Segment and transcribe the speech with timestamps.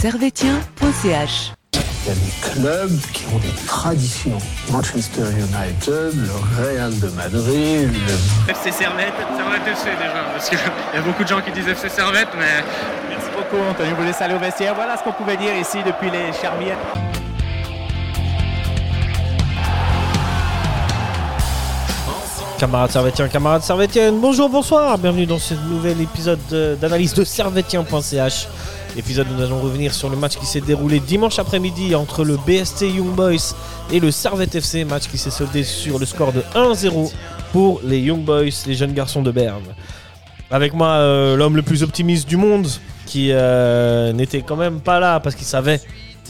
[0.00, 1.52] servetien.ch.
[1.74, 4.38] Il y a des clubs qui ont des traditions.
[4.70, 6.30] Manchester United, le
[6.62, 7.90] Real de Madrid,
[8.46, 10.58] le FC Servette, Servette FC déjà, parce qu'il
[10.94, 12.62] y a beaucoup de gens qui disent FC Servette, mais
[13.10, 13.90] Merci beaucoup, Anthony.
[13.98, 14.74] Vous laissez aller au vestiaire.
[14.76, 16.78] Voilà ce qu'on pouvait dire ici depuis les Charmières.
[22.58, 28.48] Camarades servétiens, camarades servétiennes, bonjour, bonsoir, bienvenue dans ce nouvel épisode de- d'analyse de servetien.ch.
[28.98, 32.36] Épisode où nous allons revenir sur le match qui s'est déroulé dimanche après-midi entre le
[32.36, 33.54] BST Young Boys
[33.92, 37.12] et le Servette FC, match qui s'est soldé sur le score de 1-0
[37.52, 39.62] pour les Young Boys, les jeunes garçons de Berne.
[40.50, 42.66] Avec moi, euh, l'homme le plus optimiste du monde,
[43.06, 45.80] qui euh, n'était quand même pas là parce qu'il savait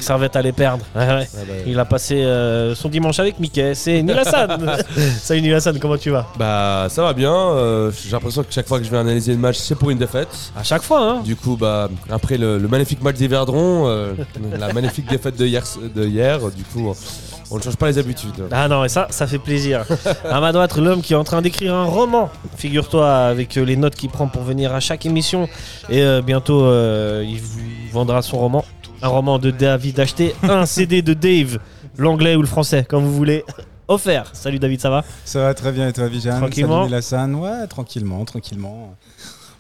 [0.00, 0.84] Servette allait perdre.
[0.94, 1.28] Ouais, ouais.
[1.66, 4.48] Il a passé euh, son dimanche avec Mickey, c'est Nilassan.
[5.20, 6.26] Salut Nilassan, comment tu vas?
[6.38, 9.38] Bah ça va bien, euh, j'ai l'impression que chaque fois que je vais analyser le
[9.38, 10.28] match c'est pour une défaite.
[10.56, 14.14] À chaque fois, hein Du coup bah après le, le magnifique match des Verdrons, euh,
[14.58, 16.92] la magnifique défaite de hier, de hier du coup
[17.50, 18.44] on ne change pas les habitudes.
[18.52, 19.86] Ah non, et ça, ça fait plaisir.
[20.30, 23.77] à ma droite, l'homme qui est en train d'écrire un roman, figure-toi, avec euh, les
[23.77, 25.48] notes qu'il prend pour venir à chaque émission.
[25.88, 26.66] Et bientôt,
[27.22, 28.64] il vous vendra son roman.
[29.02, 31.58] Un roman de David acheté, un CD de Dave,
[31.96, 33.44] l'anglais ou le français, comme vous voulez.
[33.86, 34.30] Offert.
[34.34, 36.80] Salut David, ça va Ça va très bien et toi, Vijan Tranquillement.
[36.82, 37.34] Salut Lassan.
[37.36, 38.94] Ouais, tranquillement, tranquillement.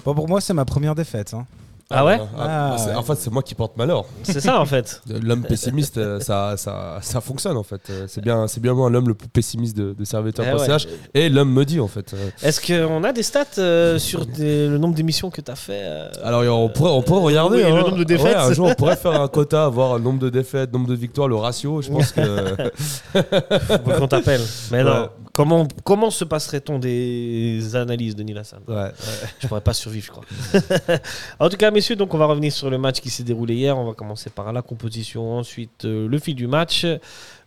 [0.04, 1.32] Bon, pour moi, c'est ma première défaite.
[1.34, 1.46] hein.
[1.90, 2.94] Ah ouais Ah, Ah, c'est- ouais.
[2.96, 4.04] En fait c'est moi qui porte malheur.
[4.22, 5.00] C'est ça en fait.
[5.22, 7.80] L'homme pessimiste euh, ça, ça, ça fonctionne en fait.
[7.88, 10.90] Euh, C'est bien, c'est bien moi l'homme le plus pessimiste de, de Eh Serviteur.ch ouais.
[11.14, 12.12] et l'homme me dit en fait.
[12.12, 15.56] Euh, Est-ce qu'on a des stats euh, sur des- le nombre d'émissions que tu as
[15.56, 17.80] fait euh, Alors on pourrait, on pourrait regarder oui, le hein.
[17.82, 18.26] nombre de défaites.
[18.26, 20.94] Ouais, un jour on pourrait faire un quota, voir le nombre de défaites, nombre de
[20.94, 21.80] victoires, le ratio.
[21.80, 22.20] Je pense que
[23.12, 24.40] Faut qu'on t'appelle.
[24.70, 24.90] Mais non.
[25.02, 25.06] Ouais.
[25.32, 28.90] Comment, comment se passerait-on des analyses de Nilassan ouais,
[29.38, 30.98] Je pourrais pas survivre, je crois.
[31.38, 33.78] en tout cas, messieurs, donc on va revenir sur le match qui s'est déroulé hier.
[33.78, 36.84] On va commencer par la composition, ensuite euh, le fil du match.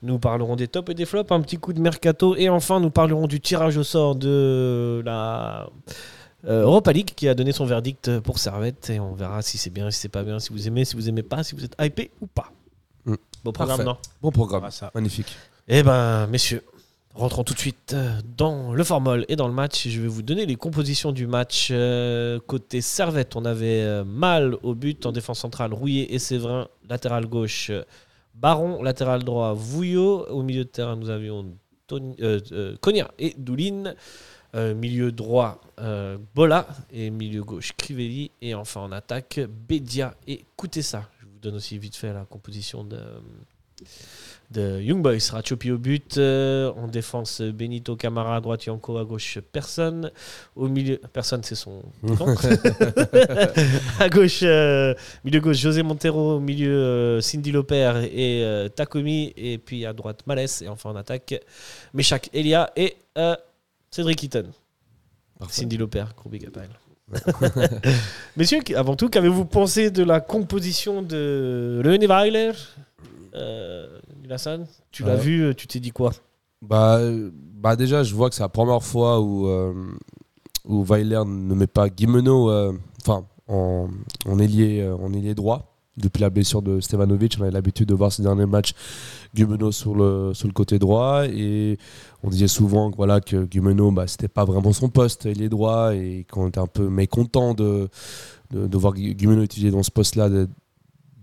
[0.03, 2.89] Nous parlerons des tops et des flops, un petit coup de mercato, et enfin nous
[2.91, 5.69] parlerons du tirage au sort de la
[6.47, 9.69] euh, Europa League qui a donné son verdict pour Servette, et on verra si c'est
[9.69, 11.75] bien, si c'est pas bien, si vous aimez, si vous aimez pas, si vous êtes
[11.81, 12.51] hypé ou pas.
[13.05, 13.16] Mm.
[13.44, 13.91] Beau programme, Parfait.
[13.91, 14.91] non bon programme, Ah, ça.
[14.95, 15.35] magnifique.
[15.67, 16.63] eh ben, messieurs,
[17.13, 19.88] rentrons tout de suite euh, dans le formol et dans le match.
[19.88, 21.69] Je vais vous donner les compositions du match.
[21.72, 26.67] Euh, côté Servette, on avait euh, Mal au but, en défense centrale, Rouillé et Séverin,
[26.89, 27.72] latéral gauche,
[28.35, 30.25] Baron, latéral droit, Vouillot.
[30.27, 31.53] Au milieu de terrain, nous avions
[31.88, 32.16] Tony-
[33.19, 33.93] et Doulin.
[34.53, 35.61] Euh, milieu droit,
[36.35, 36.67] Bola.
[36.91, 38.31] Et milieu gauche, Crivelli.
[38.41, 41.09] Et enfin en attaque, Bedia et Koutessa.
[41.22, 42.99] Je vous donne aussi vite fait la composition de,
[44.51, 45.31] de Young Boys.
[45.31, 46.17] Rachopi au but.
[46.17, 50.12] euh, en défense, Benito Camara à droite, Yanko à gauche, personne.
[50.56, 51.81] Au milieu, personne, c'est son
[54.00, 56.35] à gauche, euh, milieu gauche, José Montero.
[56.35, 58.45] Au milieu, euh, Cindy Loper et
[58.75, 59.34] Takomi.
[59.38, 60.61] Et puis à droite, Malès.
[60.61, 61.34] Et enfin en attaque,
[61.94, 62.97] Meshak Elia et
[63.90, 64.45] Cédric Eaton.
[65.40, 65.61] Parfait.
[65.61, 66.57] Cindy Loper, gros big up.
[68.38, 72.51] Messieurs, avant tout, qu'avez-vous pensé de la composition de René Weiler?
[74.91, 75.21] Tu l'as Ouais.
[75.21, 76.11] vu, tu t'es dit quoi?
[76.61, 76.99] Bah,
[77.55, 79.73] bah déjà, je vois que c'est la première fois où, euh,
[80.65, 82.73] où Weiler ne met pas Guimeno euh,
[83.47, 83.89] en,
[84.27, 85.67] en, ailier, euh, en ailier droit.
[85.97, 88.73] Depuis la blessure de Stevanovic, on avait l'habitude de voir ces derniers matchs
[89.35, 91.25] Guimeno sur le, sur le côté droit.
[91.25, 91.77] Et
[92.23, 95.93] on disait souvent que, voilà, que Guimeno, bah, c'était pas vraiment son poste, ailier droit,
[95.93, 97.89] et qu'on était un peu mécontent de,
[98.51, 100.29] de, de voir Guimeno utilisé dans ce poste-là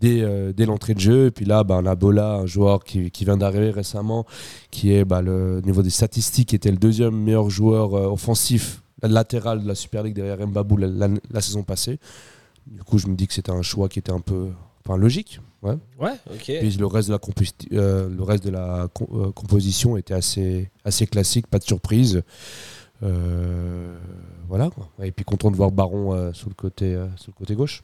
[0.00, 1.26] dès, euh, dès l'entrée de jeu.
[1.26, 4.24] Et puis là, bah, on a Bola, un joueur qui, qui vient d'arriver récemment,
[4.70, 8.82] qui est bah, le au niveau des statistiques était le deuxième meilleur joueur euh, offensif
[9.02, 11.98] latéral de la Super League derrière Mbabou la, la- la saison passée.
[12.66, 14.48] Du coup, je me dis que c'était un choix qui était un peu
[14.84, 15.40] enfin, logique.
[15.62, 15.76] Ouais.
[16.00, 16.44] Ouais, ok.
[16.60, 17.20] Puis le reste de la,
[17.80, 22.22] euh, le reste de la com- euh, composition était assez, assez classique, pas de surprise.
[23.02, 23.96] Euh,
[24.48, 24.70] voilà.
[25.02, 27.82] Et puis content de voir Baron euh, sur, le côté, euh, sur le côté gauche.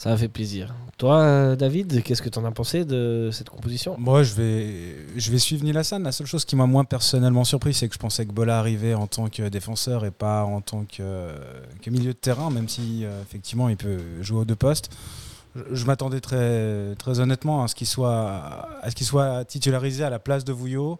[0.00, 0.74] Ça fait plaisir.
[0.96, 3.96] Toi, euh, David, qu'est-ce que tu en as pensé de cette composition?
[3.98, 6.02] Moi, je vais, je vais suivre Nilassan.
[6.02, 8.94] La seule chose qui m'a moins personnellement surpris, c'est que je pensais que Bola arrivait
[8.94, 11.34] en tant que défenseur et pas en tant que,
[11.90, 14.88] milieu de terrain, même si euh, effectivement il peut jouer aux deux postes.
[15.70, 20.08] Je, m'attendais très, très honnêtement à ce qu'il soit, à ce qu'il soit titularisé à
[20.08, 20.98] la place de Vouillot.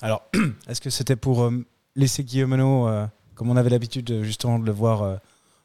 [0.00, 0.22] Alors,
[0.68, 4.70] est-ce que c'était pour euh, laisser Guillemeno, euh, comme on avait l'habitude justement de le
[4.70, 5.18] voir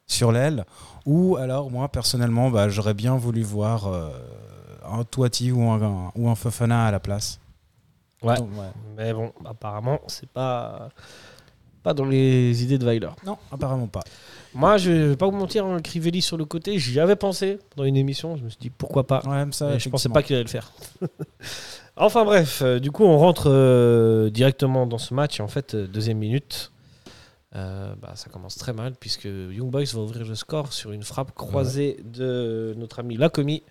[0.07, 0.65] sur l'aile,
[1.05, 4.09] ou alors moi personnellement, bah, j'aurais bien voulu voir euh,
[4.85, 7.39] un Toiti ou un, ou un Fofana à la place.
[8.21, 8.37] Ouais.
[8.37, 8.71] Donc, ouais.
[8.95, 10.89] Mais bon, apparemment, c'est pas
[11.83, 13.09] pas dans les idées de Weiler.
[13.25, 14.03] Non, apparemment pas.
[14.55, 17.83] Moi, je vais pas vous mentir, hein, Crivelli sur le côté, j'y avais pensé dans
[17.83, 18.37] une émission.
[18.37, 19.21] Je me suis dit pourquoi pas.
[19.25, 20.71] Ouais, ça, Mais je pensais pas qu'il allait le faire.
[21.97, 25.39] enfin bref, euh, du coup, on rentre euh, directement dans ce match.
[25.39, 26.71] Et en fait, euh, deuxième minute,
[27.55, 31.03] euh, bah, ça commence très mal puisque Young Boys va ouvrir le score sur une
[31.03, 33.61] frappe croisée de notre ami Lacomi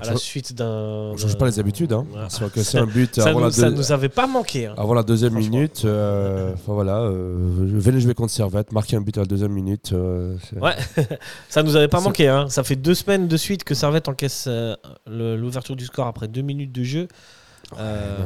[0.00, 1.12] à la On suite d'un.
[1.12, 1.92] ne change pas les habitudes.
[1.92, 2.04] Hein.
[2.12, 2.22] Ouais.
[2.28, 4.66] C'est que c'est un but Ça, avant, nous, la ça deux- nous avait pas manqué.
[4.66, 4.74] hein.
[4.76, 5.82] avant la deuxième minute.
[5.84, 9.92] euh, Enfin voilà, euh, venez jouer contre Servette, marquer un but à la deuxième minute.
[9.92, 10.74] euh, Ouais.
[11.48, 12.26] Ça nous avait pas manqué.
[12.28, 12.48] Hein.
[12.48, 14.74] Ça fait deux semaines de suite que Servette encaisse euh,
[15.06, 17.08] l'ouverture du score après deux minutes de jeu.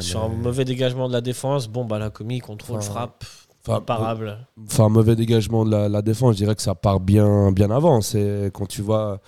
[0.01, 3.25] Sur un mauvais dégagement de la défense, bon bah la commis contrôle Enfin, frappe
[3.69, 4.39] enfin, imparable.
[4.67, 8.01] Enfin, mauvais dégagement de la, la défense, je dirais que ça part bien, bien avant.
[8.01, 9.21] C'est quand tu vois,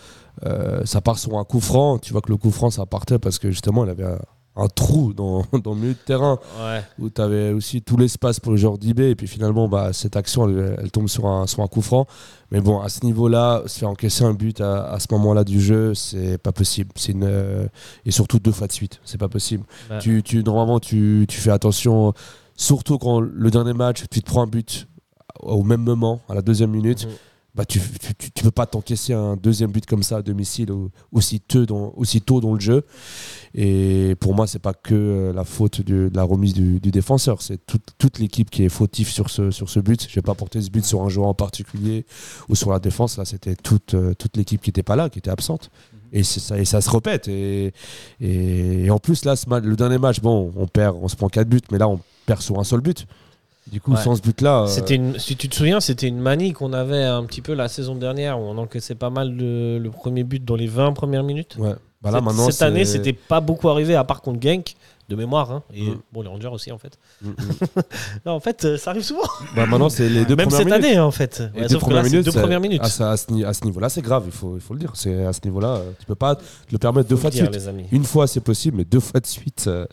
[0.46, 3.18] euh, ça part sur un coup franc, tu vois que le coup franc, ça partait
[3.18, 4.18] parce que justement, il avait un,
[4.56, 6.82] un trou dans, dans le milieu de terrain Ouais.
[6.98, 9.00] où tu avais aussi tout l'espace pour le joueur d'IB.
[9.00, 12.06] Et puis finalement, bah, cette action, elle, elle tombe sur un, sur un coup franc.
[12.50, 15.60] Mais bon, à ce niveau-là, se faire encaisser un but à, à ce moment-là du
[15.60, 16.90] jeu, c'est pas possible.
[16.96, 17.66] C'est une, euh,
[18.04, 19.62] et surtout deux fois de suite, c'est pas possible.
[19.88, 19.98] Ouais.
[20.00, 22.12] Tu, tu, normalement, tu, tu fais attention,
[22.60, 24.86] surtout quand le dernier match, tu te prends un but
[25.40, 27.06] au même moment, à la deuxième minute.
[27.06, 27.12] Mhm.
[27.52, 30.70] Bah, tu, tu, tu- tu peux pas t'encaisser un deuxième but comme ça à domicile
[30.70, 32.84] au- aussi, tôt dans, aussi tôt dans le jeu.
[33.54, 37.42] Et pour moi, c'est pas que euh, la faute de la remise du, du défenseur,
[37.42, 40.06] c'est toute, toute l'équipe qui est fautive sur ce, sur ce but.
[40.08, 42.06] Je vais pas porter ce but sur un joueur en particulier
[42.48, 43.16] ou sur la défense.
[43.18, 45.70] Là, c'était toute, euh, toute l'équipe qui était pas là, qui était absente.
[46.12, 47.26] Et, c'est ça, et ça se répète.
[47.26, 47.72] Et,
[48.20, 51.28] et, et en plus, là, ce le dernier match, bon, on perd, on se prend
[51.28, 51.98] 4 buts, mais là, on
[52.30, 53.06] perd sur un seul but.
[53.70, 54.02] Du coup, Ouais.
[54.02, 54.64] sans ce but-là.
[54.68, 57.68] euh, une, si tu te souviens, c'était une manie qu'on avait un petit peu la
[57.68, 61.22] saison dernière où on encaissait pas mal le, le premier but dans les 20 premières
[61.24, 61.56] minutes.
[61.58, 61.74] ouais.
[62.02, 64.74] Bah là, cette maintenant, cette année, c'était pas beaucoup arrivé à part contre Genk
[65.10, 65.98] de mémoire hein, et Mm.
[66.12, 66.98] bon les Rangers aussi en fait.
[67.20, 67.34] Mm, mm.
[68.26, 69.28] Non, en fait, euh, ça arrive souvent.
[69.54, 70.84] Bah, maintenant, c'est les deux Même premières cette minutes.
[70.86, 71.40] année en fait.
[71.54, 72.80] Les Ouais, deux sauf que premières là, minutes, deux c'est- premières minutes.
[72.82, 74.80] À, ce- à ce, ni- à ce niveau-là, c'est grave, il faut, il faut le
[74.80, 74.92] dire.
[74.94, 76.42] C'est à ce niveau-là, euh, tu peux pas te
[76.72, 77.52] le permettre deux fois de suite.
[77.54, 77.84] les amis.
[77.92, 79.84] Une fois, c'est possible, mais deux fois de suite, euh,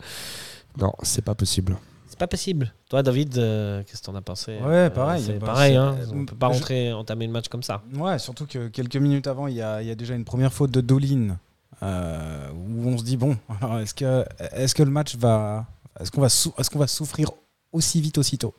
[0.80, 1.76] non, c'est pas possible.
[2.18, 2.72] C'est pas possible.
[2.90, 5.22] Toi, David, euh, qu'est-ce que t'en as pensé Ouais, pareil.
[5.24, 5.76] C'est Bah, pareil.
[5.76, 5.96] Hein.
[6.00, 7.80] euh, On peut pas je- rentrer, entamer le match comme ça.
[7.94, 10.52] Ouais, surtout que quelques minutes avant, il y a, il y a déjà une première
[10.52, 11.38] faute de Dolin
[11.84, 15.66] euh, où on se dit bon, alors est-ce que, est que le match va,
[16.00, 17.30] est-ce qu'on va, est-ce qu'on va souffrir
[17.72, 18.52] aussi vite aussitôt?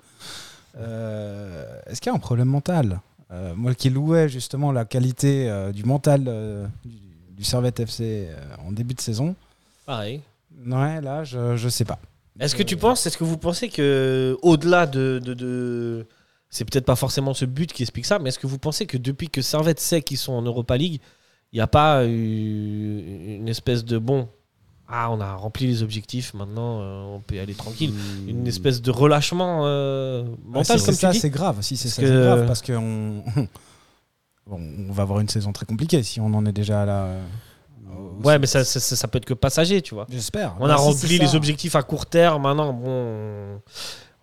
[0.77, 3.01] Euh, Est-ce qu'il y a un problème mental?
[3.31, 6.95] Euh, Moi qui louais justement la qualité euh, du mental euh, du,
[7.35, 8.35] du Servette FC euh,
[8.65, 9.35] en début de saison,
[9.85, 10.21] Pareil.
[10.65, 11.99] ouais, là, je, je sais pas.
[12.39, 16.07] Est-ce que tu Euh, penses, est-ce que vous pensez que au-delà de, de, de-
[16.49, 18.97] c'est peut-être pas forcément ce but qui explique ça, mais est-ce que vous pensez que
[18.97, 20.99] depuis que Servette sait qu'ils sont en Europa League,
[21.51, 24.29] il n'y a pas eu une espèce de bon,
[24.87, 27.93] ah on a rempli les objectifs, maintenant euh, on peut y aller tranquille,
[28.27, 31.57] une espèce de relâchement euh, mental si comme ça, c'est grave.
[31.61, 33.23] Si c'est ça, que- c'est grave parce que on,
[34.47, 34.59] bon,
[34.89, 37.09] on va avoir une saison très compliquée si on en est déjà là.
[37.89, 40.05] Au- Ouais, mais ça, ça, peut être que passager, tu vois.
[40.09, 40.55] J'espère.
[40.59, 43.59] On Bah, a rempli les objectifs à court terme, maintenant bon,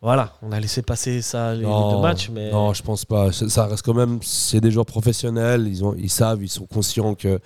[0.02, 3.32] voilà, on a laissé passer ça les, les deux matchs, mais non, je pense pas.
[3.32, 5.66] Ça reste quand même, c'est des joueurs professionnels.
[5.66, 7.40] Ils ont, ils savent, ils sont conscients que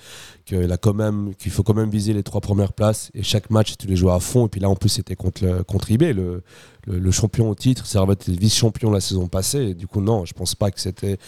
[0.83, 3.11] quand même, qu'il faut quand même viser les trois premières places.
[3.15, 4.47] Et chaque match, tu les joues à fond.
[4.47, 6.43] Et puis là, en plus, c'était contre le, contre IB, le,
[6.87, 7.87] le, le champion au titre.
[7.87, 9.69] Servette était vice-champion la saison passée.
[9.69, 11.19] Et du coup, non, je pense pas que c'était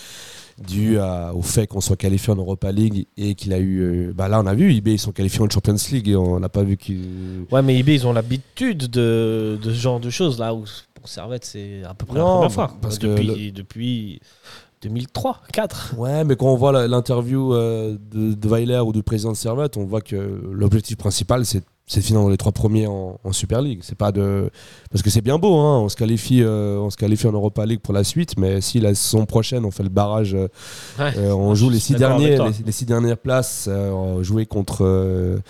[0.59, 3.81] dû à- au fait qu'on soit qualifié en Europa League et qu'il a eu.
[3.81, 6.39] euh, bah là, on a vu IB, ils sont qualifiés en Champions League et on
[6.41, 7.47] n'a pas vu qu'ils.
[7.51, 11.09] Ouais, mais IB, ils ont l'habitude de, de ce genre de choses là où pour
[11.09, 12.77] Servette, c'est à peu près la Non, première fois.
[12.81, 14.21] parce que depuis, depuis
[14.83, 15.95] 2003, 4.
[15.97, 19.37] Ouais, mais quand on voit la- l'interview euh, de, de Weiler ou du président de
[19.37, 21.63] Servette, on voit que l'objectif principal, c'est
[21.93, 23.81] c'est de finir dans les trois premiers en, en Super League.
[23.83, 24.51] C'est pas de
[24.91, 27.67] parce que c'est bien beau, hein, on se qualifie, euh, on se qualifie en Europa
[27.67, 30.49] League pour la suite, mais si la saison prochaine on fait le barrage, euh,
[31.01, 33.69] euh, on joue les six derniers, les, les six dernières places,
[34.23, 35.41] jouer contre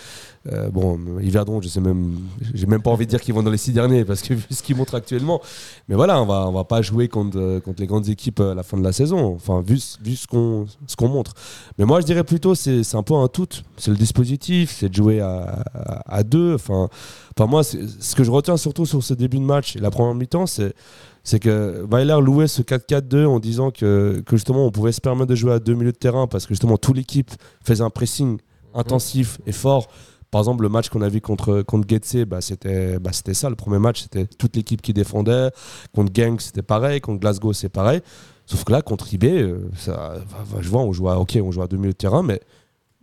[0.50, 2.18] euh, bon Yverdon, je sais même,
[2.52, 4.44] j'ai même pas envie de dire qu'ils vont dans les six derniers parce que vu
[4.50, 5.40] ce qu'ils montrent actuellement,
[5.88, 8.54] mais voilà, on va on va pas jouer contre euh, contre les grandes équipes à
[8.54, 9.34] la fin de la saison.
[9.34, 11.34] Enfin vu vu ce qu'on ce qu'on montre.
[11.78, 13.48] Mais moi je dirais plutôt c'est c'est un peu un tout.
[13.76, 15.62] C'est le dispositif, c'est de jouer à,
[16.06, 16.54] à, deux.
[16.54, 16.88] Enfin
[17.36, 20.14] enfin moi ce que je retiens surtout sur ce début de match et la première
[20.14, 20.74] mi-temps c'est
[21.24, 25.28] c'est que Weiler louait ce 4-4-2 en disant que, que justement on pouvait se permettre
[25.28, 27.30] de jouer à deux milieux de terrain parce que justement toute l'équipe
[27.64, 28.38] faisait un pressing
[28.74, 29.88] intensif et fort.
[30.32, 33.48] Par exemple, le match qu'on a vu contre, contre Getse, bah, c'était bah, c'était ça.
[33.50, 35.50] Le premier match, c'était toute l'équipe qui défendait.
[35.94, 37.00] Contre Genk, c'était pareil.
[37.00, 38.00] Contre Glasgow, c'est pareil.
[38.46, 40.14] Sauf que là, contre IB, euh, ça,
[40.60, 42.40] je vois, on joue à, ok, on joue à deux milieux de terrain, mais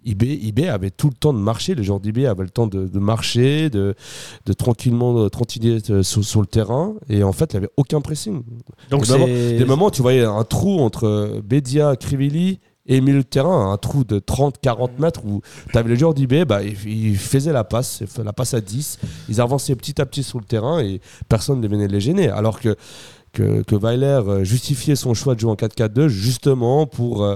[0.06, 1.76] IB, IB avait tout le temps de marcher.
[1.76, 3.94] Les joueurs d'IB avaient le temps de, de marcher, de,
[4.46, 6.96] de tranquillement de tranquiller euh, sur, sur le terrain.
[7.10, 8.42] Et en fait, il n'y avait aucun pressing.
[8.90, 9.26] Donc Des moments-
[9.60, 12.60] Des moments, tu voyais un trou entre euh, Bedia, Crivelli
[12.92, 15.42] Et milieu de terrain, un trou de 30-40 mètres où
[15.72, 18.98] tu avais les joueurs d'IB, bah, ils, faisaient la passe, la passe à 10.
[19.30, 22.30] Ils avançaient petit à petit sur le terrain et personne ne venait les gêner.
[22.30, 22.76] Alors que,
[23.32, 27.36] que, que Weiler euh, justifiait son choix de jouer en 4-4-2 justement pour euh,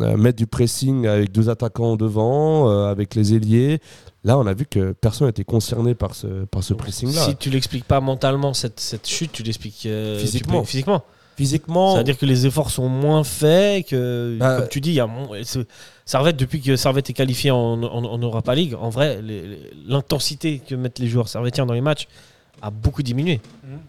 [0.00, 3.80] euh, mettre du pressing avec deux attaquants devant, euh, avec les ailiers.
[4.22, 7.20] Là, on a vu que personne n'était concerné par ce, par ce pressing-là.
[7.26, 10.60] Si tu l'expliques pas mentalement, cette, cette chute, tu l'expliques euh, tu Physiquement.
[10.60, 11.02] peux- physiquement.
[11.36, 15.00] Physiquement, C'est-à-dire que les efforts sont moins faits, que, Bah, comme tu dis, il y
[15.00, 15.08] a
[16.06, 19.20] Servette, depuis que Servette est qualifié en, en, en Europa League, en vrai,
[19.86, 22.06] l'intensité que mettent les joueurs servettiens dans les matchs
[22.62, 23.40] a beaucoup diminué.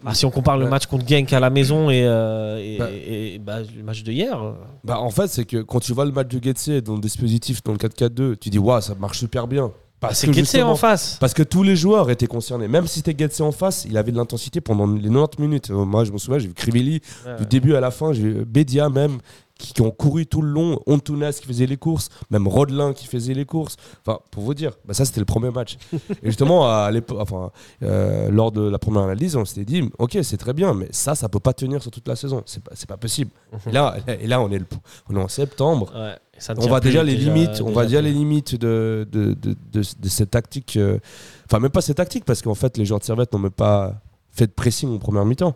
[0.04, 0.70] Ah, si on compare le Ouais.
[0.70, 2.88] match contre Genk à la maison et, euh, et, Bah.
[2.92, 4.52] et- et, bah, le match de hier, euh,
[4.84, 7.62] Bah, en fait, c'est que quand tu vois le match de Getse dans le dispositif,
[7.62, 9.70] dans le 4-4-2, tu dis, waouh, ça marche super bien.
[10.00, 11.16] Parce que Getse justement- en face.
[11.20, 12.68] Parce que tous les joueurs étaient concernés.
[12.68, 15.70] Même si c'était Getse en face, il avait de l'intensité pendant les 90 minutes.
[15.70, 17.36] Euh, Moi, je me souviens, j'ai vu Crivelli Ouais.
[17.38, 18.12] du début à la fin.
[18.12, 19.18] J'ai vu Bédia même,
[19.58, 20.80] qui, ont couru tout le long.
[20.86, 22.08] Ontunas qui faisait les courses.
[22.30, 23.76] Même Rodelin qui faisait les courses.
[24.06, 25.78] Enfin, pour vous dire, bah, ça, c'était le premier match.
[26.22, 27.50] Et justement, à l'époque, enfin,
[27.82, 31.14] euh, lors de la première analyse, on s'était dit, ok, c'est très bien, mais ça,
[31.14, 32.42] ça peut pas tenir sur toute la saison.
[32.46, 33.30] C'est pas, c'est pas possible.
[33.66, 34.66] Et là, et là on, est le,
[35.08, 35.90] on est en septembre.
[35.94, 39.56] Ouais, ça On plus, déjà les limites, on voit déjà les limites de, de, de,
[39.72, 40.76] de- de cette tactique.
[40.76, 40.98] euh,
[41.46, 43.94] Enfin, même pas cette tactique, parce qu'en fait, les joueurs de Servette n'ont même pas
[44.32, 45.54] fait de pressing en première mi-temps.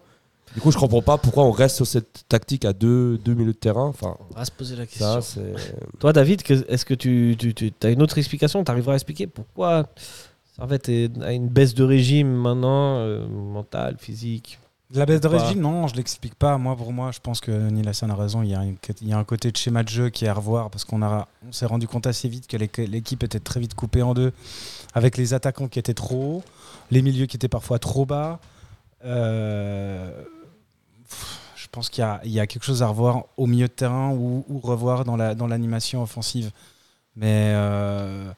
[0.54, 3.52] Du coup, je comprends pas pourquoi on reste sur cette tactique à deux, deux milieux
[3.52, 3.86] de terrain.
[3.86, 5.20] Enfin, On va se poser la question.
[5.20, 5.40] ça.
[6.00, 8.64] Toi, David, est-ce que tu, tu, as une autre explication?
[8.64, 9.86] Tu arriveras à expliquer pourquoi
[10.56, 14.58] Servette est- a une baisse de régime maintenant, euh, mentale, physique?
[14.92, 16.58] La baisse de régime, non, je l'explique pas.
[16.58, 18.42] Moi, pour moi, je pense que Neil Hassan a raison.
[18.42, 20.28] Il y a, une- il y a un côté de schéma de jeu qui est
[20.28, 23.38] à revoir parce qu'on a, on s'est rendu compte assez vite que l'équ- l'équipe était
[23.38, 24.32] très vite coupée en deux,
[24.94, 26.42] avec les attaquants qui étaient trop hauts,
[26.90, 28.40] les milieux qui étaient parfois trop bas.
[29.04, 30.10] Euh,
[31.56, 33.72] je pense qu'il y a, il y a quelque chose à revoir au milieu de
[33.72, 36.50] terrain ou, ou revoir dans la dans l'animation offensive.
[37.16, 38.30] Mais euh,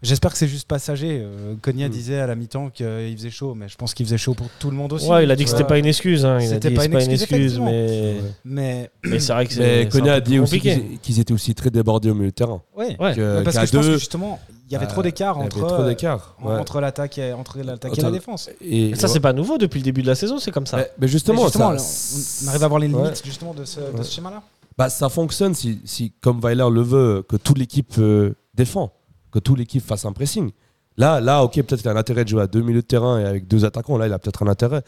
[0.00, 1.20] J'espère que c'est juste passager.
[1.24, 1.90] Euh, Konya Mm.
[1.90, 4.70] disait à la mi-temps qu'il faisait chaud, mais je pense qu'il faisait chaud pour tout
[4.70, 5.08] le monde aussi.
[5.10, 6.24] Ouais, il a dit que c'était pas une excuse.
[6.24, 6.38] Hein.
[6.38, 9.60] C'était pas une pas une excuse, mais, Mais, mais c'est vrai que c'est.
[9.60, 12.62] Mais c'est Konya a dit aussi qu'ils étaient aussi très débordés au milieu de terrain.
[12.76, 12.96] ouais.
[13.00, 13.12] Ouais.
[13.14, 15.38] Que- parce que je pense deux, que justement, il y avait euh, trop d'écart il
[15.38, 16.36] y avait entre, trop d'écart.
[16.44, 16.58] euh, ouais.
[16.60, 18.50] entre l'attaque et, entre l'attaque et Attends, la défense.
[18.60, 20.76] Et, Et ça, c'est pas nouveau depuis le début de la saison, c'est comme ça.
[20.76, 23.12] Mais, mais justement, Mais justement, ça- on on arrive à voir les limites Ouais.
[23.24, 24.42] justement de ce, schéma-là.
[24.76, 28.92] Bah, ça fonctionne si, si, comme Weiler le veut, que toute l'équipe euh, défend,
[29.32, 30.50] que toute l'équipe fasse un pressing.
[30.96, 33.18] Là, là ok, peut-être qu'il a un intérêt de jouer à deux milieux de terrain
[33.20, 33.96] et avec deux attaquants.
[33.96, 34.82] Là, il a peut-être un intérêt.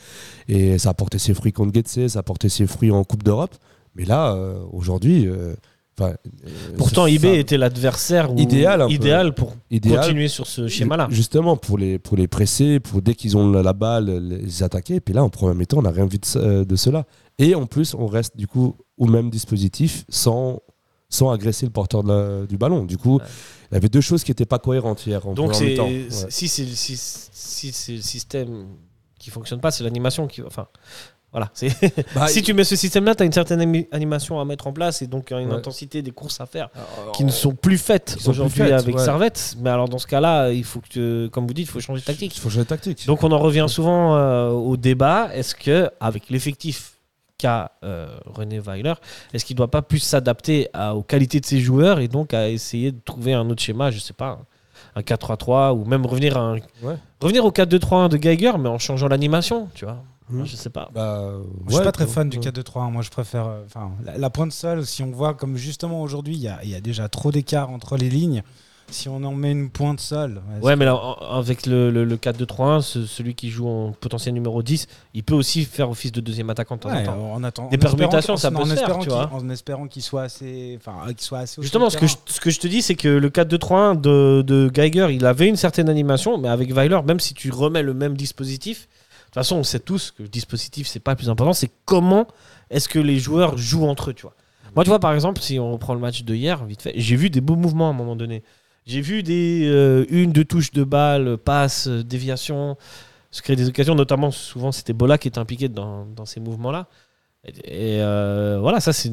[0.48, 3.22] Et ça a porté ses fruits contre Getse, ça a porté ses fruits en Coupe
[3.22, 3.54] d'Europe.
[3.94, 5.26] Mais là, euh, aujourd'hui.
[5.26, 5.54] euh,
[6.00, 6.14] enfin,
[6.46, 11.08] euh, Pourtant, enfin, était l'adversaire Idéal, pour idéal, continuer sur ce schéma-là.
[11.10, 14.96] Justement, pour les, pour les presser, pour dès qu'ils ont la, la balle, les attaquer.
[14.96, 17.04] Et puis là, en première mi-temps, on n'a rien vu de, ce- de cela.
[17.38, 20.60] Et en plus, on reste du coup au même dispositif sans,
[21.08, 22.84] sans agresser le porteur la- du ballon.
[22.84, 23.24] Du coup, Ouais.
[23.70, 25.26] il y avait deux choses qui n'étaient pas cohérentes hier.
[25.26, 25.86] En Donc, première c'est mi-temps.
[25.86, 26.30] Ouais.
[26.30, 28.66] si c'est si, si c'est le système
[29.18, 30.42] qui fonctionne pas, c'est l'animation qui.
[30.42, 30.66] Enfin,
[31.32, 31.50] voilà.
[31.54, 31.70] c'est
[32.14, 33.60] Bah, si tu mets ce système-là, tu as une certaine
[33.92, 35.54] animation à mettre en place et donc une Ouais.
[35.54, 36.68] intensité des courses à faire
[37.14, 39.04] qui ne sont plus faites plus aujourd'hui faites, avec ouais.
[39.04, 39.54] Servette.
[39.60, 42.06] Mais alors, dans ce cas-là, il faut que, comme vous dites, il faut changer de
[42.06, 42.36] tactique.
[42.36, 43.06] Il faut changer de tactique.
[43.06, 45.30] Donc on en revient souvent euh, au débat.
[45.34, 46.94] Est-ce que avec l'effectif
[47.38, 48.94] qu'a euh, René Weiler,
[49.32, 52.34] est-ce qu'il ne doit pas plus s'adapter à- aux qualités de ses joueurs et donc
[52.34, 54.40] à essayer de trouver un autre schéma, je sais pas,
[54.94, 56.96] un 4-3-3 ou même revenir à un- Ouais.
[57.20, 60.02] revenir au 4-2-3-1 de Geiger mais en changeant l'animation, tu vois.
[60.30, 60.90] Moi, je sais pas.
[60.94, 61.32] Bah,
[61.66, 62.44] je suis ouais, pas très fan du Ouais.
[62.44, 62.90] 4-2-3.
[62.90, 63.46] Moi, je préfère.
[63.46, 66.64] euh, Enfin, la, la pointe seule, si on voit comme justement aujourd'hui, il y a,
[66.64, 68.42] y a déjà trop d'écart entre les lignes.
[68.92, 70.42] Si on en met une pointe seule.
[70.62, 74.34] Ouais, mais là, en- avec le, le- le 4-2-3-1, ce- celui qui joue en potentiel
[74.34, 77.32] numéro 10, il peut aussi faire office de deuxième attaquant de temps Ouais, en temps.
[77.34, 79.30] en attend- Des en espérant permutations, qu'il- ça peut en se faire, tu vois.
[79.32, 80.76] En espérant qu'il soit assez.
[80.76, 81.62] Enfin, qu'il soit assez.
[81.62, 84.68] Justement, ce que, je, ce que je te dis, c'est que le 4-2-3-1 de, de
[84.74, 88.16] Geiger, il avait une certaine animation, mais avec Weiler, même si tu remets le même
[88.16, 88.88] dispositif,
[89.30, 92.26] toute façon, on sait tous que le dispositif, c'est pas le plus important, c'est comment
[92.68, 94.34] est-ce que les joueurs jouent entre eux, tu vois.
[94.74, 97.16] Moi, tu vois, par exemple, si on reprend le match de hier, vite fait, j'ai
[97.16, 98.42] vu des beaux mouvements à un moment donné.
[98.86, 102.76] J'ai vu des euh, une, deux touches de balle, passes, euh, déviations,
[103.30, 106.88] se créer des occasions, notamment souvent c'était Bola qui était impliqué dans, dans ces mouvements-là.
[107.44, 109.12] Et, euh, voilà, ça, c'est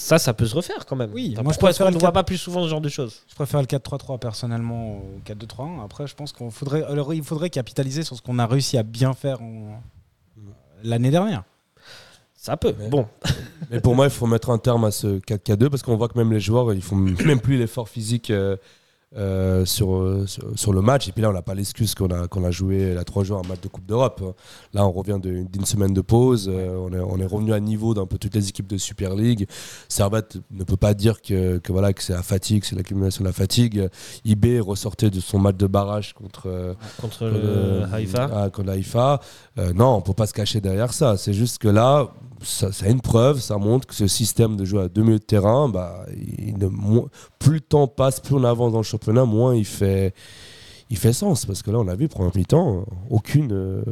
[0.00, 1.10] ça, ça peut se refaire quand même.
[1.12, 3.22] Oui, moi, je pourquoi est-ce qu'on ne voit pas plus souvent ce genre de choses
[3.28, 5.84] Je préfère le 4-3-3 personnellement au 4-2-3-1.
[5.84, 8.82] Après, je pense qu'on faudrait, alors, il faudrait capitaliser sur ce qu'on a réussi à
[8.82, 9.80] bien faire en-
[10.82, 11.44] l'année dernière.
[12.34, 12.74] Ça peut.
[12.78, 13.06] Mais- Bon,
[13.70, 16.16] Mais pour moi, il faut mettre un terme à ce 4K2 parce qu'on voit que
[16.18, 18.56] même les joueurs, ils font même plus l'effort physique euh,
[19.16, 21.08] euh, sur, le match.
[21.08, 23.42] Et puis là, on n'a pas l'excuse qu'on a, qu'on a joué là trois jours
[23.44, 24.22] un match de Coupe d'Europe.
[24.72, 26.48] Là, on revient d'une semaine de pause.
[26.48, 29.16] euh, on, est, on est revenu à niveau d'un peu toutes les équipes de Super
[29.16, 29.48] League.
[29.88, 33.28] Servette ne peut pas dire que, que voilà, que c'est la fatigue, c'est l'accumulation de
[33.28, 33.88] la fatigue.
[34.24, 38.30] IB ressortait de son match de barrage contre, euh, Contre le Haïfa.
[38.32, 39.20] ah, contre Haïfa.
[39.74, 41.16] Non, on peut pas se cacher derrière ça.
[41.16, 42.10] C'est juste que là,
[42.42, 45.18] ça, ça a une preuve, ça montre que ce système de jeu à deux milieux
[45.18, 48.84] de terrain, bah, il ne, mo- plus le temps passe, plus on avance dans le
[48.84, 50.14] championnat, moins il fait,
[50.90, 51.46] il fait sens.
[51.46, 53.52] Parce que là, on a vu, première mi-temps, aucune.
[53.52, 53.82] euh,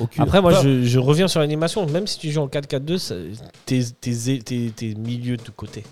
[0.00, 1.86] aucune Après, moi, je, je reviens sur l'animation.
[1.86, 3.14] Même si tu joues en 4-4-2, ça-
[3.66, 4.70] tes, tes, tes,
[5.36, 5.84] de côté.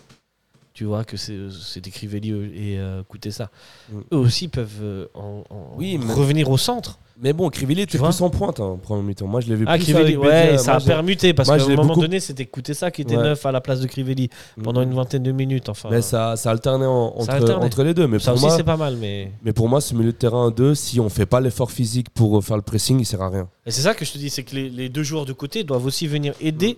[0.74, 3.50] Tu vois que c'est des Crivelli et euh, ça.
[3.90, 3.98] Mm.
[4.12, 6.98] Eux aussi peuvent euh, en, en- Oui, mais- revenir au centre.
[7.18, 9.26] Mais bon, Crivelli était plus en pointe en première mi-temps.
[9.26, 11.54] Moi, je l'ai vu Ah, plus Crivelli, avec ouais, ça Moi, a permuté parce qu'à
[11.54, 13.22] un moment beaucoup- donné, c'était ça qui était Ouais.
[13.22, 14.28] neuf à la place de Crivelli
[14.62, 15.70] pendant une vingtaine de minutes.
[15.70, 17.64] Enfin, Mais ça, ça alternait en- Ça entre, alternait.
[17.64, 18.06] entre les deux.
[18.06, 18.96] Mais ça pour aussi, c'est pas mal.
[18.96, 22.10] Mais mais pour moi, ce milieu de terrain 2, si on fait pas l'effort physique
[22.10, 23.48] pour faire le pressing, il sert à rien.
[23.64, 25.64] Et c'est ça que je te dis, c'est que les, les deux joueurs de côté
[25.64, 26.76] doivent aussi venir aider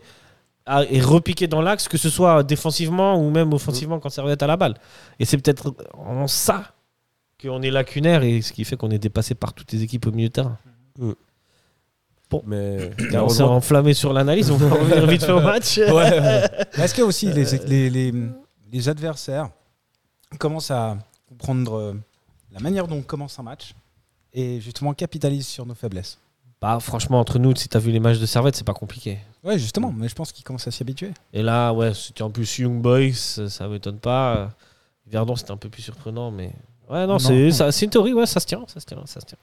[0.66, 4.46] à- et repiquer dans l'axe, que ce soit défensivement ou même offensivement quand Servette à
[4.46, 4.74] la balle.
[5.18, 6.62] Et c'est peut-être en ça
[7.40, 10.12] qu'on est lacunaire et ce qui fait qu'on est dépassé par toutes les équipes au
[10.12, 10.58] milieu de terrain.
[12.44, 15.78] Mais Car on s'est enflammé sur l'analyse, on va revenir vite fait au match.
[15.78, 18.14] Mais Est-ce que aussi les, les, les,
[18.70, 19.48] les adversaires
[20.38, 21.94] commencent à comprendre euh,
[22.52, 23.74] la manière dont on commence un match
[24.34, 26.18] et justement capitalisent sur nos faiblesses?
[26.60, 29.18] Bah, franchement, entre nous, si t'as vu les matchs de Servette, c'est pas compliqué.
[29.44, 31.12] Ouais, justement, mais je pense qu'ils commencent à s'y habituer.
[31.32, 34.50] Et là, ouais, c'était en plus Young Boys, ça, ça m'étonne pas.
[35.06, 36.52] Verdon, c'était un peu plus surprenant, mais.
[36.90, 39.20] Ouais, non, c'est ça- c'est une théorie, ouais, ça se tient, ça se tient, ça
[39.20, 39.38] se tient.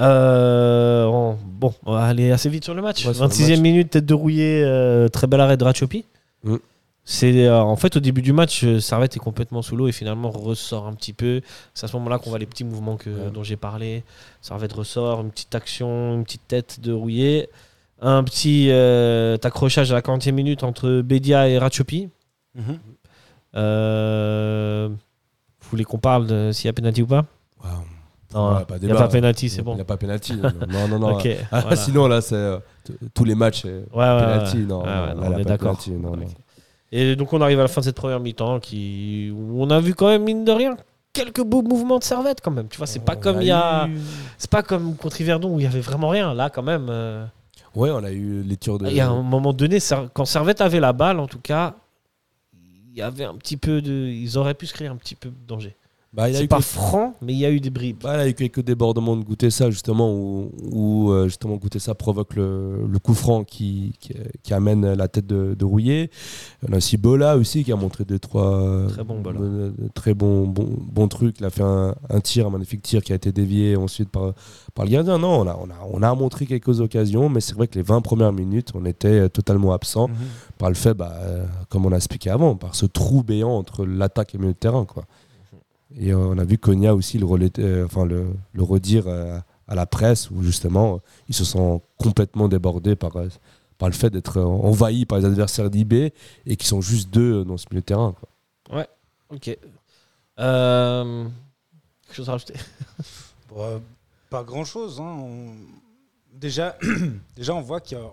[0.00, 3.06] Euh, on- bon, on va aller assez vite sur le match.
[3.06, 3.60] Ouais, sur le 26e match.
[3.60, 6.04] minute, tête de rouillé, euh, très bel arrêt de Ratchopi.
[6.42, 6.56] Mm.
[7.04, 10.30] C'est euh, en fait au début du match, Servette est complètement sous l'eau et finalement
[10.30, 11.42] ressort un petit peu.
[11.74, 13.30] C'est à ce moment-là qu'on voit les petits mouvements que, Ouais.
[13.32, 14.02] dont j'ai parlé.
[14.40, 17.48] Servette ressort, une petite action, une petite tête de rouillé,
[18.00, 18.70] un petit
[19.44, 22.08] accrochage à la 40e minute entre Bedia et Ratchopi.
[23.54, 24.96] Euh, vous
[25.74, 27.24] voulez qu'on parle de s'il y a penalty ou pas
[27.62, 27.70] Wow.
[28.34, 29.74] Non, Ouais, il pas n'y a pas penalty, c'est Il bon.
[29.76, 30.34] n'y a pas penalty.
[30.36, 31.14] non, non, non.
[31.16, 31.76] Ok, Ah, voilà.
[31.84, 32.58] Sinon, là, c'est euh,
[33.14, 33.62] tous les matchs.
[33.64, 34.64] euh, Ouais, ouais, ouais.
[34.66, 35.78] non, Ouais, non, ouais, il on est d'accord.
[36.92, 39.94] Et donc on arrive à la fin de cette première mi-temps qui on a vu
[39.94, 40.76] quand même mine de rien
[41.12, 42.68] quelques beaux mouvements de servette quand même.
[42.68, 43.88] Tu vois, c'est pas comme il y a
[44.38, 46.34] c'est pas comme contre Yverdon où il y avait vraiment rien.
[46.34, 47.24] Là quand même euh,
[47.74, 48.86] Ouais, on a eu les tirs de.
[48.86, 49.78] il y a un moment donné
[50.12, 51.74] quand Servette avait la balle en tout cas
[52.94, 55.28] il y avait un petit peu de ils auraient pu se créer un petit peu
[55.28, 55.76] de danger.
[56.14, 57.96] Bah, C'est pas quelques- franc mais il y a eu des bribes.
[58.02, 61.56] Bah, il y a eu quelques débordements de goûter ça justement où, où, euh, justement
[61.56, 65.64] goûter ça provoque le, le coup franc qui, qui, qui amène la tête de, de
[65.64, 66.10] Rouillé.
[66.68, 69.40] On a aussi Bola aussi qui a montré deux trois Très bon Bola.
[69.40, 71.40] euh, très bons bon, bon trucs.
[71.40, 74.34] Il a fait un, un tir, un magnifique tir qui a été dévié ensuite par,
[74.74, 75.18] par le gardien.
[75.18, 77.82] Non, on a, on, a, on a montré quelques occasions, mais c'est vrai que les
[77.82, 80.08] 20 premières minutes, on était euh, totalement absent
[80.58, 83.84] par le fait, bah, euh, comme on a expliqué avant, par ce trou béant entre
[83.84, 84.84] l'attaque et le milieu de terrain.
[84.84, 85.04] Quoi.
[85.96, 89.38] Et euh, on a vu Konya aussi le, relais- euh, enfin, le, le redire euh,
[89.68, 93.28] à la presse, où justement, ils se sont complètement débordés par, euh,
[93.78, 95.92] par le fait d'être envahis par les adversaires d'IB
[96.46, 98.14] et qui sont juste deux dans ce milieu de terrain.
[98.68, 98.86] Quoi.
[99.30, 99.56] OK.
[100.40, 101.24] Euh,
[102.06, 102.54] quelque chose à rajouter?
[103.48, 103.78] Bon, euh,
[104.30, 105.00] pas grand chose.
[106.32, 106.76] Déjà,
[107.36, 108.04] déjà, on voit qu'il y a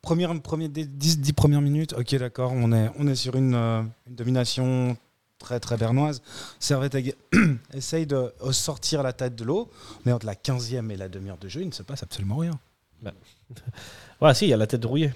[0.00, 1.94] première, première, des 10, 10 premières minutes.
[1.98, 4.96] Ok, d'accord, on est, on est sur une, une domination
[5.38, 6.20] très très bernoise.
[6.58, 6.96] Servette
[7.74, 9.70] essaye de sortir la tête de l'eau,
[10.04, 12.58] mais entre la 15e et la demi-heure de jeu, il ne se passe absolument rien.
[14.20, 15.12] Ouais, si, il y a la tête de rouillé.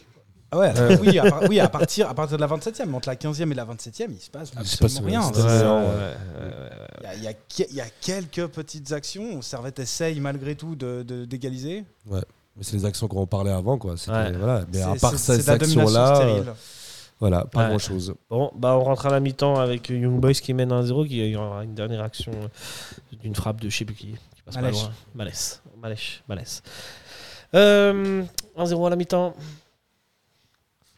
[0.53, 3.09] Ah ouais, oui, à, par- oui, à partir, à partir de la 27e, mais entre
[3.09, 5.45] la 15e et la 27e, il se passe il se passe absolument rien.
[5.91, 6.15] Ouais,
[7.17, 7.33] Il y a-
[7.71, 9.43] il y, quelques petites actions.
[9.43, 11.85] Servette essaye malgré tout de- de- d'égaliser.
[12.07, 12.21] Mais
[12.61, 13.77] c'est les actions qu'on parlait avant.
[13.79, 13.95] Quoi.
[13.95, 14.33] Ouais.
[14.33, 14.65] Voilà.
[14.73, 16.43] Mais à C'est- part ces actions-là, euh,
[17.23, 17.69] voilà, pas Ouais.
[17.69, 18.15] grand-chose.
[18.29, 21.37] Bon, bah on rentre à la mi-temps avec Young Boys qui mène 1-0, qui y
[21.37, 24.75] aura une dernière action euh, d'une frappe de je sais plus qui, qui passe Malèche.
[24.75, 24.93] pas loin.
[25.15, 25.63] Malès.
[25.81, 26.23] Malèche.
[26.29, 26.63] Malès.
[27.55, 28.25] Euh,
[28.59, 29.35] 1-0 à la mi-temps.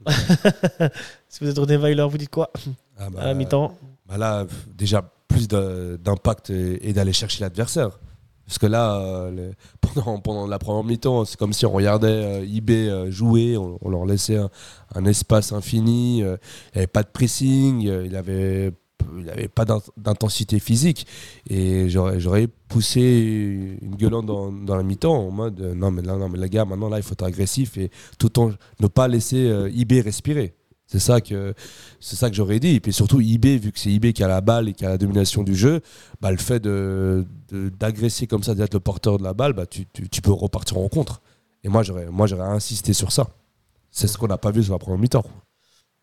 [1.28, 2.50] si vous êtes René Weiler, vous dites quoi?
[2.98, 7.98] Ah, bah, à la mi-temps bah là, déjà, plus d'impact et d'aller chercher l'adversaire.
[8.46, 9.52] Parce que là, euh,
[10.22, 12.08] pendant, la première mi-temps, c'est comme si on regardait
[12.44, 14.38] euh, euh, jouer, on, leur laissait
[14.94, 16.36] un, espace infini, euh,
[16.74, 18.72] il n'y avait pas de pressing, il n'y avait,
[19.54, 21.06] pas d'in- d'intensité physique.
[21.48, 26.28] Et j'aurais poussé une gueulante dans, dans la mi-temps en mode non, mais là, non,
[26.28, 29.70] mais les gars, maintenant là, il faut être agressif et tout en ne pas laisser
[29.72, 30.54] IB respirer.
[30.86, 31.54] C'est ça que
[31.98, 32.74] c'est ça que j'aurais dit.
[32.76, 34.90] Et puis surtout IB, vu que c'est IB qui a la balle et qui a
[34.90, 35.80] la domination du jeu,
[36.20, 39.66] bah, le fait de de- d'agresser comme ça, d'être le porteur de la balle, bah,
[39.66, 41.20] tu, tu- tu peux repartir en contre.
[41.64, 43.26] Et moi j'aurais moi j'aurais insisté sur ça.
[43.90, 45.24] C'est ce qu'on n'a pas vu sur la première mi-temps.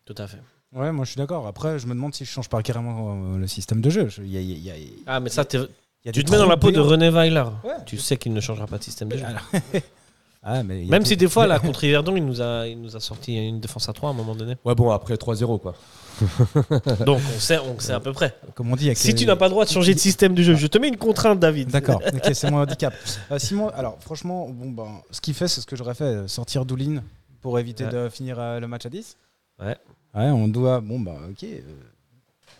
[0.04, 0.42] Tout à fait.
[0.74, 1.46] Ouais, moi je suis d'accord.
[1.46, 4.08] Après, je me demande si je change pas carrément euh, le système de jeu.
[4.08, 5.58] Je- il y a- il y a- il y a- il Ah, mais ça, t'es-
[6.04, 6.80] y a tu te mets dans la peau de.
[6.80, 7.44] René Weiler.
[7.62, 7.72] Ouais.
[7.86, 9.24] Tu sais qu'il ne changera pas de système de jeu.
[10.44, 13.00] Ah, mais Même si des fois, là, contre Yverdon, il nous a, il nous a
[13.00, 14.56] sorti une défense à 3 à un moment donné.
[14.64, 15.74] Ouais bon après 3-0 quoi.
[17.06, 18.34] Donc, on sait, on sait à peu près.
[18.54, 20.42] Comme on dit, Si les- tu n'as pas le droit de changer de système de
[20.42, 21.68] jeu, je te mets une contrainte, David.
[21.70, 22.92] D'accord, ok, c'est mon handicap.
[23.30, 26.28] Euh, Simon, alors franchement, bon, ben, ce qu'il fait, c'est ce que j'aurais fait, euh,
[26.28, 27.02] sortir Doulin
[27.40, 27.90] pour éviter Ouais.
[27.92, 29.16] de finir euh, le match à 10.
[29.60, 29.76] Ouais.
[30.14, 31.60] Ouais, on doit, bon, bah ok, euh,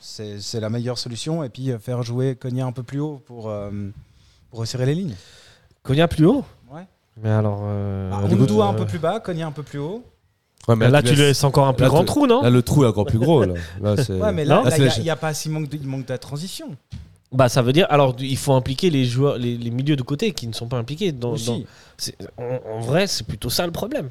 [0.00, 1.42] c'est c'est la meilleure solution.
[1.44, 3.70] Et puis euh, faire jouer Cogna un peu plus haut pour, euh,
[4.50, 5.14] pour resserrer les lignes.
[5.82, 6.44] Cogna plus haut?
[7.20, 7.60] Mais alors.
[7.64, 10.04] euh, Bah, on doit un euh, peu plus bas, Cogna un peu plus haut.
[10.68, 12.62] Ouais, mais là, tu laisses encore un plus là, grand tu- trou, non Là le
[12.62, 13.54] trou est encore plus gros là.
[13.82, 16.18] Ouais, mais là, il c'est n'y a, pas si manque de, il manque de la
[16.18, 16.76] transition.
[17.32, 17.86] Bah, ça veut dire.
[17.90, 20.76] Alors, il faut impliquer les joueurs, les, les milieux de côté qui ne sont pas
[20.76, 21.10] impliqués.
[21.12, 21.66] Dans, Aussi.
[22.38, 24.10] dans- en, en vrai, c'est plutôt ça le problème.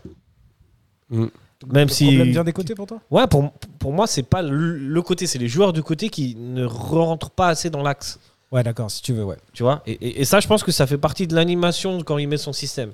[1.10, 1.26] Mm.
[1.72, 2.06] Même le si.
[2.06, 5.28] problème vient des côtés pour toi Ouais, pour, pour moi, c'est pas le, le côté,
[5.28, 8.20] c'est les joueurs du côté qui ne rentrent pas assez dans l'axe.
[8.52, 9.38] Ouais, d'accord, si tu veux, ouais.
[9.54, 12.18] Tu vois et, et- et ça, je pense que ça fait partie de l'animation quand
[12.18, 12.92] il met son système.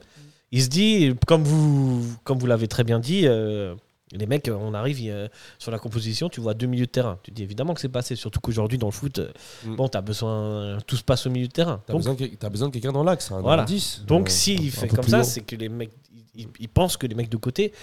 [0.52, 3.76] Il se dit, comme vous, comme vous l'avez très bien dit, euh,
[4.14, 5.28] les mecs, on arrive
[5.60, 7.20] sur la composition, tu vois deux milieux de terrain.
[7.24, 9.32] Tu te dis évidemment que c'est passé, surtout qu'aujourd'hui dans le foot, euh,
[9.66, 9.76] Mm.
[9.76, 11.82] bon, t'as besoin, tout se passe au milieu de terrain.
[11.86, 13.64] T'as besoin, t'as besoin de quelqu'un dans l'axe, un Voilà.
[13.66, 14.04] 10.
[14.08, 15.92] donc Euh, s'il fait comme ça, c'est que les mecs,
[16.36, 17.74] ils, ils- ils pensent que les mecs de côté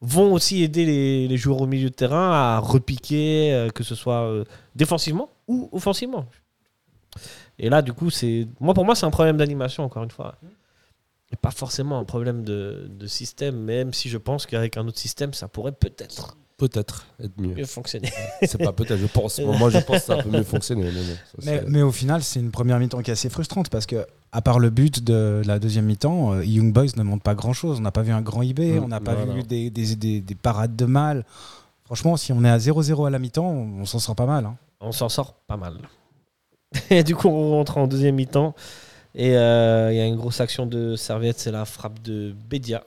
[0.00, 3.94] vont aussi aider les, les joueurs au milieu de terrain à repiquer, euh, que ce
[3.94, 4.44] soit euh,
[4.74, 6.24] défensivement ou offensivement.
[7.58, 10.34] Et là, du coup, c'est moi pour moi, c'est un problème d'animation encore une fois.
[11.32, 14.98] Et pas forcément un problème de, de système, même si je pense qu'avec un autre
[14.98, 17.54] système, ça pourrait peut-être peut-être être mieux.
[17.54, 18.12] mieux fonctionner.
[18.42, 19.40] C'est pas peut-être, je pense.
[19.40, 20.88] Moi, je pense que ça peut mieux fonctionner.
[21.44, 24.06] Mais, ça, Mais, au final, c'est une première mi-temps qui est assez frustrante parce que,
[24.30, 27.78] à part le but de la deuxième mi-temps, euh, Young Boys ne montre pas grand-chose.
[27.78, 29.32] On n'a pas vu un grand IB, on n'a pas voilà.
[29.32, 31.24] vu des, des- des- des parades de mal.
[31.84, 34.46] Franchement, si on est à 0-0 à la mi-temps, on, on s'en sort pas mal.
[34.46, 34.56] hein.
[34.80, 35.78] On s'en sort pas mal.
[36.90, 38.54] Et du coup, on rentre en deuxième mi-temps.
[39.14, 42.82] Et euh, il y a une grosse action de serviette, c'est la frappe de Bédia,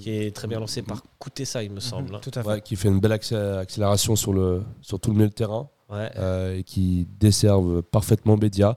[0.00, 2.18] qui est très bien lancée par Koutessa, il me semble.
[2.20, 2.48] Tout à fait.
[2.48, 5.68] Ouais, qui fait une belle accé- accélération sur, le, sur tout le milieu de terrain
[5.90, 6.10] Ouais.
[6.18, 8.76] euh, et qui desserve parfaitement Bédia.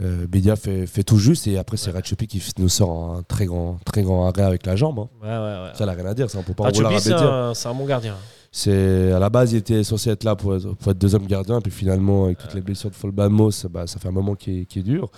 [0.00, 3.46] Euh, Bédia fait, fait tout juste et après c'est Ratchopi qui nous sort un très
[3.46, 5.00] grand, très grand arrêt avec la jambe.
[5.00, 5.08] hein.
[5.22, 5.70] Ouais, ouais, ouais.
[5.74, 7.28] Ça n'a rien à dire, ça on peut pas en vouloir à Chopi, c'est Bédia.
[7.32, 8.14] un, c'est un bon gardien.
[8.58, 11.60] C'est à la base il était censé être là pour être, pour être deuxième gardien,
[11.60, 14.64] puis finalement avec toutes les blessures de Folbamos, bah, ça fait un moment qui est,
[14.64, 15.10] qui est dur.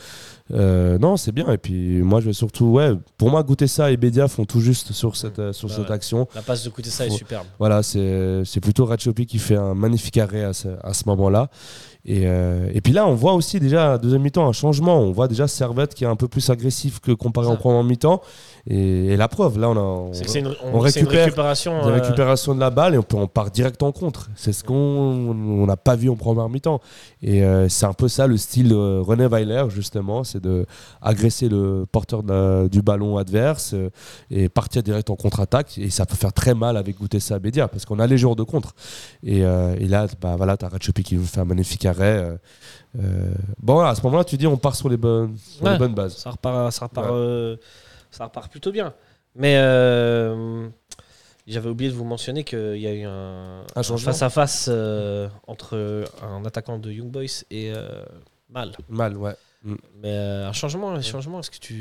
[0.52, 1.48] Euh, non, c'est bien.
[1.52, 4.60] Et puis moi je vais surtout, ouais, pour moi goûter ça et Bédia font tout
[4.60, 5.94] juste sur cette, euh, sur cette ouais.
[5.94, 6.26] action.
[6.34, 7.46] La passe de Koutessa est Faut- superbe.
[7.60, 11.48] Voilà, c'est c'est plutôt Ratchopi qui fait un magnifique arrêt à ce, à ce moment-là.
[12.04, 14.98] Et, euh, et puis là, on voit aussi déjà, deuxième mi-temps, un changement.
[15.00, 17.52] On voit déjà Servette qui est un peu plus agressif que comparé Ça.
[17.52, 18.22] en première mi-temps.
[18.70, 21.24] Et, et la preuve, là, on a on- C'est une, on on- c'est une récupère
[21.24, 21.72] récupération.
[21.86, 24.28] euh, récupération de la balle et on, peut, on part direct en contre.
[24.36, 26.80] C'est ce qu'on on n'a pas vu en première mi-temps.
[27.22, 30.66] Et euh, c'est un peu ça le style euh, René Weiler, justement, c'est de
[31.00, 33.88] agresser le porteur la- du ballon adverse euh,
[34.30, 35.78] et partir direct en contre-attaque.
[35.78, 38.42] Et ça peut faire très mal avec Goutessa Bédia parce qu'on a les joueurs de
[38.42, 38.74] contre.
[39.24, 42.38] Et, et là, bah, voilà, tu as Ratchopi qui nous fait un magnifique arrêt.
[43.62, 46.16] bon, à ce moment-là, tu dis on part sur les bonnes, sur les bonnes bases.
[46.16, 47.56] Ça repart, ça repart, Ouais.
[48.10, 48.94] Ça repart plutôt bien.
[49.34, 50.68] Mais euh,
[51.46, 56.78] j'avais oublié de vous mentionner qu'il y a eu un, face-à-face euh, entre un attaquant
[56.78, 58.04] de Young Boys et euh,
[58.50, 58.72] Mal.
[58.88, 59.34] Mal, ouais.
[59.64, 61.74] Mais euh, un changement, un changement, est-ce que tu.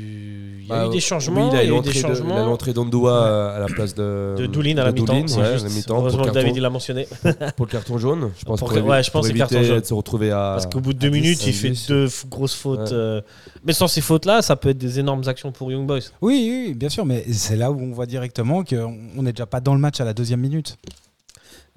[0.62, 1.88] Il y a Bah, eu des changements, oui, il a il y a eu des
[1.90, 2.44] de- il a changements.
[2.44, 5.14] l'entrée d'Ondoua euh, à la place de, de Doulin à la mi-temps.
[5.14, 7.06] Heureusement que David il carton, l'a mentionné.
[7.56, 8.58] pour le carton jaune, je pense.
[8.58, 9.80] Pour- Pour, ouais, je pense pour c'est carton éviter jaune.
[9.80, 10.54] de se retrouver à.
[10.54, 12.80] Parce qu'au bout de deux minutes, il fait deux grosses fautes.
[12.80, 12.92] Ouais.
[12.92, 13.20] euh,
[13.64, 16.00] Mais sans ces fautes-là, ça peut être des énormes actions pour Young Boys.
[16.20, 19.60] Oui, oui, bien sûr, mais c'est là où on voit directement qu'on n'est déjà pas
[19.60, 20.76] dans le match à la deuxième minute.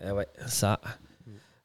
[0.03, 0.79] Eh ouais, ça.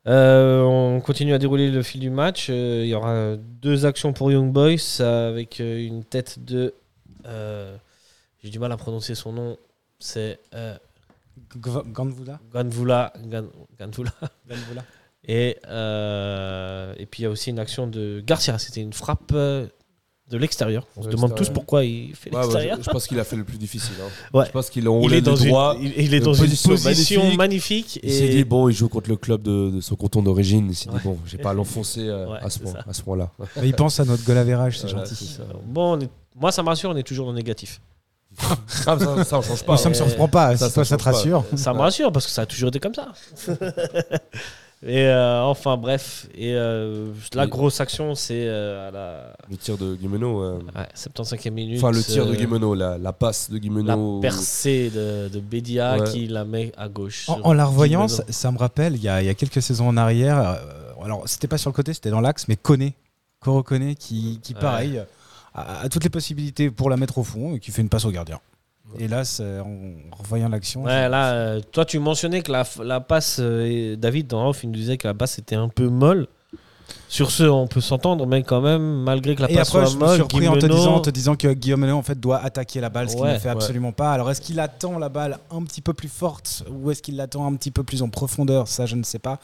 [0.06, 2.48] Euh, on continue à dérouler le fil du match.
[2.50, 6.74] Euh, Il y aura deux actions pour Young Boys avec euh, une tête de.
[7.26, 7.76] euh,
[8.42, 9.56] J'ai du mal à prononcer son nom.
[9.98, 10.38] C'est
[11.56, 12.38] Ganvula.
[12.52, 14.12] Gan- Ganvula.
[14.48, 14.84] Gandvula.
[15.28, 15.56] Et,
[17.02, 18.58] et puis il y a aussi une action de Garcia.
[18.58, 19.32] C'était une frappe
[20.28, 20.86] de l'extérieur.
[20.96, 22.78] On se De demande tous pourquoi il fait Ouais, ouais, l'extérieur.
[22.78, 23.94] je, je pense qu'il a fait le plus difficile.
[24.02, 24.10] hein.
[24.36, 24.46] Ouais.
[24.46, 25.76] Je pense qu'il a il est dans, droit.
[25.78, 27.36] une, il, il est dans une position magnifique.
[27.38, 27.96] magnifique.
[28.02, 30.66] et Il s'est dit, bon, il joue contre le club de, de son canton d'origine.
[30.70, 30.96] Il s'est Ouais.
[30.98, 32.72] dit, bon, j'ai pas à l'enfoncer euh, Ouais, à ce point-
[33.04, 33.30] point-là.
[33.60, 34.36] Mais il pense à notre goal
[34.72, 35.36] c'est Voilà, gentil.
[35.66, 37.80] Bon, on est- moi ça me rassure, on est toujours dans le négatif.
[38.42, 39.76] Ah, ça, ça, on change pas.
[39.76, 41.44] Ça me surprend pas, ça, ça ça te rassure.
[41.54, 43.12] Ça me rassure parce que ça a toujours été comme ça.
[44.82, 46.28] Et euh, enfin, bref.
[46.34, 50.42] Et euh, la grosse action, c'est euh, à la Le tir de Guimeno.
[50.42, 51.78] euh, ouais, 75e minute.
[51.82, 54.20] Enfin, le tir de Guimeno, la, la passe de La Guimeno.
[54.20, 56.10] percée de, de Bédia Ouais.
[56.10, 57.28] qui la met à gauche.
[57.28, 59.88] En, la revoyant, ça, ça me rappelle, il y, a, il y a quelques saisons
[59.88, 62.92] en arrière, euh, alors c'était pas sur le côté, c'était dans l'axe, mais Koné,
[63.40, 64.60] Koro Koné, qui, qui Ouais.
[64.60, 65.02] pareil,
[65.54, 68.04] a, a toutes les possibilités pour la mettre au fond et qui fait une passe
[68.04, 68.40] au gardien.
[68.98, 73.00] Et là, c'est- en revoyant l'action, Ouais, là, euh, toi, tu mentionnais que la, la
[73.00, 76.26] passe, euh, David, dans off, il nous disait que la passe était un peu molle.
[77.08, 79.92] Sur ce, on peut s'entendre, mais quand même, malgré que la Et passe après, soit
[79.92, 82.02] je me molle, suis repris en te, disant, en te disant que Guillaume Menet, en
[82.02, 83.54] fait, doit attaquer la balle, ce qu'il Ouais, ne fait ouais.
[83.54, 84.12] absolument pas.
[84.12, 87.46] Alors, est-ce qu'il attend la balle un petit peu plus forte ou est-ce qu'il l'attend
[87.46, 88.68] un petit peu plus en profondeur?
[88.68, 89.38] Ça, je ne sais pas.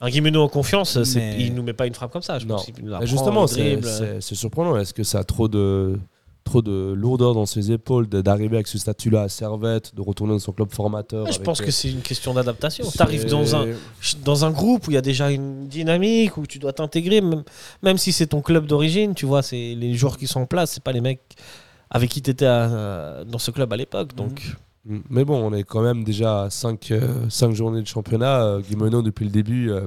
[0.00, 2.38] Un Guimeno en confiance, Mais- il nous met pas une frappe comme ça.
[2.38, 2.56] Je Non.
[2.56, 2.66] pense
[3.02, 4.76] justement, c'est surprenant.
[4.78, 5.98] Est-ce que ça a trop de,
[6.46, 10.38] trop de lourdeur dans ses épaules d'arriver avec ce statut-là à Servette, de retourner dans
[10.38, 12.84] son club formateur je pense euh, que c'est une question d'adaptation.
[12.90, 13.66] Tu arrives dans un,
[14.24, 17.44] dans un groupe où il y a déjà une dynamique, où tu dois t'intégrer, même,
[17.82, 20.72] même si c'est ton club d'origine, tu vois, c'est les joueurs qui sont en place,
[20.72, 21.20] c'est pas les mecs
[21.90, 24.14] avec qui tu étais dans ce club à l'époque.
[24.14, 24.56] Donc,
[24.86, 24.98] Mm.
[25.10, 26.92] Mais bon, on est quand même déjà à 5
[27.52, 28.44] journées de championnat.
[28.44, 29.86] Euh, Guimeno, depuis le début, euh,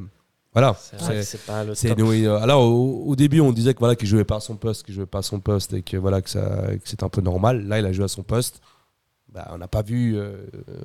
[0.54, 0.76] voilà.
[0.80, 2.00] c'est vrai que C'est- c'est pas le c'est top.
[2.00, 4.56] nous, euh, alors au, au début, on disait que voilà qu'il jouait pas à son
[4.56, 7.22] poste, qu'il jouait pas à son poste et que voilà que que c'est un peu
[7.22, 7.68] normal.
[7.68, 8.62] Là, il a joué à son poste.
[9.32, 10.38] Bah, on n'a pas vu, euh,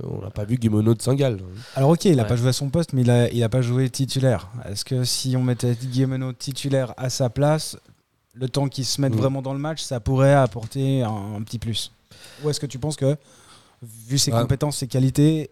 [0.03, 1.41] on n'a pas vu Guimeno de Saint-Gall.
[1.77, 2.29] Alors, ok, il n'a Ouais.
[2.29, 3.01] pas joué à son poste, mais
[3.33, 4.51] il a pas joué titulaire.
[4.69, 7.79] Est-ce que si on mettait Guillaume Menet titulaire à sa place,
[8.35, 9.17] le temps qu'il se mette Mm.
[9.17, 11.91] vraiment dans le match, ça pourrait apporter un, un petit plus?
[12.45, 13.17] Ou est-ce que tu penses que,
[13.83, 14.43] vu ses Ouais.
[14.43, 15.49] compétences, ses qualités,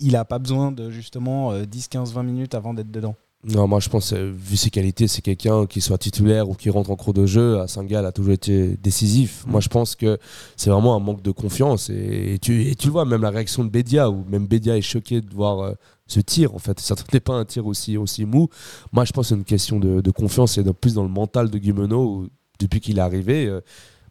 [0.00, 3.14] il n'a pas besoin de justement euh, 10, 15, 20 minutes avant d'être dedans?
[3.46, 6.70] Non, moi je pense, euh, vu ses qualités, c'est quelqu'un qui soit titulaire ou qui
[6.70, 7.60] rentre en cours de jeu.
[7.60, 9.44] À Saint-Gall a toujours été décisif.
[9.46, 9.50] Mm.
[9.50, 10.18] Moi je pense que
[10.56, 11.90] c'est vraiment un manque de confiance.
[11.90, 14.78] Et, et tu, et tu le vois, même la réaction de Bédia, où même Bédia
[14.78, 15.72] est choqué de voir euh,
[16.06, 16.54] ce tir.
[16.54, 18.48] En fait, ça n'est pas un tir aussi, aussi mou.
[18.92, 21.10] Moi je pense que c'est une question de, de confiance et de plus dans le
[21.10, 22.02] mental de Guimeno.
[22.02, 22.28] où
[22.58, 23.60] depuis qu'il est arrivé, euh,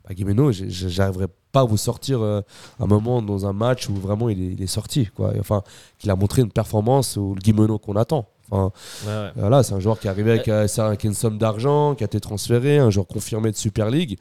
[0.08, 2.42] bah, Guimeno, j'arriverai pas à vous sortir euh,
[2.80, 5.08] un moment dans un match où vraiment il est, il est sorti.
[5.16, 5.36] Quoi.
[5.36, 5.64] Et Enfin,
[5.98, 8.28] qu'il a montré une performance ou le Guimeno qu'on attend.
[8.52, 8.72] Enfin,
[9.06, 9.30] Ouais, ouais.
[9.36, 12.06] voilà, c'est un joueur qui est arrivé avec, euh, avec une somme d'argent, qui a
[12.06, 14.18] été transféré, un joueur confirmé de Super League.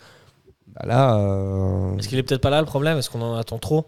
[0.75, 2.97] Bah là, euh, Est-ce qu'il est peut-être pas là le problème?
[2.99, 3.85] Est-ce qu'on en attend trop?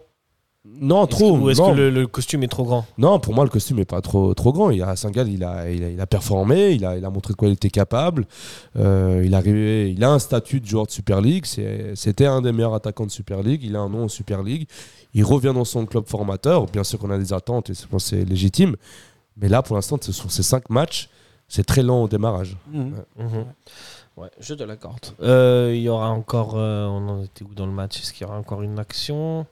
[0.67, 1.37] Non, trop.
[1.37, 2.85] Ou est-ce que le, le costume est trop grand?
[2.97, 4.71] Non, pour moi, le costume est pas trop, trop grand.
[4.71, 7.09] Il a, à Saint-Gall, il a, il, a, il a performé, il a, il a
[7.11, 8.25] montré de quoi il était capable.
[8.75, 11.45] Euh, il, il a un statut de joueur de Super League.
[11.45, 13.61] C'est- C'était un des meilleurs attaquants de Super League.
[13.63, 14.67] Il a un nom en Super League.
[15.13, 16.65] Il revient dans son club formateur.
[16.65, 18.75] Bien sûr qu'on a des attentes et je pense que c'est légitime.
[19.37, 21.09] Mais là, pour l'instant, sur ces cinq matchs,
[21.47, 22.55] c'est très lent au démarrage.
[22.71, 22.93] Mhm.
[24.17, 25.07] Ouais, je te l'accorde.
[25.21, 26.53] Euh, Il y aura encore.
[26.55, 27.99] euh, on en était où dans le match?
[27.99, 29.45] Est-ce qu'il y aura encore une action?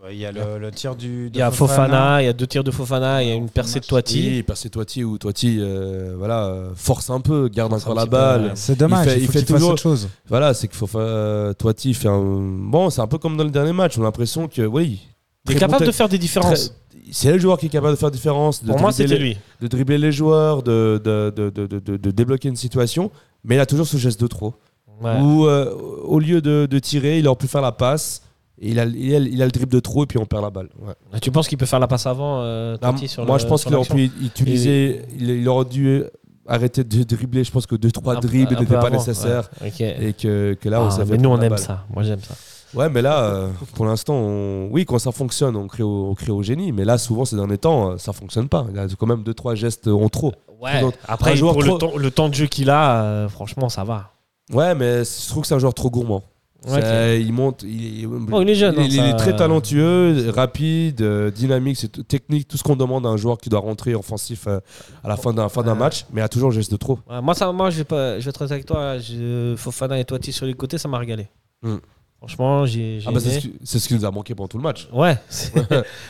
[0.00, 1.28] Bah, Il y a le, le tir du.
[1.32, 3.50] Il y a Fofana, il y a deux tirs de Fofana, il y a une
[3.50, 4.26] percée de Toiti.
[4.36, 8.06] Oui, percé Toiti ou Toiti, euh, voilà, force un peu, garde Force encore un la
[8.06, 8.42] balle.
[8.46, 8.50] ouais.
[8.54, 10.08] C'est dommage, Il fait- il, il toujours- autre chose.
[10.28, 11.00] Voilà, c'est qu'il faut faire.
[11.02, 12.20] euh, Toiti fait un.
[12.22, 13.98] Bon, c'est un peu comme dans le dernier match.
[13.98, 15.06] On a l'impression que, oui.
[15.48, 16.74] Il est capable bon de faire des différences.
[17.10, 18.62] C'est le joueur qui est capable de faire différence.
[18.62, 19.36] De Pour moi, c'était lui.
[19.62, 21.48] De dribbler les joueurs, de, de, de,
[21.96, 23.10] de, débloquer une situation.
[23.44, 24.54] Mais il a toujours ce geste de trop.
[25.00, 25.18] Ouais.
[25.20, 25.72] Où, euh,
[26.04, 28.22] au lieu de, tirer, il aurait pu faire la passe.
[28.60, 30.42] Et il a, il, a, il a le dribble de trop et puis on perd
[30.42, 30.68] la balle.
[30.80, 31.20] Ouais.
[31.20, 33.64] Tu penses qu'il peut faire la passe avant euh, Ah, sur moi, le- je pense
[33.64, 35.02] qu'il aurait pu utiliser.
[35.16, 36.02] Il, il aurait dû
[36.44, 37.44] arrêter de dribbler.
[37.44, 39.48] Je pense que 2-3 Un- dribbles n'étaient pas nécessaires.
[39.62, 39.72] ouais.
[40.08, 41.58] Et que, que là, on Ah, s'est fait mais nous, on aime balle.
[41.60, 41.84] ça.
[41.94, 42.34] Moi, j'aime ça.
[42.74, 46.14] Ouais, mais là, euh, pour l'instant, on- oui, quand ça fonctionne, on crée, au, on
[46.14, 46.72] crée au génie.
[46.72, 48.66] Mais là, souvent, ces derniers temps, euh, ça fonctionne pas.
[48.70, 50.32] Il y a quand même 2-3 gestes en trop.
[50.60, 50.80] Ouais.
[50.80, 53.68] Donc, Après, joueur pour trop- le, temps, le temps de jeu qu'il a, euh, franchement,
[53.68, 54.10] ça va.
[54.52, 56.22] Ouais, mais je trouve que c'est un joueur trop gourmand.
[56.68, 57.62] Ouais, Il monte.
[57.62, 61.78] Il, Oh, il est jeune, Il, hein, il ça- est très talentueux, rapide, euh, dynamique,
[62.08, 64.58] technique, tout ce qu'on demande à un joueur qui doit rentrer offensif euh,
[65.04, 65.78] à la fin d'un fin d'un Ouais.
[65.78, 66.98] match, mais il a toujours un geste de trop.
[67.08, 68.98] Ouais, moi, ça, moi je, vais pas, je vais être avec toi.
[68.98, 71.28] je- Fofana et Toiti sur les côtés, ça m'a régalé.
[71.62, 71.76] Hmm.
[72.18, 72.98] Franchement, j'ai.
[73.06, 74.88] Ah bah, c'est ce, qui- c'est ce qui nous a manqué pendant tout le match.
[74.92, 75.16] Ouais.
[75.28, 75.52] c'est-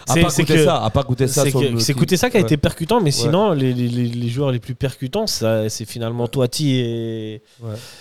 [0.08, 2.46] à goûter que- ça, à part goûter ça C'est écouter ça qui a Ouais.
[2.46, 7.42] été percutant, mais sinon, les, les- les- joueurs les plus percutants, c'est finalement Toiti et,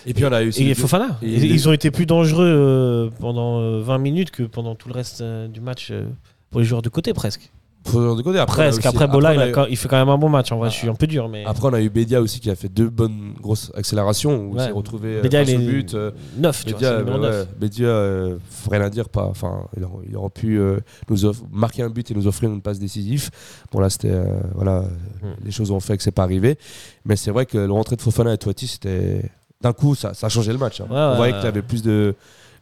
[0.05, 1.17] Et puis on a eu et les- Fofana.
[1.21, 4.87] et Ils, les- ont été plus dangereux euh, pendant euh, 20 minutes que pendant tout
[4.87, 6.05] le reste euh, du match euh,
[6.49, 7.51] pour les joueurs de côté, presque.
[7.85, 8.37] Faut de côté.
[8.39, 8.85] Après, Presque.
[8.85, 10.51] Après, Bola, il, a a eu- quand- il fait quand même un bon match.
[10.51, 11.45] En vrai, je suis un peu dur, mais.
[11.45, 14.59] Après, on a eu Bédia aussi qui a fait deux bonnes grosses accélérations où il
[14.61, 15.93] s'est retrouvé euh, Bédia, il est but.
[15.93, 17.47] euh, neuf, tu vois, Bédia, ouais, neuf.
[17.57, 19.23] Bédia, euh, faut rien à dire, pas.
[19.25, 21.17] Enfin, il aurait, il pu euh, nous
[21.51, 23.29] marquer un but et nous offrir une passe décisive.
[23.71, 24.81] Bon là, c'était euh, voilà,
[25.21, 25.33] Hmm.
[25.45, 26.57] les choses ont fait que c'est pas arrivé.
[27.05, 30.27] Mais c'est vrai que le rentrée de Fofana et Toiti, c'était d'un coup, ça, ça
[30.27, 30.81] a changé le match.
[30.81, 30.87] hein.
[30.89, 32.13] Ouais, On voyait qu'il y avait plus de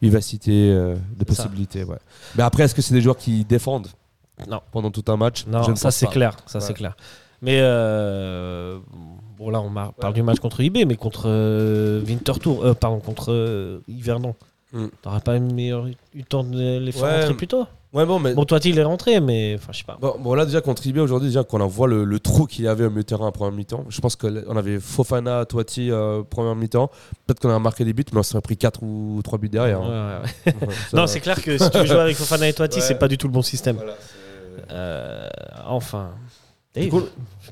[0.01, 1.83] vivacité, de possibilités.
[2.35, 3.87] Mais après, est-ce que c'est des joueurs qui défendent?
[4.47, 4.59] Non.
[4.71, 6.95] pendant tout un match Je Non, ne ça c'est clair, ça c'est clair.
[7.41, 8.79] Mais euh,
[9.37, 13.31] bon là on parle du match contre IB, mais contre euh, Winterthur, euh, pardon contre
[13.31, 14.35] euh, Yverdon.
[14.73, 14.85] Mm.
[15.01, 17.19] T'aurais pas meilleur, eu le temps de les faire Ouais.
[17.21, 17.65] rentrer plus tôt?
[17.93, 19.97] Ouais, bon, mais Bon, toi, il est rentré, mais enfin, je sais pas.
[20.01, 22.65] Bon, bon, là déjà contre IB aujourd'hui, déjà qu'on en voit le, le trou qu'il
[22.65, 23.85] y avait au milieu de terrain en première mi-temps.
[23.87, 26.89] Je pense qu'on avait Fofana, Toiti euh, première mi-temps.
[27.25, 29.79] Peut-être qu'on a marqué des buts, mais on s'est pris 4 ou 3 buts derrière.
[29.79, 30.21] Ouais, hein.
[30.45, 30.73] ouais, ouais.
[30.91, 33.17] Non, c'est clair que si tu veux jouer avec Fofana et Toiti, c'est pas du
[33.17, 33.77] tout le bon système.
[33.77, 33.95] Voilà,
[34.71, 35.27] Euh,
[35.65, 36.11] enfin.
[36.75, 37.01] Du Dave, coup,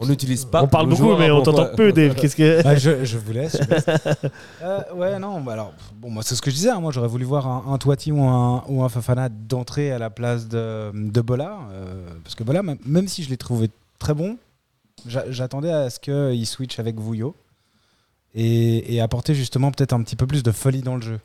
[0.02, 0.62] on n'utilise pas.
[0.64, 2.14] on parle le beaucoup, joueur mais on t'entend peu, Dave.
[2.16, 2.62] Qu'est-ce que.
[2.66, 3.56] Ah, je, je vous laisse.
[3.58, 3.86] je vous laisse.
[4.62, 6.70] Euh, ouais, non, bah alors, bon, moi, c'est ce que je disais.
[6.72, 9.98] hein, moi, j'aurais voulu voir un, un Toiti ou un, ou un Fafana d'entrer à
[10.00, 11.58] la place de, de Bola.
[11.72, 14.38] euh, parce que Bola, même, même si je l'ai trouvé très bon,
[15.08, 17.34] j'a- j'attendais à ce qu'il switch avec Vouillot
[18.36, 21.20] et, et apporter justement peut-être un petit peu plus de folie dans le jeu.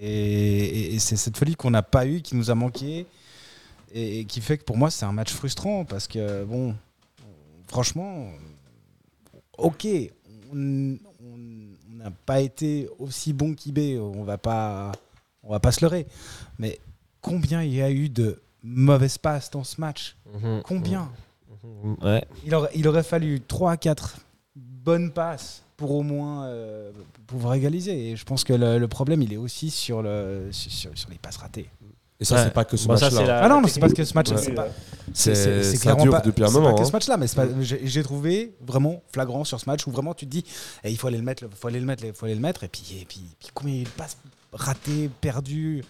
[0.00, 3.06] Et, et- et c'est cette folie qu'on n'a pas eue, qui nous a manqué.
[3.94, 6.74] Et, et qui fait que pour moi, c'est un match frustrant parce que, bon,
[7.68, 8.28] franchement,
[9.56, 9.86] ok,
[10.52, 10.96] on
[11.90, 14.92] n'a pas été aussi bon qu'IB, on va pas,
[15.42, 16.06] on va pas se leurrer.
[16.58, 16.78] Mais
[17.20, 20.62] combien il y a eu de mauvaises passes dans ce match Mhm.
[20.64, 21.10] Combien
[21.62, 21.96] Mhm.
[22.02, 22.24] Ouais.
[22.44, 24.16] il aurait, il aurait fallu 3 à 4
[24.56, 26.92] bonnes passes pour au moins euh,
[27.26, 28.10] pouvoir égaliser.
[28.10, 31.38] Et je pense que le, le problème, il est aussi sur, le, sur les passes
[31.38, 31.70] ratées.
[32.24, 32.40] Et ça, Ouais.
[32.44, 33.10] c'est pas que ce match-là.
[33.26, 34.36] la- Ah non, non, c'est parce que ce match, Ouais.
[34.38, 34.66] c'est pas,
[35.12, 36.70] C'est clairement dure pas- depuis un c'est moment.
[36.70, 36.84] pas que hein.
[36.86, 40.30] ce match-là, mais pas- j'ai trouvé vraiment flagrant sur ce match où vraiment tu te
[40.30, 40.42] dis,
[40.84, 42.40] eh, il faut aller le mettre, il faut aller le mettre, il faut aller le
[42.40, 44.16] mettre, et puis, et puis, puis combien de passes
[44.54, 45.84] ratées, perdues.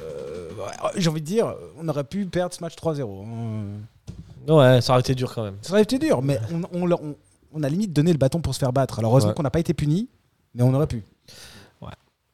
[0.00, 0.48] euh,
[0.96, 3.22] J'ai envie de dire, on aurait pu perdre ce match 3-0.
[3.26, 4.50] hein.
[4.52, 5.56] Ouais, ça aurait été dur quand même.
[5.60, 6.40] Ça aurait été dur, mais
[6.72, 7.16] on, on, leur- on-
[7.52, 8.98] on a limite donné le bâton pour se faire battre.
[9.00, 9.34] Alors heureusement Ouais.
[9.34, 10.08] qu'on n'a pas été puni,
[10.54, 11.04] mais on aurait pu.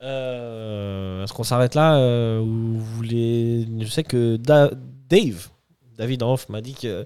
[0.02, 3.68] Euh, Est-ce qu'on s'arrête là euh, ou vous voulez...
[3.80, 4.70] Je sais que Da-
[5.08, 5.48] Dave,
[5.96, 7.04] David en off, m'a dit qu'il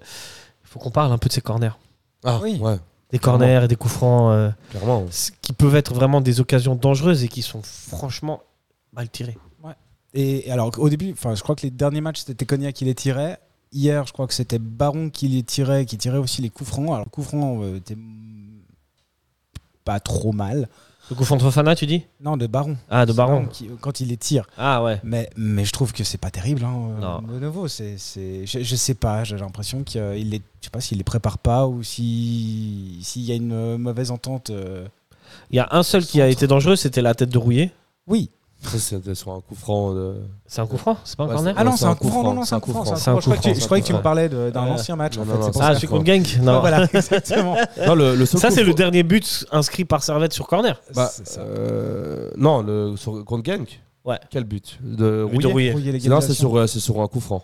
[0.65, 1.77] faut qu'on parle un peu de ces corners.
[2.25, 2.59] Ah, Oui.
[2.61, 2.79] ouais,
[3.11, 3.39] Des Clairement.
[3.41, 5.05] corners et des coups francs euh, clairement.
[5.43, 8.43] qui peuvent être vraiment des occasions dangereuses et qui sont franchement
[8.93, 9.37] mal tirées.
[10.15, 12.87] Et, et alors au début, enfin, je crois que les derniers matchs c'était Cognac qui
[12.87, 13.39] les tirait.
[13.73, 16.87] Hier, je crois que c'était Baron qui les tirait, qui tirait aussi les coups francs.
[16.87, 17.99] Alors le coup franc euh, était
[19.85, 20.69] pas trop mal.
[21.09, 22.03] Le coup de Fofana, tu dis?
[22.21, 22.77] Non, de Baron.
[22.91, 23.47] Ah, de Baron.
[23.47, 24.45] qui- quand il les tire.
[24.59, 25.01] Ah ouais.
[25.05, 26.65] Mais, mais je trouve que c'est pas terrible.
[26.65, 27.23] Hein, euh, Non.
[27.23, 29.23] De nouveau, c'est, c'est, je, je sais pas.
[29.23, 33.31] J'ai l'impression qu'il les, je sais pas s'il les prépare pas ou si s'il y
[33.33, 34.51] a une euh, mauvaise entente.
[34.51, 34.87] euh.
[35.51, 37.71] Il y a un seul qui a été dangereux, c'était la tête de Rouillé.
[38.09, 38.31] Oui.
[39.15, 39.93] Sur un coup franc.
[39.95, 40.15] De...
[40.47, 41.95] C'est un coup franc C'est pas un Ouais, corner Ah non, c'est c'est un un
[41.95, 42.23] coup franc.
[42.25, 42.85] Non, non, c'est un coup franc.
[42.85, 44.71] C'est Je croyais que tu- franc, je croyais que tu c'est me parlais d'un Ouais.
[44.71, 45.17] ancien match.
[45.17, 46.61] Non, en non, fait, non, c'est Ah, celui contre Genk Non.
[46.61, 47.57] Voilà, exactement.
[47.87, 50.81] Non, le, Ça, c'est le dernier but inscrit par Servette sur corner.
[50.95, 51.41] Bah, C'est ça.
[51.43, 53.81] euh, non, le, sur, contre Genk.
[54.05, 54.19] Ouais.
[54.31, 54.79] Quel but?
[54.83, 55.23] De.
[55.23, 57.43] Rouiller Non, c'est sur, euh, c'est sur un coup franc.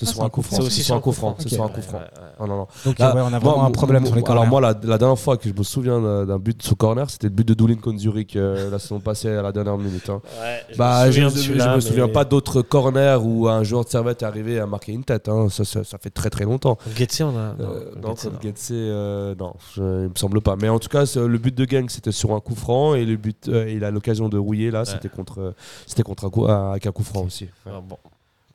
[0.00, 0.56] C'est Ah, sur un coup franc.
[0.56, 1.36] C'est aussi C'est sur un coup franc.
[1.38, 1.98] Un coup franc.
[1.98, 2.30] ouais, ouais.
[2.40, 2.66] Non, non, non.
[2.86, 4.40] Donc Là, ouais, on a moi, vraiment un moi, problème sur les corners.
[4.40, 7.26] Alors moi, la, la dernière fois que je me souviens d'un but sous corner, c'était
[7.26, 10.08] le but de Doulin contre Zurich euh, la saison passée à la dernière minute.
[10.08, 10.22] hein.
[10.40, 12.62] Ouais, je Bah, me je, souviens je- de je celui-là, me souviens mais- pas d'autres
[12.62, 15.28] corners où un joueur de Servette est arrivé à marquer une tête.
[15.28, 15.48] hein.
[15.50, 16.78] Ça, ça, ça fait très très longtemps.
[16.96, 17.52] Getse, on a.
[17.52, 18.30] Non, Euh, contre.
[18.42, 20.56] Getse, euh, non, je- il me semble pas.
[20.56, 23.16] Mais en tout cas, le but de Gang, c'était sur un coup franc et le
[23.16, 25.54] but, euh, il a l'occasion de rouiller là, c'était contre, euh,
[25.86, 27.44] c'était contre un coup, euh, avec un coup franc aussi.
[27.66, 27.72] Ouais.
[27.74, 27.96] Ah, bon.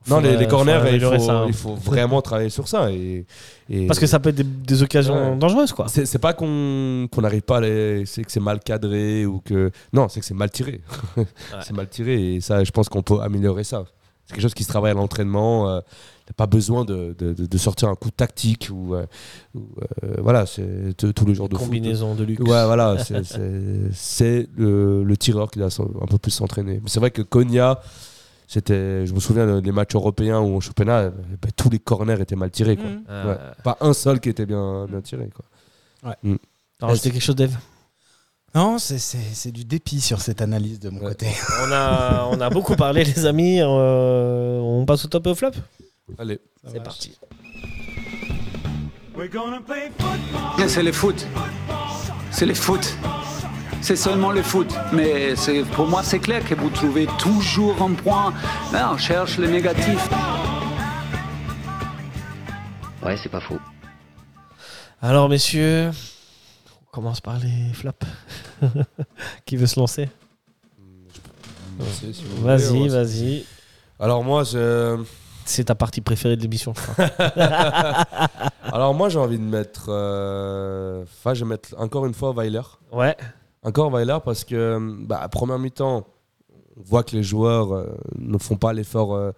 [0.07, 1.45] Non, les, Faudrait- les corners, faudrait il faut, améliorer ça, hein.
[1.47, 2.91] il faut vraiment travailler sur ça.
[2.91, 3.25] Et,
[3.69, 5.37] et- Parce que ça peut être des, des occasions Ouais.
[5.37, 5.87] dangereuses, quoi.
[5.87, 8.05] C'est pas qu'on n'arrive pas à les.
[8.05, 9.71] C'est que c'est mal cadré ou que.
[9.93, 10.81] Non, c'est que c'est mal tiré.
[11.63, 13.83] c'est mal tiré et ça, je pense qu'on peut améliorer ça.
[14.27, 15.69] C'est quelque chose qui se travaille à l'entraînement.
[15.69, 15.79] euh,
[16.27, 18.95] T'as pas besoin de, de- de- de sortir un coup tactique ou.
[18.95, 19.05] euh,
[19.55, 19.59] euh,
[20.19, 21.65] voilà, c'est tous les jours de foot.
[21.65, 22.41] Combinaison de luxe.
[22.41, 25.69] Ouais, voilà, c'est- le, le tireur qui doit
[26.01, 26.81] un peu plus s'entraîner.
[26.87, 27.79] C'est vrai que Konya,
[28.47, 32.19] c'était, je me souviens des matchs européens ou en championnat, euh, bah, tous les corners
[32.21, 32.77] étaient mal tirés.
[32.77, 32.85] Quoi.
[33.09, 33.39] Euh, Ouais.
[33.63, 35.29] Pas un seul qui était bien, bien tiré.
[35.33, 36.15] Quoi.
[36.79, 37.55] t'as rajouté quelque chose, Dave?
[38.53, 41.09] Non, c'est- c'est c'est du dépit sur cette analyse de mon Ouais.
[41.09, 41.27] côté.
[41.67, 43.59] on a, on a beaucoup parlé, les amis.
[43.61, 45.51] euh, on passe au top et au flop?
[46.17, 46.39] Allez.
[46.65, 47.17] C'est parti.
[50.67, 51.25] C'est le foot.
[52.31, 52.97] C'est le foot.
[53.85, 54.73] C'est seulement le foot.
[54.93, 55.35] Mais
[55.73, 58.33] pour moi, c'est clair que vous trouvez toujours un point.
[58.73, 60.09] Là, on cherche le négatif.
[63.03, 63.59] Ouais, c'est pas faux.
[65.03, 65.91] Alors, messieurs,
[66.81, 68.07] on commence par les flops.
[69.45, 70.09] Qui veut se lancer?
[71.91, 73.45] Si Vas-y, vas-y.
[73.99, 74.99] Alors moi, je...
[75.47, 76.73] C'est ta partie préférée de l'émission.
[78.63, 79.85] Alors moi, j'ai envie de mettre.
[79.89, 82.61] euh, Enfin, je vais mettre encore une fois Weiler.
[82.91, 83.15] ouais.
[83.65, 86.05] Encore Weiler parce que, bah, à première mi-temps,
[86.77, 87.87] On voit que les joueurs euh,
[88.17, 89.31] ne font pas l'effort euh,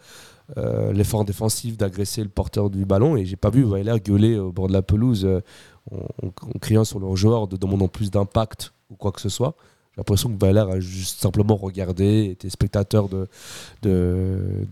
[0.56, 3.18] euh, l'effort défensif d'agresser le porteur du ballon.
[3.18, 5.42] Et j'ai pas vu Weiler gueuler au bord de la pelouse euh,
[5.92, 9.56] en, criant sur leurs joueurs, de demandant plus d'impact ou quoi que ce soit.
[9.92, 13.28] J'ai l'impression que Weiler a juste simplement regardé, était spectateur de,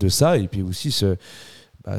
[0.08, 0.38] ça.
[0.38, 1.18] Et puis aussi ce,
[1.84, 1.98] bah,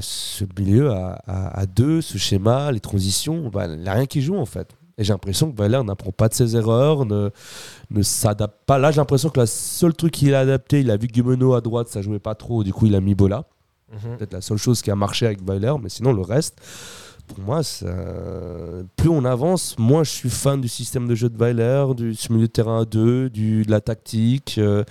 [0.59, 4.47] milieu à, deux, ce schéma, les transitions, bah, il n'y a rien qui joue en
[4.47, 4.69] fait.
[4.99, 7.29] Et j'ai l'impression que Weiler n'apprend pas de ses erreurs, ne,
[7.91, 8.79] ne s'adapte pas.
[8.79, 11.61] Là, j'ai l'impression que le seul truc qu'il a adapté, il a vu Guimeno à
[11.61, 13.45] droite, ça jouait pas trop, du coup il a mis Bola.
[13.93, 14.17] Mhm.
[14.17, 16.59] Peut-être la seule chose qui a marché avec Weiler, mais sinon le reste,
[17.29, 17.87] pour moi, ça-
[18.97, 22.47] plus on avance, moins je suis fan du système de jeu de Weiler, du milieu
[22.47, 24.57] de terrain à deux, du, de la tactique.
[24.59, 24.83] euh,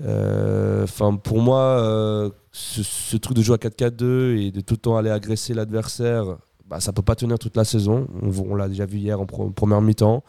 [0.00, 0.86] euh,
[1.22, 4.96] pour moi, euh, ce, ce truc de jouer à 4-4-2 et de tout le temps
[4.96, 8.06] aller agresser l'adversaire, bah, ça peut pas tenir toute la saison.
[8.22, 10.22] On, on l'a déjà vu hier en, pro- en première mi-temps.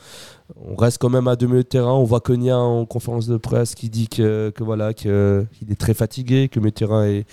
[0.56, 1.94] On reste quand même à deux milieux de terrain.
[1.94, 5.76] On voit Konya en conférence de presse qui dit que, que voilà que il est
[5.80, 7.26] très fatigué, que terrain est,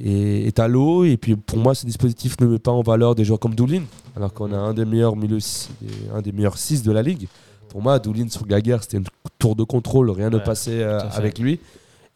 [0.00, 1.04] est, est à l'eau.
[1.04, 3.82] Et puis pour moi, ce dispositif ne met pas en valeur des joueurs comme Doulin,
[4.16, 5.38] alors qu'on a un des meilleurs milieux,
[6.14, 7.26] un des meilleurs 6 de la ligue.
[7.68, 9.04] Pour moi, Doulin sur Gaguerre, c'était une
[9.38, 11.60] tour de contrôle, rien ne Ouais, passait euh, avec lui.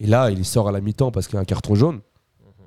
[0.01, 2.01] Et là, il sort à la mi-temps parce qu'il a un carton jaune.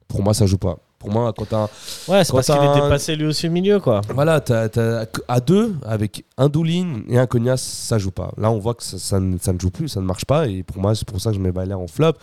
[0.07, 0.77] Pour moi, ça joue pas.
[0.99, 1.63] Pour moi, quand t'as
[2.07, 4.01] Ouais, c'est parce qu'il un- dépassé lui aussi au milieu, quoi.
[4.13, 8.31] voilà, t'as- à deux, avec un Doulin et un Cognas, ça joue pas.
[8.37, 10.47] Là, on voit que ça, ça ne, ça ne joue plus, ça ne marche pas.
[10.47, 12.13] Et pour moi, c'est pour ça que je mets Weiler en flop.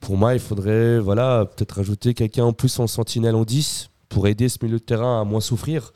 [0.00, 4.26] Pour moi, il faudrait voilà, peut-être rajouter quelqu'un en plus en sentinelle en 10 pour
[4.28, 5.92] aider ce milieu de terrain à moins souffrir.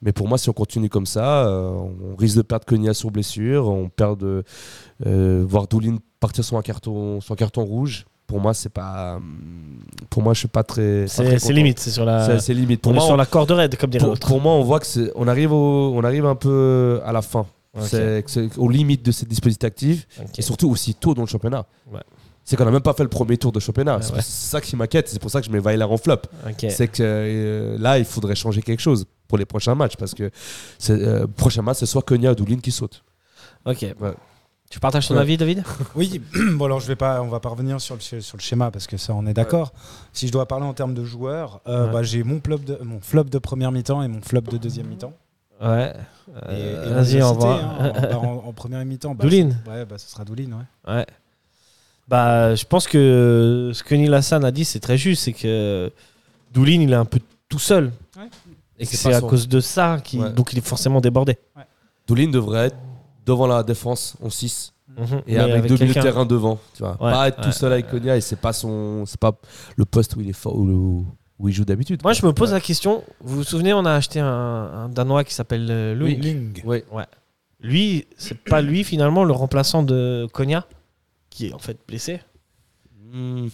[0.00, 3.10] Mais pour moi, si on continue comme ça, euh, on risque de perdre Cognas sur
[3.10, 4.42] blessure, on perd de
[5.06, 8.04] euh, voir Doulin partir sur un carton, sur un carton rouge.
[8.32, 9.20] Pour moi, c'est pas.
[10.08, 11.06] Pour moi, je suis pas très.
[11.06, 12.40] C'est limite, c'est sur la.
[12.40, 12.80] C'est limite.
[12.80, 14.26] Pour on est sur la corde raide, comme dirait l'autre.
[14.26, 17.44] pour moi, on voit que on arrive au, on arrive un peu à la fin.
[17.78, 18.24] C'est,
[18.56, 20.06] aux limites de ces dispositifs actifs
[20.38, 21.66] et surtout aussi tôt dans le championnat.
[21.92, 22.00] Ouais.
[22.42, 23.96] C'est qu'on n'a même pas fait le premier tour de championnat.
[23.96, 24.22] Ouais, c'est ouais.
[24.22, 25.08] ça qui m'inquiète.
[25.10, 26.22] C'est pour ça que je mets Weiler en flop.
[26.70, 30.30] C'est que euh, là, il faudrait changer quelque chose pour les prochains matchs parce que
[30.88, 33.04] euh, prochain match, c'est soit Konya ou Doulin qui saute.
[33.66, 33.84] Ok.
[34.72, 34.74] Ouais.
[34.74, 35.20] Tu partages ton Ouais.
[35.20, 35.64] avis, David?
[35.94, 36.20] Oui,
[36.54, 38.86] bon alors je vais pas, on va pas revenir sur le, sur le schéma parce
[38.86, 39.72] que ça on est d'accord.
[40.12, 41.92] Si je dois parler en termes de joueurs, euh, Ouais.
[41.92, 44.86] bah, j'ai mon flop de mon flop de première mi-temps et mon flop de deuxième
[44.86, 45.12] mi-temps.
[45.60, 45.92] Ouais.
[46.48, 47.28] Et- Euh, et on Vas-y, va.
[47.28, 47.92] hein.
[48.10, 49.14] Bah, en, en première mi-temps.
[49.14, 49.50] bah, Doulin.
[49.68, 50.48] Ouais, bah ce sera Doulin,
[50.86, 50.92] ouais.
[50.94, 51.06] Ouais.
[52.08, 55.24] Bah, je pense que ce que Neil Hassan a dit, c'est très juste.
[55.24, 55.90] C'est que
[56.52, 57.92] Doulin, il est un peu tout seul.
[58.16, 58.28] Ouais.
[58.78, 60.32] Et que C'est à son- cause de ça qu'il Ouais.
[60.32, 61.38] donc il est forcément débordé.
[62.08, 62.76] Doulin devrait être
[63.26, 65.04] devant la défense en 6 Mhm.
[65.26, 66.58] et Mais avec, deux milieux de terrain devant.
[66.74, 66.92] Tu vois.
[67.02, 67.92] Ouais, pas être ouais, tout seul avec ouais.
[67.92, 69.32] Konya et c'est pas son, c'est pas
[69.76, 71.06] le poste où il est fort, où,
[71.38, 72.00] où il joue d'habitude.
[72.02, 72.20] Moi, quoi.
[72.20, 72.56] je me pose Ouais.
[72.56, 73.02] la question.
[73.20, 75.94] Vous vous souvenez, on a acheté un, un Danois qui s'appelle euh.
[75.94, 76.60] Ling.
[76.64, 76.82] Oui.
[77.60, 80.66] Lui, c'est pas lui finalement le remplaçant de Konya,
[81.30, 82.20] qui est en fait blessé.
[83.12, 83.46] Hmm.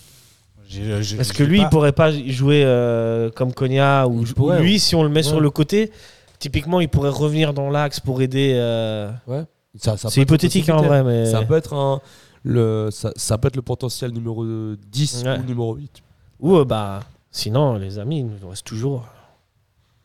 [0.71, 4.25] Est-ce que lui, pas- il pourrait pas jouer euh, comme Konya ou,
[4.61, 5.23] lui, si on le met Ouais.
[5.23, 5.91] sur le côté,
[6.39, 8.53] typiquement, il pourrait revenir dans l'axe pour aider.
[8.57, 9.11] euh,
[9.79, 12.01] Ça- ça C'est hypothétique hein, en vrai, mais Ça peut être un,
[12.43, 15.39] le, ça, ça peut être le potentiel numéro 10 Ouais.
[15.39, 16.03] ou numéro 8.
[16.41, 17.01] ou euh, bah
[17.31, 19.07] sinon, les amis, il nous reste toujours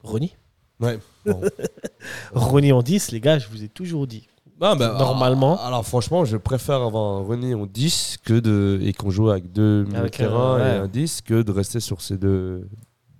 [0.04, 0.36] Ronnie.
[0.80, 1.00] Ouais.
[1.26, 1.42] Bon.
[2.34, 4.28] Ronnie en 10, les gars, je vous ai toujours dit.
[4.62, 5.54] Ah, bah, Normalement.
[5.56, 9.30] Alors, alors, franchement, je préfère avoir un René en 10 que de, et qu'on joue
[9.30, 10.70] avec deux milieux de un- terrain et ouais.
[10.78, 12.68] un 10 que de rester sur ces deux,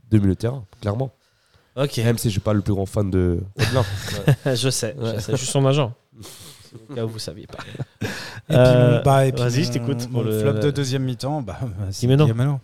[0.10, 1.12] deux milieux de terrain, clairement.
[1.76, 3.84] Ok, Même si je suis pas le plus grand fan de Rodelin.
[4.56, 5.16] je sais, Ouais.
[5.16, 5.92] je sais, je suis son agent.
[6.90, 7.60] Au cas où vous saviez pas.
[8.02, 8.06] Et
[8.48, 11.60] puis, Euh, bah, puis vas-y, je t'écoute pour le- flop de deuxième mi-temps, bah,
[11.92, 12.26] c'est Guimeno.
[12.26, 12.60] Guimeno.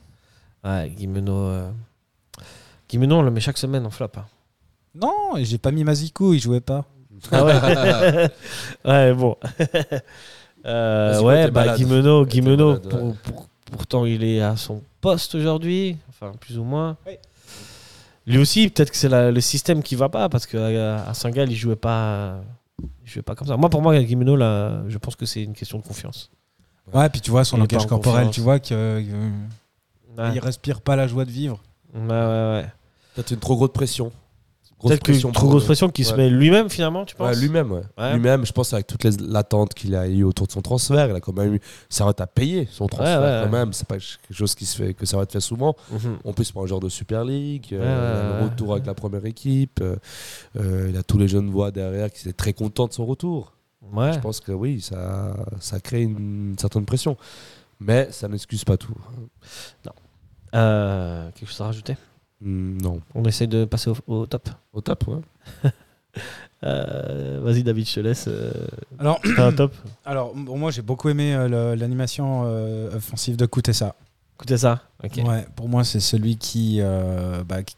[0.63, 1.33] Ouais, Guimeno.
[1.35, 1.71] Euh...
[2.89, 4.09] Guimeno, on le met chaque semaine en flop.
[4.17, 4.25] hein.
[4.95, 6.85] Non, j'ai pas mis Mazikou, il jouait pas.
[7.31, 8.29] Ah ouais.
[8.85, 9.35] ouais, bon.
[10.65, 11.77] Euh, ouais, bah malade.
[11.77, 13.13] Guimeno, Guimeno malade, pour- ouais.
[13.23, 16.97] pour- pourtant il est à son poste aujourd'hui, enfin plus ou moins.
[17.07, 17.13] Oui.
[18.27, 21.55] Lui aussi, peut-être que c'est le système qui va pas parce qu'à à Saint-Gall il
[21.55, 22.41] jouait pas,
[23.03, 23.57] il jouait pas comme ça.
[23.57, 26.31] Moi, pour moi, Guimeno, là, je pense que c'est une question de confiance.
[26.93, 28.35] Ouais, puis tu vois son Il est langage pas en corporel, confiance.
[28.35, 29.29] tu vois que euh,
[30.17, 31.61] Ouais, il respire pas la joie de vivre.
[31.93, 32.07] ouais, ouais.
[32.09, 32.65] ouais.
[33.15, 34.11] Peut-être une trop grosse pression.
[34.81, 37.81] Peut-être que trop grosse pression qu'il se met lui-même finalement, tu Ouais, penses lui-même, ouais.
[37.97, 38.13] Ouais.
[38.13, 41.15] Lui-même, je pense avec toute les- l'attente qu'il a eu autour de son transfert, il
[41.15, 41.59] a quand même eu.
[41.89, 43.73] Ça va à payer son transfert quand même.
[43.73, 45.75] C'est pas quelque chose qui se fait, que ça va être fait souvent.
[45.91, 46.17] Mhm.
[46.23, 49.79] En plus, pour un genre de Super League, euh, le retour avec la première équipe,
[49.81, 49.95] euh,
[50.57, 53.53] euh, il a tous les jeunes voix derrière qui étaient très contents de son retour.
[53.81, 57.17] Je pense que oui, ça, ça crée une, certaine pression.
[57.79, 58.93] Mais ça n'excuse pas tout.
[60.53, 61.93] Euh, quelque chose à rajouter?
[61.93, 61.97] Hmm,
[62.41, 63.01] non.
[63.15, 64.49] On essaye de passer au, au top.
[64.73, 65.21] Au top, ouais.
[66.63, 68.25] Euh, Vas-y, David, je te laisse.
[68.27, 68.51] euh,
[68.99, 69.73] Alors, un top.
[70.05, 73.95] alors bon, moi j'ai beaucoup aimé euh, le- l'animation euh, offensive de Kutesa.
[74.35, 74.81] Écoutez ça.
[75.03, 75.21] Ok.
[75.25, 77.75] Ouais, pour moi c'est celui qui, euh, bah, qui,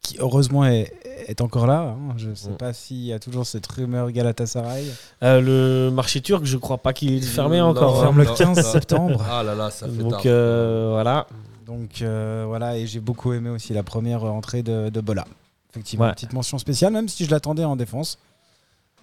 [0.00, 0.92] qui, heureusement est,
[1.26, 1.80] est encore là.
[1.98, 2.14] hein.
[2.16, 2.56] Je sais Mm.
[2.56, 4.86] pas s'il y a toujours cette rumeur Galatasaray.
[5.22, 7.96] Euh, le marché turc, je crois pas qu'il est fermé encore.
[7.96, 8.02] Il hein.
[8.02, 8.62] ferme le non, 15 non.
[8.62, 9.24] septembre.
[9.30, 10.22] Ah là là, ça fait Donc tard.
[10.26, 11.26] euh, voilà.
[11.66, 15.26] Donc euh, voilà, et j'ai beaucoup aimé aussi la première entrée de, de Bola.
[15.70, 16.12] Effectivement, Ouais.
[16.12, 18.18] petite mention spéciale, même si je l'attendais en défense.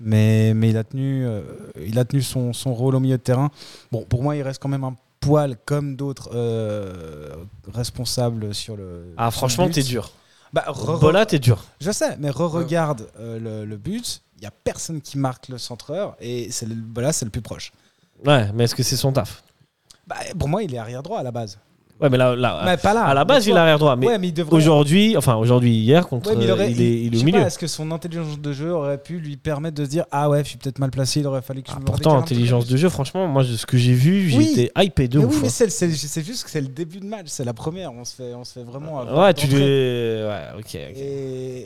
[0.01, 1.41] Mais, mais il a tenu, euh,
[1.85, 3.49] il a tenu son, son rôle au milieu de terrain.
[3.91, 7.35] Bon, pour moi, il reste quand même un poil comme d'autres euh,
[7.73, 9.13] responsables sur le.
[9.17, 10.11] Ah, franchement, t'es dur.
[10.53, 10.65] Bah,
[11.01, 11.65] Bola, t'es dur.
[11.81, 14.21] Je sais, mais re-regarde euh, le, le but.
[14.37, 17.73] Il n'y a personne qui marque le centreur et Bola, c'est le plus proche.
[18.25, 19.43] Ouais, mais est-ce que c'est son taf?
[20.07, 21.57] Bah, pour moi, il est arrière droit à la base.
[22.01, 23.03] Ouais, mais là, là Mais pas là.
[23.05, 23.95] à la base, il est arrière droit.
[23.97, 24.55] Mais ouais, mais il devrait.
[24.55, 27.39] aujourd'hui, enfin aujourd'hui, hier, contre, Ouais, il, aurait- il, est, il est je au milieu.
[27.41, 30.43] Est-ce que son intelligence de jeu aurait pu lui permettre de se dire Ah ouais,
[30.43, 32.77] je suis peut-être mal placé, il aurait fallu que je Ah, me pourtant, intelligence de
[32.77, 34.53] jeu, franchement, moi, de ce que j'ai vu, Oui.
[34.55, 35.33] j'étais hypé de Mais ouf.
[35.33, 35.67] oui, mais hein.
[35.69, 37.91] c'est juste que c'est le début de match, c'est la première.
[37.91, 38.99] On se fait, on se fait vraiment.
[39.01, 40.25] avoir Ouais, tu devais.
[40.25, 40.71] Ouais, ok.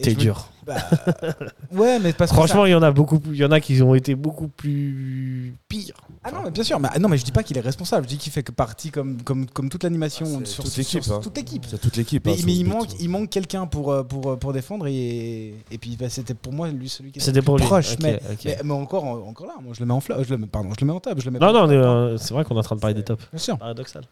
[0.02, 0.48] T'es me- dur.
[0.66, 0.76] bah,
[1.74, 3.20] ouais, mais parce que Franchement, il y en a beaucoup.
[3.28, 5.96] Il y en a qui ont été beaucoup plus pires.
[6.24, 6.80] Ah non, mais bien sûr.
[6.80, 8.06] Mais, ah non, mais je dis pas qu'il est responsable.
[8.06, 11.04] Je dis qu'il fait que partie comme, comme, comme toute l'animation Ah, sur, toute l'équipe,
[11.12, 11.20] hein.
[11.22, 11.66] toute l'équipe.
[11.70, 12.26] C'est toute l'équipe.
[12.26, 15.54] Mais, hein, mais ce il, manque, il manque quelqu'un pour, euh, pour, pour défendre et,
[15.72, 17.68] et puis bah, c'était pour moi lui celui qui était le pour plus lui.
[17.70, 17.96] proche.
[18.02, 18.40] Mais, ok.
[18.46, 20.70] mais, mais encore, encore là, moi je le mets en fla- je le mets, pardon,
[20.78, 21.22] je le mets en table.
[21.22, 23.04] Je le mets Non, non, euh, c'est vrai qu'on est en train de parler des
[23.04, 23.24] tops.
[23.32, 24.04] Bien sûr, Paradoxal.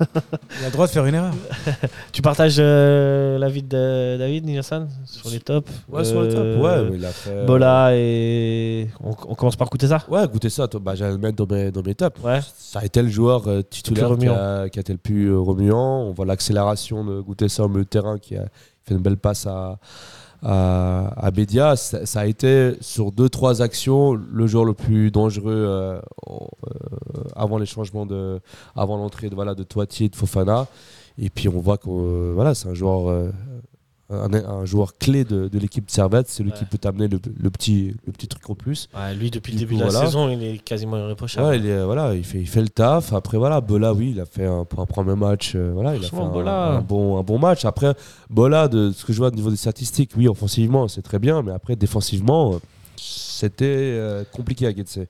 [0.00, 1.34] il a le droit de faire une erreur.
[2.12, 6.38] Tu partages euh, l'avis de David Nielsen sur les tops Ouais, sur le top.
[6.38, 7.44] Euh, Ouais, mais il a fait.
[7.44, 8.88] Bola et.
[9.02, 10.66] On, on commence par écouter ça Ouais, goûtez ça.
[10.68, 10.80] Toi.
[10.82, 12.20] Bah, j'allais le mettre dans mes, dans mes tops.
[12.22, 12.40] Ouais.
[12.56, 15.38] Ça a été le joueur euh, titulaire qui a, qui a été le plus euh,
[15.48, 18.46] On voit l'accélération de goûter ça au milieu de terrain qui a
[18.84, 19.78] fait une belle passe à,
[21.32, 21.76] Bédia.
[21.76, 26.38] Ça, a été sur deux trois actions le joueur le plus dangereux euh, euh,
[27.34, 28.40] avant les changements de,
[28.74, 30.66] avant l'entrée de voilà de Toiti et de Fofana.
[31.18, 33.32] Et puis on voit que euh, voilà c'est un joueur
[34.10, 36.58] un, un joueur clé de, de l'équipe de Servette, c'est lui Ouais.
[36.58, 38.88] qui peut t'amener le, le petit le petit truc en plus.
[38.94, 40.06] Ouais, lui, depuis le début coup, de la voilà.
[40.06, 41.46] saison, il est quasiment irréprochable.
[41.48, 43.12] Ouais, il, est, voilà, il, fait, il fait le taf.
[43.12, 45.52] Après, voilà, Bola, oui, il a fait un, pour un premier match.
[45.56, 47.64] euh, voilà, il a fait un bon, un bon match.
[47.64, 47.94] Après,
[48.30, 51.42] Bola, de ce que je vois au niveau des statistiques, oui, offensivement, c'est très bien.
[51.42, 52.58] Mais après, défensivement, euh,
[53.36, 55.00] c'était euh, compliqué à Getse.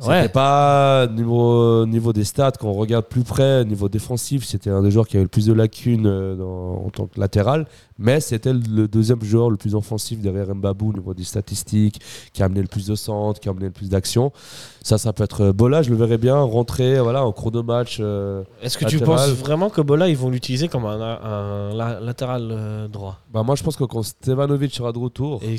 [0.00, 0.28] C'était Ouais.
[0.28, 4.90] pas niveau, niveau des stats, quand on regarde plus près, niveau défensif, c'était un des
[4.90, 7.66] joueurs qui avait le plus de lacunes euh, dans- en tant que latéral,
[8.00, 12.00] mais c'était le deuxième joueur le plus offensif derrière Mbabou au niveau des statistiques,
[12.32, 14.32] qui a amené le plus de centres, qui a amené le plus d'actions.
[14.82, 17.98] Ça, ça peut être Bola, je le verrais bien rentrer voilà, en cours de match.
[18.00, 22.00] euh, Est-ce que tu penses vraiment que Bola, ils vont l'utiliser comme un, un la-
[22.00, 23.18] latéral euh, droit?
[23.32, 25.58] Bah, moi, je pense que quand Stevanovic sera de retour, Et et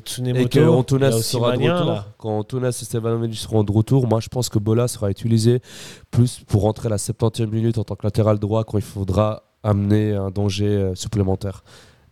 [0.50, 2.06] que Antunes sera de Magnin, là.
[2.18, 5.62] quand Antunes et Stevanovic seront de retour, moi je pense que Bola sera utilisé
[6.12, 9.44] plus pour rentrer à la 70e minute en tant que latéral droit quand il faudra
[9.64, 11.64] amener un danger euh, supplémentaire.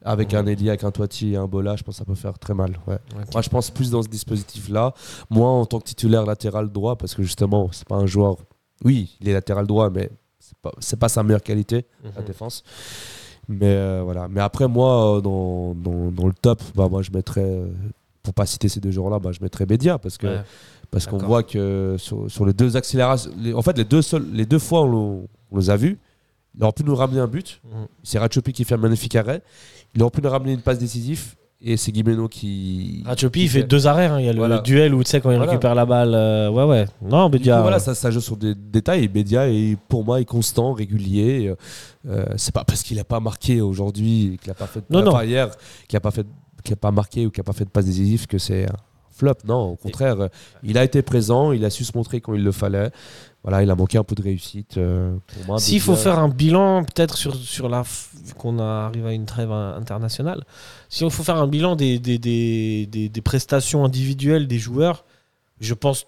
[0.04, 2.40] Avec un Eli, avec un Toiti et un Bola, je pense que ça peut faire
[2.40, 2.80] très mal.
[2.88, 2.98] ouais.
[3.34, 4.94] Moi je pense plus dans ce dispositif-là.
[5.30, 8.38] Moi en tant que titulaire latéral droit, parce que justement, c'est pas un joueur.
[8.84, 10.10] Oui, il est latéral droit, mais
[10.40, 12.26] c'est pas, pas sa meilleure qualité la Mhm.
[12.26, 12.64] défense.
[13.48, 14.28] Mais euh, voilà.
[14.28, 17.62] Mais après, moi, euh, dans, dans, dans le top, bah, moi, je mettrais,
[18.24, 20.42] pour pas citer ces deux joueurs-là, bah, je mettrais Bédia parce que Ouais.
[20.92, 24.26] parce qu'on voit que sur, sur les deux accélérations, les- en fait, les deux seuls,
[24.34, 25.98] les deux fois on, on les a vus,
[26.56, 27.62] il aurait pu nous ramener un but.
[27.66, 27.88] Mhm.
[28.04, 29.42] C'est Ratchopi qui fait un magnifique arrêt.
[29.96, 33.04] Il aurait pu nous ramener une passe décisive et c'est Guimeno qui.
[33.06, 34.08] Ratchopi, il fait deux arrêts.
[34.08, 34.20] hein.
[34.20, 34.60] Il y a le Voilà.
[34.60, 35.52] duel où tu sais quand il Voilà.
[35.52, 36.14] récupère la balle.
[36.14, 36.86] euh, ouais, ouais.
[37.02, 37.56] Non, Bédia.
[37.58, 39.08] coup, voilà, ça, ça joue sur des détails.
[39.08, 41.48] Bédia, est, pour moi, est constant, régulier.
[41.48, 41.56] Euh,
[42.10, 45.04] euh, c'est pas parce qu'il n'a pas marqué aujourd'hui, qu'il n'a pas fait de Non,
[45.04, 45.22] non.
[45.22, 45.50] hier,
[45.88, 46.26] qu'il n'a pas fait,
[46.62, 48.76] qu'il a pas marqué ou qu'il n'a pas fait de passe décisive que c'est un
[49.12, 49.36] flop.
[49.46, 50.28] Non, au contraire, euh,
[50.64, 52.92] il a été présent, il a su se montrer quand il le fallait.
[53.44, 54.78] Voilà, il a manqué un peu de réussite.
[54.78, 57.82] euh, pour moi, S'il faut faire un bilan, peut-être sur, sur la.
[57.82, 60.44] vu qu'on arrive à une trêve internationale,
[60.90, 65.06] si on faut faire un bilan des, des, des, des- des prestations individuelles des joueurs,
[65.60, 66.06] je pense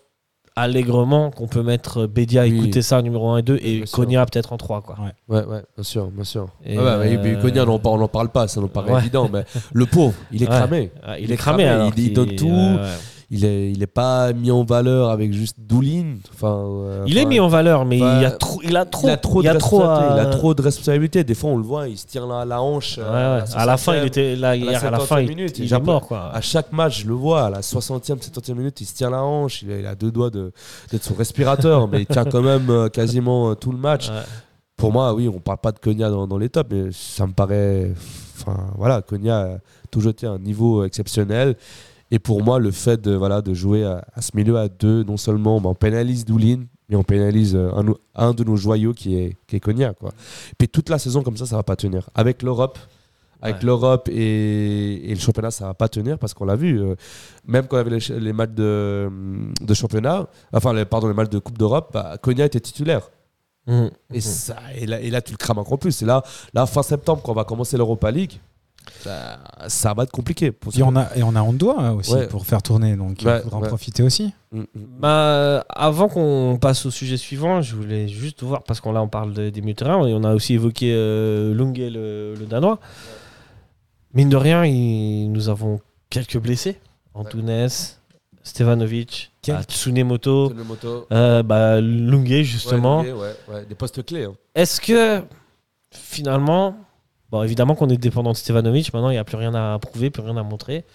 [0.55, 2.55] allègrement qu'on peut mettre Bédia, Oui.
[2.57, 3.83] écouter ça numéro 1 et 2 et.
[3.91, 4.81] Konya peut-être en 3.
[4.81, 4.95] Quoi.
[5.29, 6.47] Ouais, ouais, bien sûr, bien sûr.
[6.65, 8.99] Et, Ouais, ouais, euh, Konya, on n'en parle pas, ça nous paraît Ouais.
[8.99, 9.43] évident, mais
[9.73, 10.55] le pauvre, il est Ouais.
[10.55, 10.91] cramé.
[11.19, 11.63] Il, Il est cramé.
[11.63, 12.77] cramé, alors il- il donne tout.
[13.35, 16.17] Il est, il est pas mis en valeur avec juste Doulin.
[16.35, 19.07] Enfin, euh, Il est enfin, mis en valeur, mais il, a trop, il a trop.
[19.07, 20.11] il a trop de il a trop responsabilités.
[20.11, 21.23] à- Il a trop de responsabilités.
[21.23, 22.99] Des fois, on le voit, il se tire la, la hanche.
[22.99, 23.45] Ouais, euh, ouais.
[23.55, 24.85] À la fin, il était là hier.
[24.85, 26.07] À la fin, il, minute, il est mort.
[26.07, 26.29] Quoi.
[26.31, 29.23] À chaque match, je le vois, à la 60e, 70e minute, il se tire la
[29.23, 29.63] hanche.
[29.63, 30.51] Il a, il a deux doigts de-
[30.91, 34.09] d'être son respirateur, mais il tient quand même euh, quasiment tout le match.
[34.09, 34.15] Ouais.
[34.77, 37.33] Pour moi, oui, on parle pas de Konya dans, dans les tops, mais ça me
[37.33, 37.91] paraît.
[38.39, 39.57] Enfin, voilà, Konya a
[39.89, 41.55] toujours été un niveau exceptionnel.
[42.13, 45.03] Et pour moi, le fait de, voilà, de jouer à, à ce milieu à deux,
[45.03, 47.85] non seulement bah, on pénalise Doulin, mais on pénalise euh, un,
[48.27, 49.97] un de nos joyaux qui est, qui est Cognac.
[49.97, 50.11] Quoi.
[50.59, 52.09] Puis toute la saison comme ça, ça va pas tenir.
[52.13, 52.77] Avec l'Europe,
[53.41, 53.65] avec Ouais.
[53.65, 56.79] l'Europe et, et le championnat, ça va pas tenir parce qu'on l'a vu.
[56.79, 56.95] euh,
[57.47, 59.09] même quand y avait les, les matchs de,
[59.61, 63.09] de championnat, enfin, les, pardon, les matchs de Coupe d'Europe, bah, Cognac était titulaire.
[63.65, 63.89] Mhm.
[64.13, 66.01] Et, ça, et, là, et là, tu le crames encore plus.
[66.03, 66.21] Et là,
[66.53, 68.39] là, fin septembre, quand on va commencer l'Europa League,
[68.99, 70.51] ça, ça va être compliqué.
[70.51, 71.41] Pour Et on a, et on a
[71.79, 72.27] hein, aussi Ouais.
[72.27, 74.33] pour faire tourner, donc il Ouais, faudra en profiter aussi.
[74.51, 74.65] Mm, mm.
[74.99, 79.07] Bah, avant qu'on passe au sujet suivant, je voulais juste voir, parce qu'on là on
[79.07, 82.45] parle de- des milieux de terrain, et on a aussi évoqué euh, Lunge, le, le
[82.45, 82.79] Danois.
[84.13, 85.79] Mine de rien, il- nous avons
[86.09, 86.79] quelques blessés.
[87.15, 87.67] Antunes,
[88.43, 91.07] Stevanovic, Quel- ah, Tsunemoto, Tsunemoto.
[91.11, 93.01] euh, bah, Lunge justement.
[93.01, 94.25] Ouais, ouais, ouais, des postes clés.
[94.25, 94.33] hein.
[94.55, 95.23] Est-ce que
[95.91, 96.75] finalement,
[97.33, 100.09] bon évidemment qu'on est dépendant de Stevanovic, maintenant il n'y a plus rien à prouver,
[100.11, 100.85] plus rien à montrer.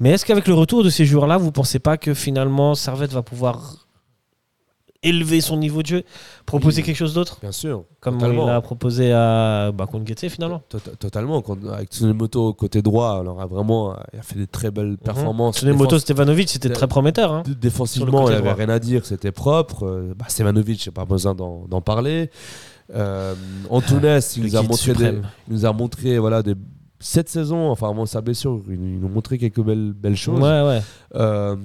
[0.00, 3.22] Mais est-ce qu'avec le retour de ces joueurs-là, vous pensez pas que finalement Servette va
[3.22, 3.86] pouvoir
[5.02, 6.02] élever son niveau de jeu,
[6.46, 6.86] proposer Oui.
[6.86, 7.84] quelque chose d'autre, Bien sûr.
[8.00, 8.46] comme Totalement.
[8.46, 11.42] il a proposé à bah, contre finalement Tot- Totalement.
[11.74, 15.58] Avec Tsunemoto côté droit, alors a vraiment euh, il a fait des très belles performances.
[15.58, 17.30] Tsunemoto Défense- Stevanovic, c'était très prometteur.
[17.34, 17.42] hein.
[17.46, 18.54] Défensivement, il avait droit.
[18.54, 19.84] rien à dire, c'était propre.
[19.84, 22.30] Euh, bah, Stevanovic, j'ai pas besoin d'en parler.
[22.94, 23.34] Euh,
[23.70, 25.18] Antunes, il Le nous a montré, des-
[25.48, 26.54] il nous a montré voilà, des,
[27.00, 30.40] cette saison, enfin avant sa blessure, ils nous ont montré quelques belles, belles choses.
[30.40, 30.80] Ouais, ouais.
[31.14, 31.56] Euh,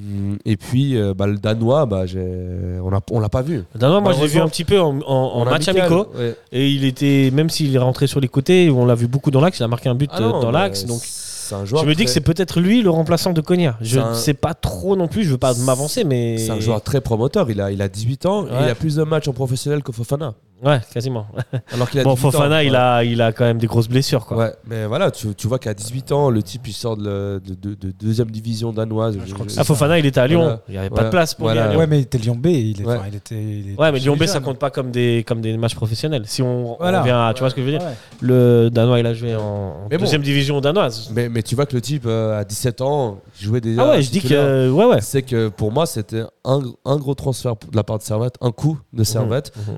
[0.46, 3.64] et puis, euh, bah, le Danois, bah, j'ai- on l'a on l'a pas vu.
[3.74, 5.06] Le Danois, moi je l'ai vu un petit peu en, en-
[5.42, 6.36] en match amical, ouais.
[6.52, 9.42] Et il était, même s'il est rentré sur les côtés, on l'a vu beaucoup dans
[9.42, 10.86] l'axe, il a marqué un but Ah non, dans bah, l'axe.
[10.86, 13.76] Donc c'est un joueur je me dis que c'est peut-être lui le remplaçant de Cogna.
[13.82, 16.38] Je ne un- sais pas trop non plus, je veux pas m'avancer, mais.
[16.38, 17.50] C'est un joueur très promoteur.
[17.50, 19.92] Il a, il a 18 ans et il a plus de matchs en professionnel que
[19.92, 20.34] Fofana.
[20.64, 21.26] Ouais, quasiment.
[21.74, 22.32] Alors qu'il a Bon, 18 ans.
[22.32, 24.26] Fofana, il, a, il a quand même des grosses blessures.
[24.26, 24.38] Quoi.
[24.38, 27.54] Ouais, mais voilà, tu, tu vois qu'à 18 ans, le type il sort de, de,
[27.54, 29.18] de- de deuxième division danoise.
[29.26, 30.42] je crois que Ah, Fofana, il était à Lyon.
[30.42, 30.62] Voilà.
[30.68, 31.62] Il n'y avait pas de place pour Voilà.
[31.62, 31.80] lui à Lyon.
[31.80, 32.98] Ouais, mais il était Lyon B, il, est, Ouais.
[33.08, 33.36] il était.
[33.42, 36.24] il Ouais, mais Lyon B, ça compte pas comme des, comme des matchs professionnels.
[36.26, 37.34] Si on, on à.
[37.34, 37.82] Tu vois ce que je veux dire?
[37.82, 37.94] Ouais.
[38.22, 39.98] Le Danois, il a joué en, bon.
[39.98, 41.10] deuxième division danoise.
[41.14, 43.84] Mais, mais tu vois que le type, euh, à 17 ans, il jouait déjà.
[43.84, 44.70] Ah ouais, je dis que.
[44.70, 45.02] Ouais, ouais.
[45.02, 48.52] C'est que pour moi, c'était un, un gros transfert de la part de Servette, un
[48.52, 49.52] coup de Servette.
[49.56, 49.78] Mhm.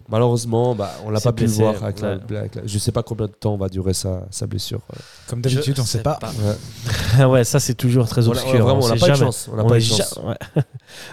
[0.73, 1.83] Malheureusement, bah, on l'a pas pu le voir.
[1.83, 2.37] Avec la- ouais.
[2.37, 4.81] avec la- je sais pas combien de temps va durer sa, sa blessure.
[5.27, 6.19] Comme d'habitude, on sait pas.
[6.23, 7.25] Ouais.
[7.25, 8.63] Ouais, ça, c'est toujours très On a- obscur.
[8.63, 9.49] vraiment, on sait pas de chance.
[9.51, 10.19] On pas de chance.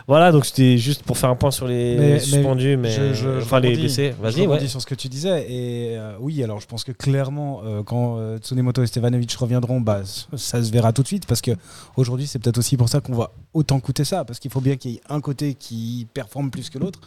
[0.07, 3.41] Voilà, donc c'était juste pour faire un point sur les Mais- suspendus, mais, je- je-
[3.41, 3.83] je enfin les rebondis.
[3.83, 4.15] blessés.
[4.17, 4.67] Je Vas-y, ouais.
[4.67, 5.47] sur ce que tu disais.
[5.51, 9.81] Et euh, oui, alors je pense que clairement, euh, quand euh, Tsunemoto et Stevanovic reviendront,
[9.81, 10.01] bah,
[10.37, 11.27] ça se verra tout de suite.
[11.27, 11.53] Parce que
[11.97, 14.25] aujourd'hui, c'est peut-être aussi pour ça qu'on va autant coûter ça.
[14.25, 17.01] Parce qu'il faut bien qu'il y ait un côté qui performe plus que l'autre.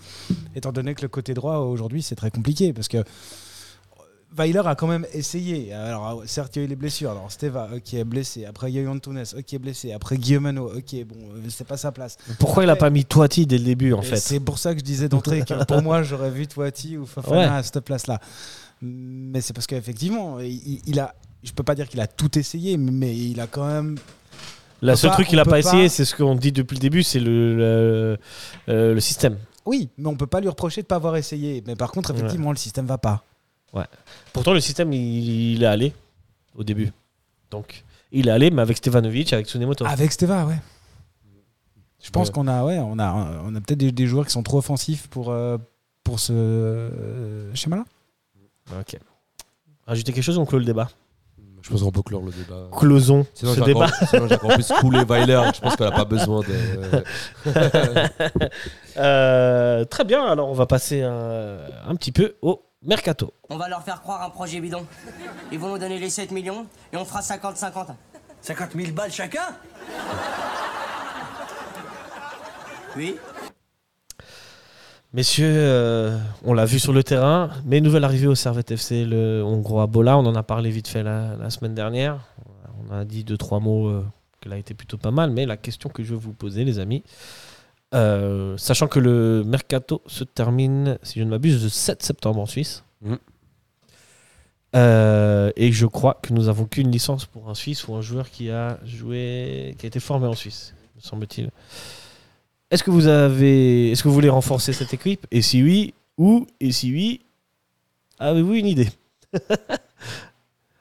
[0.55, 2.73] Étant donné que le côté droit, aujourd'hui, c'est très compliqué.
[2.73, 3.03] Parce que
[4.35, 5.73] Weiler a quand même essayé.
[5.73, 7.11] Alors, certes, il y a eu les blessures.
[7.11, 8.45] Alors, Steva, ok, est blessé.
[8.45, 9.91] Après, il y a eu Antunes, ok, blessé.
[9.91, 12.15] Après, Guillemeno, ok, bon, euh, c'est pas sa place.
[12.39, 14.79] Pourquoi il a pas mis Toiti dès le début, en fait C'est pour ça que
[14.79, 17.45] je disais d'entrée que pour moi, j'aurais vu Toiti ou Fofana Ouais.
[17.45, 18.19] à cette place-là.
[18.81, 21.13] Mais c'est parce qu'effectivement, il, il a.
[21.43, 23.97] Je peux pas dire qu'il a tout essayé, mais il a quand même.
[24.81, 26.51] Le peut seul pas- truc qu'il on a peut pas essayé, c'est ce qu'on dit
[26.51, 28.17] depuis le début, c'est le, le,
[28.69, 29.37] euh, le système.
[29.65, 31.63] Oui, mais on peut pas lui reprocher de pas avoir essayé.
[31.67, 33.23] Mais par contre, effectivement, le système va pas.
[34.33, 35.93] Pourtant, le système, il, il est allé
[36.55, 36.91] au début.
[37.49, 39.85] Donc, il est allé, mais avec Stevanovic, avec Tsunemoto.
[39.85, 40.57] Avec Steva, ouais.
[42.03, 42.33] Je pense Ouais.
[42.33, 45.07] qu'on a, ouais, on a, on a peut-être des, des joueurs qui sont trop offensifs
[45.07, 45.57] pour, euh,
[46.03, 47.83] pour ce euh, schéma-là.
[48.79, 48.97] Ok.
[49.85, 50.89] Rajouter quelque chose, on clôt le débat.
[51.61, 52.69] Je pense qu'on peut clore le débat.
[52.75, 53.85] Closons Sinon, ce débat.
[53.85, 55.43] encore, sinon, j'ai encore plus coulé Weiler.
[55.53, 57.03] Je pense qu'elle n'a pas besoin de.
[58.97, 63.33] Euh, très bien, alors on va passer un, un petit peu au mercato.
[63.49, 64.85] On va leur faire croire un projet bidon.
[65.51, 67.87] Ils vont nous donner les 7 millions et on fera 50-50.
[68.41, 69.55] 50 000 balles chacun
[72.97, 73.17] Oui
[75.13, 79.43] Messieurs, euh, on l'a vu sur le terrain, mais nouvelle arrivée au Servette FC, le
[79.43, 82.19] hongrois Bola, on en a parlé vite fait la, la semaine dernière.
[82.87, 84.05] On a dit deux, trois mots euh,
[84.39, 86.79] qu'elle a été plutôt pas mal, mais la question que je vais vous poser, les
[86.79, 87.03] amis,
[87.93, 92.45] euh, sachant que le mercato se termine, si je ne m'abuse, le 7 septembre en
[92.45, 92.83] Suisse.
[93.01, 93.17] Mhm.
[94.73, 98.29] Euh, et je crois que nous avons qu'une licence pour un Suisse ou un joueur
[98.29, 101.49] qui a joué, qui a été formé en Suisse, me semble-t-il.
[102.69, 105.27] Est-ce que vous avez, est-ce que vous voulez renforcer cette équipe?
[105.29, 106.47] Et si oui, où?
[106.61, 107.21] Et si oui,
[108.17, 108.89] avez-vous une idée?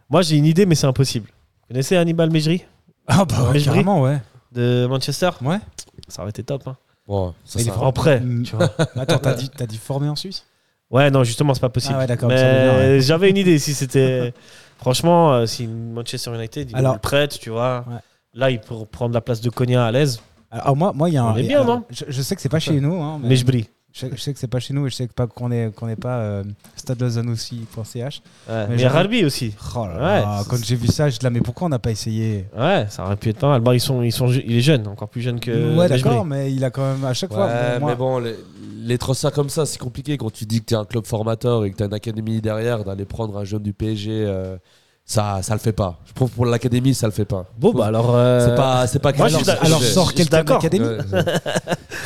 [0.08, 1.26] Moi, j'ai une idée, mais c'est impossible.
[1.62, 2.64] Vous connaissez Hannibal Mejri?
[3.08, 4.20] Ah bah Ouais, carrément, ouais.
[4.52, 5.30] de Manchester?
[5.42, 5.58] Ouais.
[6.06, 6.62] Ça aurait été top.
[6.68, 6.76] Hein.
[7.10, 8.42] Bon, ça, Il est prêt, Mm.
[8.44, 8.70] tu vois.
[8.96, 10.44] Attends, t'as dit, t'as dit formé en Suisse?
[10.92, 11.94] Ouais, non, justement, c'est pas possible.
[11.96, 12.98] Ah ouais, d'accord, Mais ouais.
[13.00, 14.32] j'avais une idée si c'était.
[14.78, 17.84] Franchement, euh, si Manchester United, il Alors- prête, tu vois.
[17.88, 17.96] Ouais.
[18.34, 20.20] Là, il peut prendre la place de Konya à l'aise.
[20.52, 21.32] Alors moi, moi, il y a un.
[21.32, 21.84] On est bien, alors, non?
[21.90, 23.66] je, je sais que c'est pas chez nous, hein, Mais je brille.
[23.92, 25.74] Je, je sais que c'est pas chez nous et je sais que pas qu'on est
[25.74, 26.44] qu'on n'est pas euh,
[26.76, 28.22] stadelausanoussi.ch.
[28.48, 29.54] Ouais, Mais mais Ralbi aussi.
[29.74, 31.70] Oh là Ouais, là, c'est- quand j'ai vu ça, je dis là, mais pourquoi on
[31.70, 32.46] n'a pas essayé?
[32.56, 33.60] Ouais, ça aurait pu être pas mal.
[33.60, 35.76] Bon, ils sont, ils sont, il est jeune, encore plus jeune que.
[35.76, 37.46] Ouais, d'accord, mais il a quand même à chaque fois.
[37.46, 38.36] Ouais, bon, moi- mais bon, les,
[38.82, 41.64] les transferts comme ça, c'est compliqué quand tu dis que tu es un club formateur
[41.64, 44.56] et que tu as une académie derrière, d'aller prendre un jeune du PSG, euh,
[45.04, 45.98] ça, ça le fait pas.
[46.06, 47.46] Je trouve pour l'académie, ça le fait pas.
[47.58, 48.14] Bon, bah alors.
[48.14, 50.62] euh, C'est pas, c'est pas Moi, alors, je- sors quelqu'un d'accord.
[50.62, 50.86] d'académie.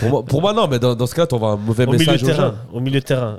[0.00, 1.92] Pour, moi, pour moi, non, mais dans, dans ce cas, tu envoies un mauvais Au
[1.92, 2.54] milieu message aux terrain.
[2.72, 2.76] gens.
[2.76, 3.38] Au milieu de terrain.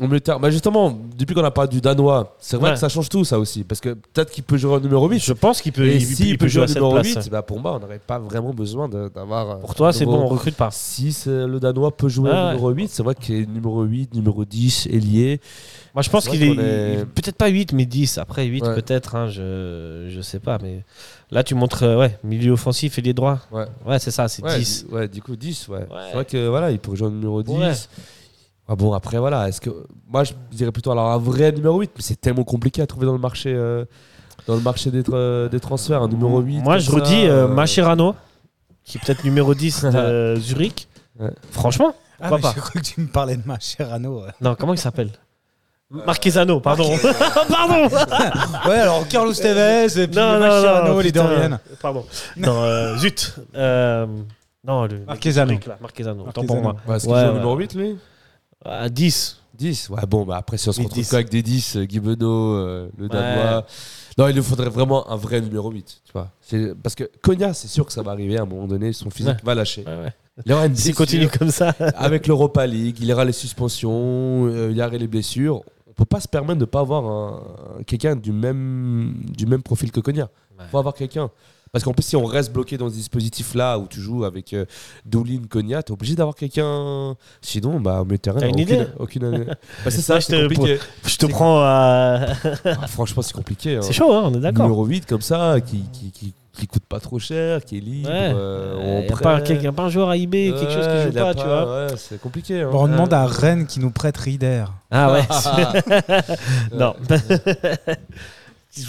[0.00, 0.38] De terrain.
[0.40, 2.74] Bah justement, depuis qu'on a parlé du Danois, c'est vrai Ouais.
[2.74, 3.62] que ça change tout, ça aussi.
[3.62, 5.18] Parce que peut-être qu'il peut jouer au numéro 8.
[5.22, 7.08] Je pense qu'il peut, Et il, il peut jouer à au numéro place.
[7.26, 9.50] 8, bah pour moi, on n'aurait pas vraiment besoin d'avoir.
[9.50, 10.70] euh, Pour toi, c'est bon, on recrute pas.
[10.72, 14.14] Si le Danois peut jouer Ah au numéro 8, c'est vrai qu'il est numéro 8,
[14.14, 15.40] numéro 10, ailier.
[15.94, 18.16] Moi, je pense qu'il est, qu'on est- il- peut-être pas 8, mais 10.
[18.16, 18.74] Après 8, Ouais.
[18.74, 19.14] peut-être.
[19.14, 20.56] hein, je, je sais pas.
[20.62, 20.84] Mais
[21.30, 23.40] là, tu montres euh, ouais, milieu offensif et les droits.
[23.52, 23.66] Ouais.
[23.86, 24.86] Ouais, c'est ça, c'est Ouais, 10.
[24.88, 25.86] du- ouais, du coup 10, ouais.
[26.08, 27.90] C'est vrai que voilà, il pourrait jouer au numéro 10.
[28.72, 29.68] Ah bon, après voilà, est-ce que
[30.08, 33.04] moi je dirais plutôt alors un vrai numéro 8, mais c'est tellement compliqué à trouver
[33.04, 33.84] dans le marché euh,
[34.46, 36.62] dans le marché des, tra- des transferts un numéro 8.
[36.62, 38.14] Moi, je ça, redis euh, euh, Mascherano,
[38.82, 40.88] qui est peut-être numéro 10 de Zurich.
[41.20, 41.28] Ouais.
[41.50, 44.22] Franchement, Ah, pourquoi pas j'ai cru que tu me parlais de Mascherano.
[44.22, 44.30] ouais.
[44.40, 45.10] Non, comment il s'appelle?
[45.90, 46.88] Marquezano, pardon.
[47.50, 47.86] pardon
[48.68, 51.12] ouais, alors Carlos Tevez et puis Non, non, Mascherano, non, les.
[51.12, 51.58] Dorian.
[51.82, 52.06] Pardon.
[52.38, 53.34] Non, euh, zut.
[53.54, 54.06] Euh,
[54.64, 55.00] non, le.
[55.06, 55.50] Marquezano.
[55.50, 56.76] Zurich, là, Marquezano, autant pour moi.
[56.88, 57.32] Ouais, est-ce qu'il Ouais, joue ouais.
[57.34, 57.98] numéro 8 lui?
[58.64, 59.38] À 10.
[59.58, 61.10] 10 Ouais, bon, bah après si on se retrouve 10.
[61.10, 63.08] qu'avec des 10, euh, Guy Benoît, euh, le Ouais.
[63.10, 63.66] Danois.
[64.18, 66.30] Non, il nous faudrait vraiment un vrai numéro 8, tu vois.
[66.82, 69.34] Parce que Konya, c'est sûr que ça va arriver à un moment donné, son physique
[69.34, 69.40] Ouais.
[69.44, 69.84] va lâcher.
[69.86, 70.12] Ouais.
[70.46, 71.70] Il S'il continue comme ça.
[71.96, 75.62] avec l'Europa League, il y aura les suspensions, euh, il y aura les blessures.
[75.88, 79.92] On peut pas se permettre de pas avoir un- quelqu'un du même, du même profil
[79.92, 80.28] que Konya.
[80.58, 81.30] Il faut avoir quelqu'un.
[81.72, 84.66] Parce qu'en plus, si on reste bloqué dans ce dispositif-là où tu joues avec euh,
[85.06, 87.14] Doulin, Konya, t'es obligé d'avoir quelqu'un.
[87.40, 89.46] Sinon, bah, au milieu de terrain, T'as une aucune, idée aucune année.
[89.46, 90.78] bah, c'est ça, c'est te- compliqué.
[91.06, 92.26] Je te prends à.
[92.66, 93.76] Ah, franchement, c'est compliqué.
[93.76, 93.80] hein.
[93.82, 94.64] C'est chaud, hein, on est d'accord.
[94.66, 98.10] Numéro 8 comme ça, qui, qui, qui, qui coûte pas trop cher, qui est libre.
[98.10, 98.32] Ouais.
[98.34, 101.34] euh, a, pas pas un joueur à eBay, quelque chose qui Ouais, joue a pas,
[101.34, 101.86] tu vois.
[101.86, 102.60] Ouais, c'est compliqué.
[102.60, 102.68] hein.
[102.70, 104.66] Bon, on demande à Rennes qui nous prête Rieder.
[104.90, 105.22] Ah ouais.
[106.78, 106.94] non.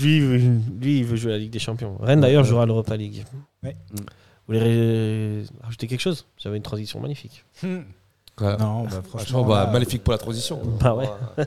[0.02, 1.98] Lui, il- lui, il veut jouer à la Ligue des Champions.
[2.00, 3.26] Rennes, d'ailleurs, jouera à l'Europa League.
[3.64, 3.76] Ouais.
[3.92, 4.04] Vous
[4.48, 6.26] voulez rajouter quelque chose?
[6.38, 7.44] J'avais une transition magnifique.
[8.42, 8.58] Ouais.
[8.58, 10.60] Non, bah, Franchement, franchement, bah, là, maléfique pour la transition.
[10.82, 11.08] Bah ouais.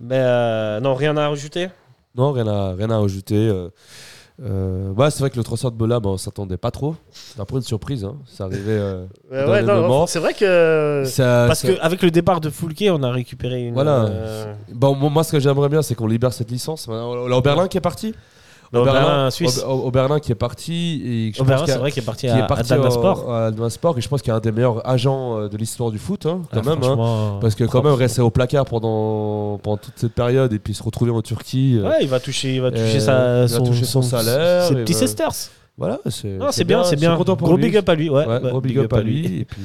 [0.00, 1.68] Mais euh, non, rien à rajouter?
[2.14, 3.48] Non, rien à, rien à rajouter.
[4.42, 6.94] Euh, euh, ouais, c'est vrai que le transfert de Bola, bah, on s'attendait pas trop.
[7.10, 8.04] C'était un peu une surprise.
[8.04, 8.16] hein.
[8.26, 10.04] Ça arrivait euh, Ouais, ouais.
[10.06, 11.02] C'est vrai que.
[11.06, 13.74] Ça- Parce ça- qu'avec le départ de Foulke, on a récupéré une.
[13.74, 14.04] Voilà.
[14.06, 16.88] euh, Bon, moi, ce que j'aimerais bien, c'est qu'on libère cette licence.
[16.88, 18.14] L'Oberlin qui est parti
[18.72, 19.64] Oberlin suisse.
[19.66, 21.02] Au- Oberlin qui est parti.
[21.04, 22.46] Et je Oberlin, pense qu'il y a- c'est vrai qu'il est parti qui à- est
[22.46, 23.34] parti au- Sport.
[23.34, 23.98] à Dalmas Sport.
[23.98, 26.42] Et je pense qu'il a un des meilleurs agents euh, de l'histoire du foot, hein,
[26.52, 26.82] quand Ah, même.
[26.84, 27.38] hein.
[27.40, 30.82] parce que quand même, rester au placard pendant, pendant toute cette période et puis se
[30.82, 31.78] retrouver en Turquie.
[31.78, 34.74] euh, Ouais, il va toucher, il va toucher euh, sa, son, toucher son salaire, Ses
[34.76, 35.32] petits va- sisters.
[35.78, 37.16] Voilà, c'est bien, c'est bien.
[37.16, 37.64] content pour Gros lui.
[37.64, 38.26] big up à lui, ouais.
[38.26, 39.40] Ouais, gros big, up à lui.
[39.40, 39.62] Et puis,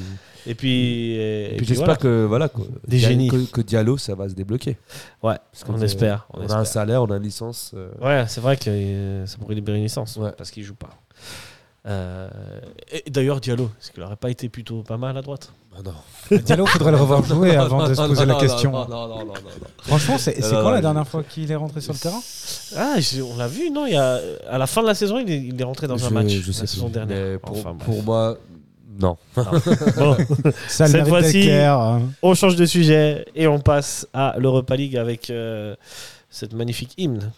[0.48, 1.96] Et puis, et, j'espère voilà.
[1.98, 3.30] que voilà quoi, Des Dia- génies.
[3.30, 4.78] Que, que Diallo ça va se débloquer.
[5.24, 6.28] Ouais, Parce on qu'on espère.
[6.34, 7.72] On, On, a un salaire, on a une licence.
[7.76, 10.32] euh, Ouais, c'est vrai que euh, ça pourrait libérer une licence Ouais.
[10.38, 10.90] parce qu'il joue pas.
[11.88, 12.28] Euh,
[12.92, 15.52] et d'ailleurs, Diallo, est-ce qu'il aurait pas été plutôt pas mal à droite?
[15.78, 16.38] Ah non.
[16.40, 18.72] Diallo, faudrait le revoir jouer avant de se poser non, la non, question.
[18.72, 19.68] Non, non, non, non, non, non.
[19.84, 22.22] Franchement, c'est quand non, la je- dernière fois qu'il est rentré sur le terrain?
[22.76, 23.86] Ah, je- on l'a vu, non?
[23.86, 24.20] Il y a,
[24.50, 26.52] À la fin de la saison, il est, il est rentré dans un match je
[26.52, 27.38] sais la saison dernière.
[27.44, 28.38] Enfin, pour moi,
[29.00, 29.18] non.
[29.98, 30.18] Bon,
[30.68, 32.02] Ça Cette fois-ci- hein.
[32.22, 35.76] on change de sujet et on passe à l'Europa League avec euh,
[36.30, 37.32] cette magnifique hymne.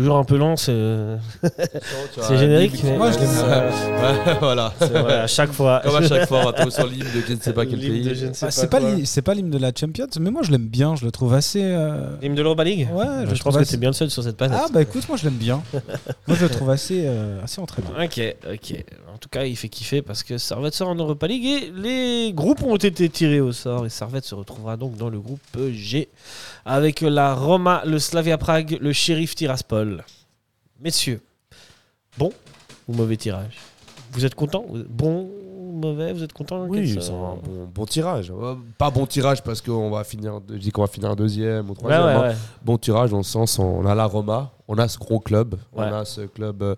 [0.00, 0.72] Toujours un peu long, c'est
[2.22, 3.42] C'est générique, mais- Moi, je l'aime bien.
[3.44, 4.72] Ouais, voilà.
[4.78, 5.80] c'est vrai, à chaque fois.
[5.84, 7.78] Comme à chaque fois, on va tomber sur l'hymne de je ne sais pas quel
[7.78, 8.24] L'hymne pays.
[8.42, 11.10] Ah, C'est pas, c'est l'hymne de la Champions, mais moi je l'aime bien, je le
[11.10, 11.62] trouve assez.
[11.62, 14.22] euh, L'hymne de l'Europa League Ouais, je, je pense que t'es bien le seul sur
[14.22, 14.58] cette planète.
[14.60, 15.62] Ah bah écoute, moi je l'aime bien.
[16.26, 17.90] moi je le trouve assez, euh, assez entraînant.
[18.02, 18.20] Ok,
[18.52, 18.84] ok.
[19.20, 22.62] Tout cas, il fait kiffer parce que Servette sort en Europa League et les groupes
[22.62, 23.86] ont été tirés au sort.
[23.86, 25.40] Et Servette se retrouvera donc dans le groupe
[25.70, 26.08] G
[26.64, 30.04] avec la Roma, le Slavia Prague, le Sheriff Tiraspol.
[30.80, 31.20] Messieurs,
[32.18, 32.32] bon
[32.88, 33.56] ou mauvais tirage?
[34.12, 36.12] Vous êtes content Bon ou mauvais?
[36.12, 38.32] Vous êtes content Oui, c'est un bon, bon tirage.
[38.36, 41.74] Euh, Pas bon tirage parce qu'on va finir, je dis qu'on va finir deuxième ou
[41.74, 42.02] troisième.
[42.04, 42.22] ouais, hein.
[42.30, 42.34] ouais.
[42.64, 45.84] Bon tirage dans le sens, on a la Roma, on a ce gros club, Ouais.
[45.90, 46.74] on a ce club euh,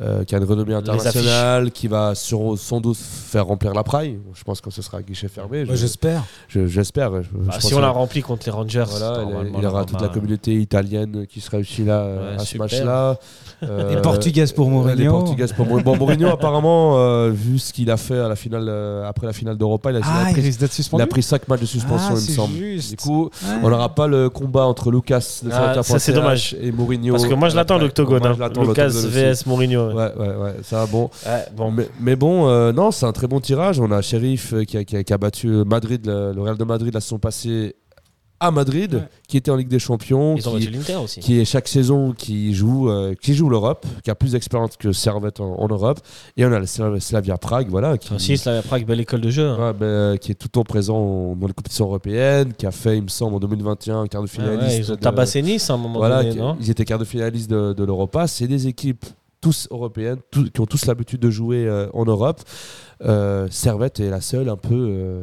[0.00, 4.18] euh, qui a une renommée internationale, qui va sur- sans doute faire remplir la praille.
[4.34, 5.64] Je pense que ce sera à guichet fermé.
[5.72, 6.24] J'espère.
[6.48, 7.22] je- J'espère.
[7.22, 9.22] Je- Bah, je si on la remplit contre les Rangers, Voilà,
[9.56, 12.58] il, y aura toute la communauté italienne qui sera aussi là euh, Ouais, à ce
[12.58, 13.18] match-là.
[13.62, 14.96] Euh, Les Portugaises pour Mourinho.
[14.96, 15.84] Les Portugaises pour Mourinho.
[15.84, 19.32] Bon, Mourinho, apparemment, euh, vu ce qu'il a fait à la finale, euh, après la
[19.32, 21.02] finale d'Europa, il a, il a Ah, il pris, il suspendu.
[21.02, 22.54] a pris 5 matchs de suspension, Ah, il me semble.
[22.56, 22.90] juste.
[22.90, 23.30] Du coup, Ouais.
[23.62, 26.56] on n'aura pas le combat entre Lucas de Ah, ça, c'est dommage.
[26.60, 27.14] et Mourinho.
[27.20, 28.24] Parce que moi je l'attends l'octogone.
[28.26, 28.36] hein.
[28.66, 29.88] Lucas vs Mourinho.
[29.88, 29.94] ouais.
[29.94, 31.10] Ouais, ouais, ouais, ça bon.
[31.26, 31.70] Ouais, bon.
[31.70, 33.78] Mais, mais bon, euh, non, c'est un très bon tirage.
[33.80, 36.56] On a Sheriff euh, qui a, qui a- qui a battu Madrid, le, le Real
[36.56, 37.76] de Madrid la saison passée
[38.42, 39.02] à Madrid, Ouais.
[39.28, 41.38] qui était en Ligue des Champions, Ils qui, aussi.
[41.40, 45.40] est chaque saison qui joue, euh, qui joue l'Europe, qui a plus d'expérience que Servette
[45.40, 46.00] en, en Europe.
[46.38, 49.28] Et on a le Slav- Slavia Prague, voilà, qui, Aussi, Slavia Prague, belle école de
[49.30, 49.46] jeu.
[49.46, 49.58] hein.
[49.68, 52.96] ouais, ben, qui est tout le temps présent dans les compétitions européennes, qui a fait,
[52.96, 54.62] il me semble, en 2021 quart de Ouais, finaliste.
[54.68, 56.98] ouais, ils ont de- tabassé Nice à un moment voilà, donné, non ils étaient quart
[56.98, 58.26] de finaliste de, de l'Europa.
[58.26, 59.04] C'est des équipes
[59.42, 60.18] tous européennes,
[60.52, 62.40] qui ont tous l'habitude de jouer euh, en Europe.
[63.02, 65.22] Euh, Servette est la seule un peu, euh,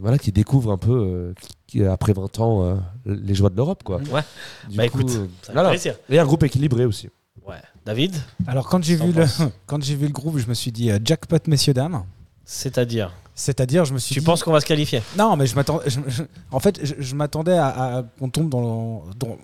[0.00, 1.34] voilà, qui découvre un peu, euh,
[1.66, 3.98] qui, après 20 ans, euh, les joies de l'Europe, quoi.
[4.10, 4.22] Ouais.
[4.68, 5.68] Du Bah coup, écoute, euh, ça fait voilà.
[5.70, 5.94] plaisir.
[6.08, 7.08] Et un groupe équilibré aussi.
[7.46, 7.56] Ouais.
[7.84, 8.14] David,
[8.46, 9.24] Alors quand j'ai vu le
[9.66, 12.02] quand j'ai vu le groupe, je me suis dit euh, jackpot messieurs dames.
[12.44, 15.02] c'est-à-dire C'est-à-dire, je me suis Tu dit- penses qu'on va se qualifier?
[15.16, 15.80] Non, mais je m'attends.
[15.86, 19.36] je- je- en fait, je, je m'attendais à, à qu'on tombe dans, le- dans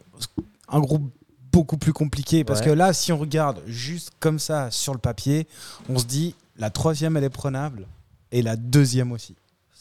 [0.68, 1.11] un groupe
[1.53, 2.43] beaucoup plus compliqué.
[2.45, 2.66] Parce Ouais.
[2.66, 5.47] que là, si on regarde juste comme ça sur le papier,
[5.89, 7.87] on se dit la troisième, elle est prenable.
[8.33, 9.37] Et la deuxième aussi.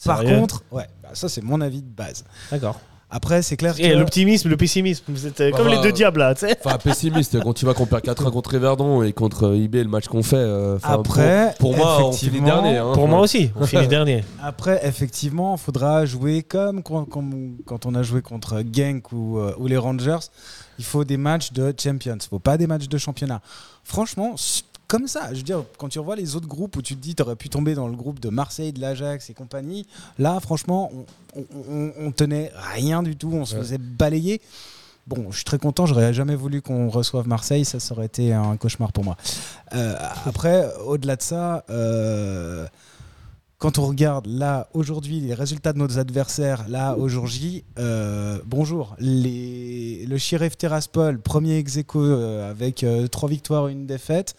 [0.05, 2.23] Par Sérieux contre, ouais, bah, ça c'est mon avis de base.
[2.51, 2.79] D'accord.
[3.13, 3.95] Après, c'est clair Et que.
[3.97, 6.55] l'optimisme, le pessimisme, vous êtes euh, Bah, comme bah, les deux diables là, tu sais.
[6.63, 10.07] Enfin, pessimiste, quand tu vas qu'on perd 4-1 contre Everdon et contre IB, le match
[10.07, 10.37] qu'on fait.
[10.37, 12.77] euh, enfin, Après, pour, pour moi, on finit effectivement, dernier.
[12.77, 12.91] hein.
[12.93, 14.23] Pour moi aussi, on finit dernier.
[14.41, 19.39] Après, effectivement, il faudra jouer comme quand, comme quand on a joué contre Genk ou,
[19.39, 20.19] euh, ou les Rangers.
[20.79, 22.13] Il faut des matchs de Champions.
[22.13, 23.41] Il ne faut pas des matchs de championnat.
[23.83, 26.97] Franchement, s- comme ça, je veux dire, quand tu revois les autres groupes où tu
[26.97, 29.87] te dis tu aurais pu tomber dans le groupe de Marseille, de l'Ajax et compagnie,
[30.19, 30.91] là, franchement,
[31.33, 33.31] on, on- on- on tenait rien du tout.
[33.33, 33.61] On se Ouais.
[33.61, 34.41] faisait balayer.
[35.07, 35.85] Bon, je suis très content.
[35.85, 37.63] J'aurais jamais voulu qu'on reçoive Marseille.
[37.63, 39.15] Ça, ça aurait été un cauchemar pour moi.
[39.73, 42.67] Euh, après, au-delà de ça, euh,
[43.61, 48.39] quand on regarde là aujourd'hui les résultats de nos adversaires là au jour J, euh,
[48.43, 54.35] bonjour, le Sheriff Tiraspol, premier ex euh, avec euh, trois victoires et une défaite.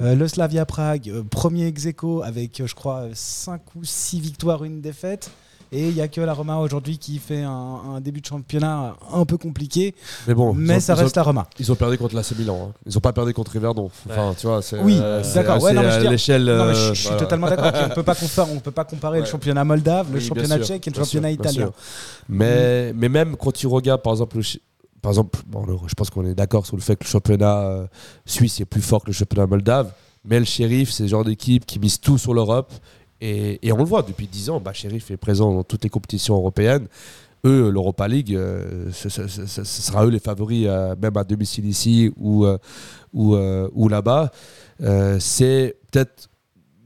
[0.00, 1.86] Euh, le Slavia Prague, premier ex
[2.24, 5.30] avec je crois 5 ou 6 victoires et une défaite.
[5.74, 7.50] Et il n'y a que la Roma aujourd'hui qui fait un,
[7.96, 9.94] un début de championnat un peu compliqué.
[10.28, 11.46] Mais bon, Mais ont- ça ont- reste la Roma.
[11.58, 12.68] Ils ont perdu contre l'AC Milan.
[12.68, 12.74] hein.
[12.84, 13.90] Ils ont pas perdu contre Everdon.
[14.08, 15.62] Enfin, tu vois, c'est Oui, euh, c'est d'accord.
[15.62, 15.72] Ouais,
[16.10, 16.44] l'échelle.
[16.44, 17.20] Je, euh, je suis voilà.
[17.20, 17.72] totalement d'accord.
[17.90, 20.66] on peut pas comparer, on peut pas comparer le championnat moldave, le Oui, championnat sûr,
[20.66, 21.70] tchèque et le championnat sûr, italien.
[22.28, 24.42] Mais, mais même quand tu regardes, par exemple, le
[25.00, 27.86] par exemple bon, je pense qu'on est d'accord sur le fait que le championnat euh,
[28.24, 29.90] suisse est plus fort que le championnat moldave.
[30.24, 32.72] Mais le shérif, c'est le genre d'équipe qui mise tout sur l'Europe.
[33.24, 35.90] Et, et on le voit depuis 10 ans, bah, Sheriff est présent dans toutes les
[35.90, 36.88] compétitions européennes.
[37.44, 41.24] Eux, l'Europa League, euh, ce, ce- ce- ce sera eux les favoris, euh, même à
[41.24, 42.58] domicile ici ou, euh,
[43.12, 43.36] ou,
[43.74, 44.30] ou là-bas.
[45.20, 46.28] C'est peut-être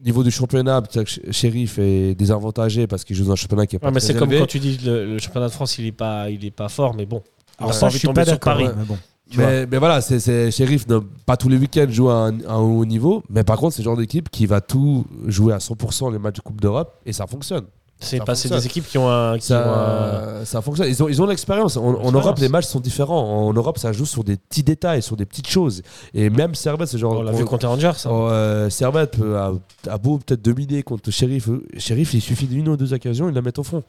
[0.05, 0.82] niveau du championnat,
[1.30, 4.14] Sheriff est désavantagé parce qu'il joue dans un championnat qui est pas Ouais, mais c'est
[4.14, 6.68] comme quand tu dis le, le championnat de France, il est pas, il est pas
[6.68, 7.22] fort, mais bon.
[7.59, 8.53] Alors ça, je suis pas d'accord.
[8.53, 8.68] Paris.
[8.76, 8.99] mais bon.
[9.37, 12.53] Mais, mais voilà, c'est, c'est Sheriff, ne- pas tous les week-ends joue à un, à
[12.53, 15.59] un haut niveau, mais par contre, c'est le genre d'équipe qui va tout jouer à
[15.59, 17.64] 100% les matchs de Coupe d'Europe et ça fonctionne.
[17.99, 18.20] C'est
[18.51, 19.39] des équipes qui ont un.
[19.39, 20.87] Qui ont un- Ça, ça fonctionne.
[20.87, 21.79] Ils ont, ils ont l'expérience.
[21.79, 22.12] En.
[22.12, 23.49] Europe, les matchs sont différents.
[23.49, 25.81] En Europe, ça joue sur des petits détails, sur des petites choses.
[26.12, 27.14] Et même Servette, c'est genre.
[27.18, 27.93] On l'a vu contre Rangers.
[27.97, 28.11] ça.
[28.11, 29.53] Euh, Servette peut- a,
[29.89, 31.49] a beau peut-être dominer contre Sheriff.
[31.79, 33.83] Sheriff, il suffit d'une ou deux occasions, ils la mettent au fond.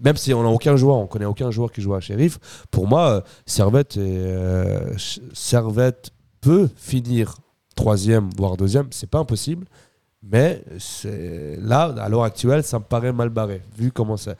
[0.00, 2.38] Même si on n'a aucun joueur, on connaît aucun joueur qui joue à Sheriff.
[2.70, 4.94] Pour moi, euh, Servette, euh,
[5.32, 7.36] Servette peut finir
[7.76, 8.88] troisième, voire deuxième.
[8.90, 9.66] C'est pas impossible.
[10.22, 10.62] Mais
[11.58, 14.36] là, à l'heure actuelle, ça me paraît mal barré, vu comment c'est.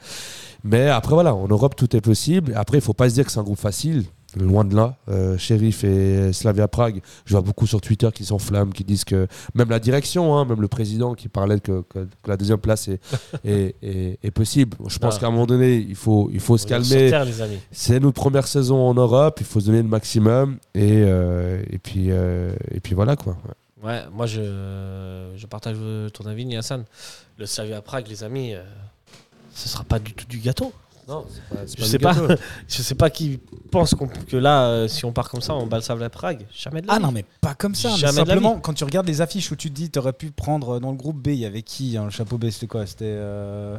[0.63, 2.53] Mais après, voilà, en Europe, tout est possible.
[2.55, 4.05] Après, il faut pas se dire que c'est un groupe facile.
[4.37, 4.95] Loin de là.
[5.09, 9.27] Euh, Sheriff et Slavia Prague, je vois beaucoup sur Twitter qui s'enflamment, qui disent que
[9.55, 12.87] même la direction, hein, même le président qui parlait que, que- que la deuxième place
[12.87, 13.01] est,
[13.43, 14.77] est, est- est possible.
[14.87, 15.19] Je pense Ah.
[15.19, 17.11] qu'à un moment donné, il faut, il faut se calmer.
[17.71, 20.57] C'est notre première saison en Europe, il faut se donner le maximum.
[20.75, 23.33] Et, euh, et, puis, euh, et puis voilà quoi.
[23.83, 23.89] Ouais.
[23.89, 24.39] Ouais, moi je,
[25.35, 25.75] je partage
[26.13, 26.83] ton avis, Niassan.
[27.37, 28.61] Le Slavia Prague, les amis, euh,
[29.55, 30.71] ce sera pas du tout du gâteau.
[31.07, 32.15] Non, c'est pas, c'est Je sais pas,
[32.67, 33.39] je sais pas qui
[33.71, 33.95] pense
[34.27, 36.45] que là, euh, si on part comme ça, on bat le Slavia Prague.
[36.53, 37.03] Jamais de la Ah vie.
[37.03, 37.89] non, mais pas comme ça.
[37.91, 40.13] mais Jamais de la simplement, quand tu regardes les affiches où tu te dis, t'aurais
[40.13, 42.49] pu prendre euh, dans le groupe B, il y avait qui hein, Le chapeau B,
[42.49, 42.85] c'était quoi?
[42.85, 43.05] C'était.
[43.07, 43.77] euh,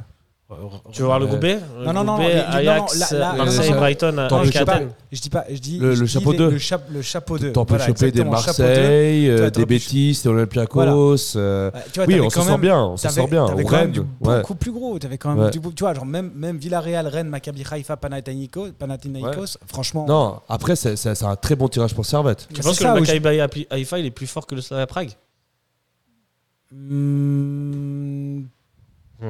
[0.92, 1.44] Tu veux voir le groupe B?
[1.44, 4.18] Le Non, non, groupe non, B, les- les- Ajax, non, non, là- là- Marseille, Brighton,
[4.18, 4.80] Attends, euh, je dis pas,
[5.12, 6.50] je dis pas, je dis Le- je le dis chapeau les- 2.
[6.50, 7.52] Le, chap- le chapeau 2.
[7.52, 8.68] T'en peux choper des exactement, chapeau 2.
[8.68, 11.36] Marseille, euh, Toi, des pu- Betis, des Olympiakos.
[11.36, 11.70] euh,
[12.06, 13.46] oui, on s'en sort bien, on s'en sort bien.
[13.46, 13.92] t'avais On quand même règne.
[13.92, 14.38] du Ouais.
[14.40, 14.98] beaucoup plus gros.
[14.98, 15.50] T'avais quand même Ouais.
[15.50, 20.06] du beau- Tu vois, genre même, même Villarreal, Rennes, Maccabi Haifa, Panathinaikos, Panathinaikos franchement.
[20.08, 22.46] Non, après, c'est c'est- c'est un très bon tirage pour Servette.
[22.48, 24.54] Tu C'est penses que ça le où je- Maccabi Haïfa- il est plus fort que
[24.54, 25.10] le Slavia Prague?
[26.72, 28.42] Hmm.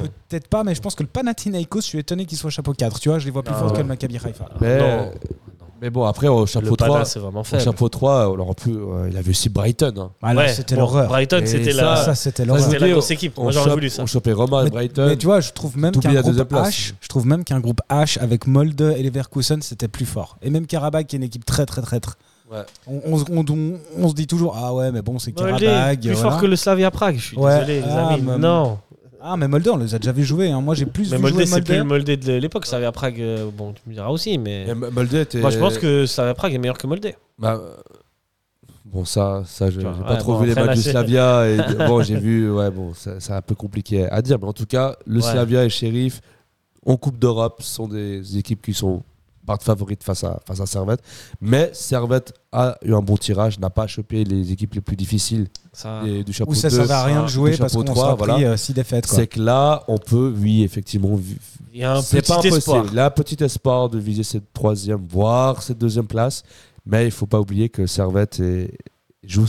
[0.00, 2.98] Peut-être pas, mais je pense que le Panathinaikos, je suis étonné qu'il soit chapeau 4.
[3.00, 4.46] Tu vois, je les vois plus forts que le Maccabi Haifa.
[4.60, 5.10] Mais, Non.
[5.80, 8.70] mais bon, après, au chapeau Le 3, Pana, c'est vraiment au chapeau 3 on pu,
[8.70, 9.92] euh, il avait aussi Brighton.
[9.98, 10.10] hein.
[10.22, 11.08] Ah, là, Ouais, c'était bon, l'horreur.
[11.08, 12.64] Brighton, c'était ça, la, Ça, c'était l'horreur.
[12.64, 13.38] c'était la grosse équipe.
[13.38, 14.02] On, Moi, j'aurais voulu ça.
[14.02, 15.06] on chopait Roma et Brighton.
[15.08, 16.52] Mais tu vois, je trouve même qu'un groupe.
[16.52, 20.36] H, je trouve même qu'un groupe H avec Molde et Leverkusen, c'était plus fort.
[20.42, 22.16] Et même Karabakh, qui est une équipe très très traître.
[22.50, 22.58] Ouais.
[22.86, 26.00] On, on- on- on- on se dit toujours ah ouais, mais bon, c'est Karabakh.
[26.00, 26.30] plus voilà.
[26.30, 27.16] fort que le Slavia Prague.
[27.16, 27.54] Je suis Ouais.
[27.60, 28.22] désolé, les Ah, amis.
[28.26, 28.78] mais- Non.
[29.24, 30.50] Ah, mais Molde, on les a déjà vu jouer.
[30.50, 30.60] hein.
[30.60, 32.04] Moi, j'ai plus Mais vu Molde, jouer c'est plus le Molde.
[32.06, 32.66] De l'époque.
[32.66, 34.66] Slavia Prague, euh, bon, tu me diras aussi, mais.
[34.68, 35.40] Et Molde était.
[35.40, 37.12] Moi, je pense que Slavia Prague est meilleur que Molde.
[37.38, 37.60] Bah,
[38.84, 41.48] bon, ça, ça je vois, pas trop bon, vu les matchs du Slavia.
[41.48, 41.56] Et,
[41.86, 44.38] bon, j'ai vu, ouais, bon, ça- c'est un peu compliqué à dire.
[44.40, 45.22] Mais en tout cas, le Ouais.
[45.22, 46.20] Slavia et Sheriff,
[46.84, 49.02] en Coupe d'Europe, sont des équipes qui sont
[49.46, 51.00] partent favorites face à, face à Servette.
[51.40, 55.48] Mais Servette a eu un bon tirage, n'a pas chopé les équipes les plus difficiles
[55.72, 56.02] Ça.
[56.06, 58.14] et du chapeau Où ça 2, servait à rien de jouer parce qu'on 3, sera
[58.14, 58.34] voilà.
[58.34, 59.06] pris 6 défaites.
[59.06, 61.18] C'est que là, on peut, oui, effectivement,
[61.72, 62.56] Il y a un c'est petit pas impossible.
[62.58, 62.84] espoir.
[62.92, 66.42] Il a un petit espoir de viser cette troisième, voire cette deuxième place.
[66.86, 68.76] Mais il faut pas oublier que Servette est-
[69.24, 69.46] joue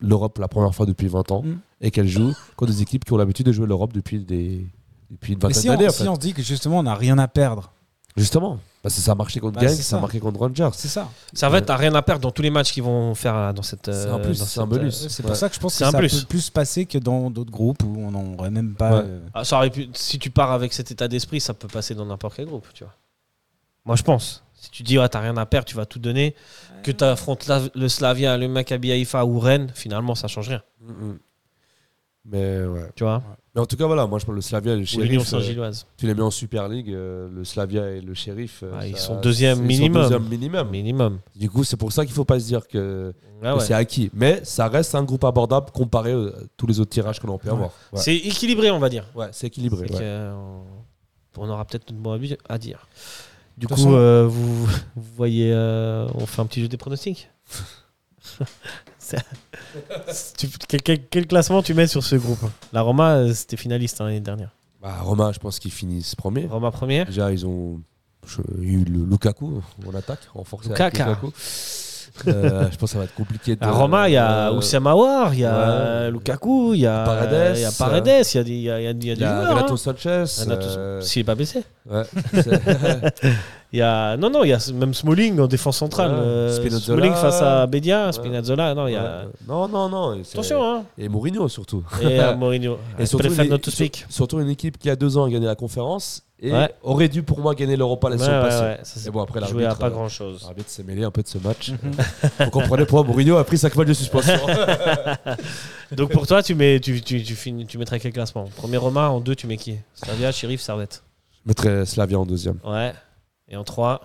[0.00, 1.56] l'Europe pour la première fois depuis 20 ans Mm.
[1.80, 4.66] et qu'elle joue contre des équipes qui ont l'habitude de jouer l'Europe depuis, des,
[5.10, 5.88] depuis une Mais vingtaine si, on, d'années.
[5.88, 7.72] en si on se dit que justement, on n'a rien à perdre,
[8.18, 10.00] Justement, parce que ça a marché contre Bah, c'est ça a ça.
[10.00, 10.70] marché contre Rangers.
[10.74, 11.08] c'est ça.
[11.32, 13.86] Servette n'a rien à perdre dans tous les matchs qu'ils vont faire dans cette.
[13.92, 15.04] C'est un euh, plus, c'est un cette, bonus.
[15.04, 15.28] euh, C'est Ouais.
[15.28, 16.20] pour ça que je pense C'est que un ça plus.
[16.22, 18.98] peut plus se passer que dans d'autres groupes où on n'aurait même pas.
[18.98, 19.04] Ouais.
[19.06, 21.94] euh, Ah, ça aurait pu, si tu pars avec cet état d'esprit, ça peut passer
[21.94, 22.94] dans n'importe quel groupe, tu vois.
[23.84, 24.42] Moi, je pense.
[24.54, 26.34] Si tu dis, ouais, t'as rien à perdre, tu vas tout donner,
[26.82, 30.90] que tu affrontes le Slavia, le Maccabi Haïfa ou Rennes, finalement, ça change rien, Mm,
[30.92, 31.18] mm.
[32.30, 32.90] Mais ouais.
[32.94, 33.22] tu vois.
[33.58, 35.72] Mais en tout cas, voilà, moi je pense que le Slavia et le Sheriff, euh,
[35.96, 38.60] tu les mets en Super League, euh, le Slavia et le Sheriff.
[38.62, 40.02] euh, Ah, ils sont deuxième sont minimum.
[40.02, 40.70] deuxième minimum.
[40.70, 41.18] Minimum.
[41.34, 43.64] Du coup, c'est pour ça qu'il faut pas se dire que, Ah que ouais.
[43.64, 44.12] c'est acquis.
[44.14, 47.36] Mais ça reste un groupe abordable comparé euh, à tous les autres tirages que l'on
[47.36, 47.70] peut avoir.
[47.92, 49.06] Ouais, C'est équilibré, on va dire.
[49.16, 49.88] Ouais, c'est équilibré.
[49.92, 50.32] Euh,
[51.36, 52.16] on aura peut-être notre mot
[52.48, 52.86] à dire.
[53.56, 56.76] Du De coup, façon- euh, vous, vous voyez, euh, on fait un petit jeu des
[56.76, 57.28] pronostics.
[60.68, 62.38] Quel, quel- quel classement tu mets sur ce groupe
[62.72, 64.50] La Roma, euh, c'était finaliste hein, l'année dernière.
[64.80, 66.46] Bah, Roma, je pense qu'ils finissent premier.
[66.46, 67.06] Roma première.
[67.06, 67.80] Déjà, ils ont
[68.60, 71.08] eu le Lukaku en attaque, renforcé avec Lukaka.
[71.10, 71.32] Lukaku.
[72.26, 73.56] Euh, je pense que ça va être compliqué.
[73.56, 76.10] De, À Roma, il y a euh, Oussama Aouar, il y a ouais.
[76.10, 79.74] Lukaku, il y a Paredes, il y a Paredes, il y a, des- joueurs, Renato
[79.74, 79.76] hein.
[79.76, 80.24] Sanchez.
[80.48, 81.62] Euh, S'il n'est pas blessé.
[81.90, 82.02] ouais,
[83.72, 86.10] Il y a, non, non, il y a même Smalling en défense centrale.
[86.12, 86.18] Ouais.
[86.20, 86.78] euh.
[86.80, 88.74] Smalling face à Bedia, Spinazzola.
[88.74, 89.24] Non, il y a...
[89.46, 90.18] non, non, non.
[90.20, 90.84] Attention, hein.
[90.96, 91.84] Et Mourinho surtout.
[92.00, 92.78] Et euh, Mourinho.
[92.98, 96.52] Et surtout, sur- surtout une équipe qui a deux ans a gagné la conférence et
[96.52, 96.72] Ouais.
[96.82, 98.62] aurait dû pour moi gagner l'Europa la Ouais, passée.
[98.62, 100.42] ouais, ça, Et bon, après, l'arbitre, pas grand chose.
[100.44, 101.72] L'arbitre s'est mêlé un peu de ce match.
[102.40, 104.34] Vous comprenez pourquoi Mourinho a pris 5 matchs de suspension.
[105.92, 108.44] Donc pour toi, tu, mets, tu, tu, tu, finis, tu mettrais quel classement?
[108.56, 109.76] Premier Roma, en deux, tu mets qui?
[109.94, 111.02] Slavia, Sheriff, Servette.
[111.44, 112.58] Je mettrais Slavia en deuxième.
[112.64, 112.92] Ouais.
[113.48, 114.02] Et en trois,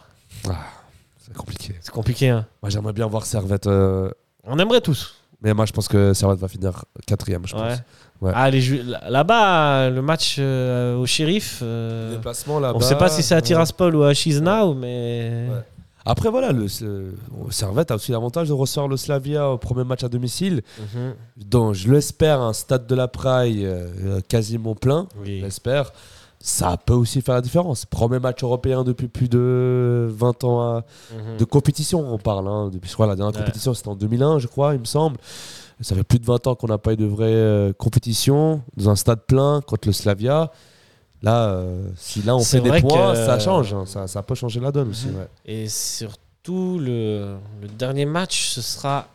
[1.20, 1.76] C'est compliqué.
[1.82, 2.30] c'est compliqué.
[2.30, 2.46] Hein.
[2.62, 3.68] Moi, j'aimerais bien voir Servette.
[3.68, 4.10] euh,
[4.46, 5.16] On aimerait tous.
[5.44, 7.46] Mais moi, je pense que Servette va finir quatrième.
[7.46, 7.62] Je Ouais.
[7.62, 7.78] pense.
[8.22, 8.32] Ouais.
[8.34, 8.50] Ah,
[9.10, 12.76] là-bas, le match euh, au Sheriff, euh, Déplacement là-bas.
[12.76, 13.41] on ne sait pas si c'est à ouais.
[13.41, 15.48] Tiraspol ou à Chisinau, mais...
[15.50, 15.58] Ouais.
[16.06, 17.16] Après, voilà, le, le-
[17.50, 20.62] Servette a aussi l'avantage de recevoir le Slavia au premier match à domicile.
[20.80, 21.14] Mhm.
[21.46, 25.08] Donc, je l'espère, un stade de la Praille euh, quasiment plein.
[25.22, 25.39] Oui.
[25.39, 25.91] Je l'espère.
[26.46, 27.86] Ça peut aussi faire la différence.
[27.86, 30.84] Premier match européen depuis plus de 20 ans à-
[31.14, 31.38] Mhm.
[31.38, 32.50] de compétition, on parle.
[32.50, 32.70] hein.
[32.70, 33.39] Depuis, je crois, la dernière Ouais.
[33.46, 35.16] compétition, c'était en 2001, je crois, il me semble.
[35.80, 38.89] Ça fait plus de 20 ans qu'on n'a pas eu de vraie euh, compétition dans
[38.89, 40.52] un stade plein contre le Slavia.
[41.22, 43.74] Là, euh, si là on fait des points, que- ça change.
[43.74, 43.84] hein.
[43.86, 45.08] Ça, ça peut changer la donne aussi.
[45.08, 45.16] Mhm.
[45.16, 45.28] ouais.
[45.46, 49.08] Et surtout, le, le dernier match, ce sera...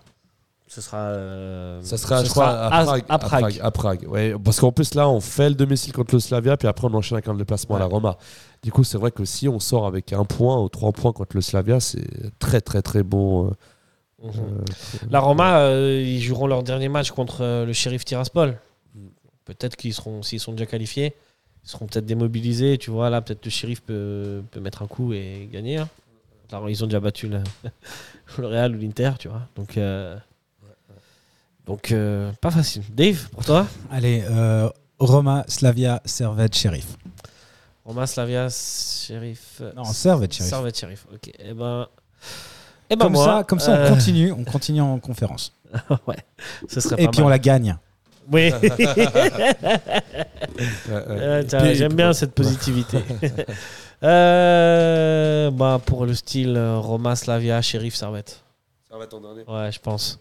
[0.68, 3.04] Ce sera, euh, Ça sera, je crois, à Prague.
[3.08, 3.60] à Prague.
[3.62, 4.34] à Prague, ouais.
[4.44, 7.16] Parce qu'en plus, là, on fait le domicile contre le Slavia, puis après, on enchaîne
[7.16, 7.86] avec un déplacement à la.
[7.86, 8.18] Roma.
[8.62, 11.36] Du coup, c'est vrai que si on sort avec un point ou trois points contre
[11.36, 12.06] le Slavia, c'est
[12.38, 13.50] très, très, très bon euh,
[14.20, 14.30] Mhm.
[14.34, 14.64] Euh,
[15.10, 18.58] La Roma, euh, ils joueront leur dernier match contre le shérif Tiraspol.
[19.44, 21.14] Peut-être qu'ils seront, s'ils sont déjà qualifiés,
[21.64, 22.78] ils seront peut-être démobilisés.
[22.78, 25.76] Tu vois, là, peut-être le shérif peut, peut mettre un coup et gagner.
[25.78, 25.88] hein.
[26.50, 27.38] Alors, ils ont déjà battu le,
[28.38, 29.42] le Real ou l'Inter, tu vois.
[29.54, 29.78] Donc,
[31.68, 32.82] donc euh, pas facile.
[32.90, 36.96] Dave, pour toi Allez, euh, Roma, Slavia, Servette, Sheriff.
[37.84, 39.60] Roma, Slavia, shérif.
[39.76, 40.50] Non, Servette, Sheriff.
[40.50, 41.06] Servette, shérif.
[41.12, 41.28] Ok.
[41.38, 41.86] Et ben.
[42.90, 45.52] Eh ben Comme moi, ça, comme ça, euh, on continue, on continue en conférence.
[46.06, 46.16] ouais,
[46.68, 47.26] ce serait Et pas puis mal.
[47.26, 47.76] on la gagne.
[48.32, 48.50] Oui.
[50.90, 51.44] Euh,
[51.74, 52.98] J'aime bien cette positivité.
[54.04, 58.44] Euh, bah, pour le style euh, Roma, Slavia, Sheriff, Servette.
[58.88, 59.42] Ça va ton dernier.
[59.48, 60.20] Ouais, je pense.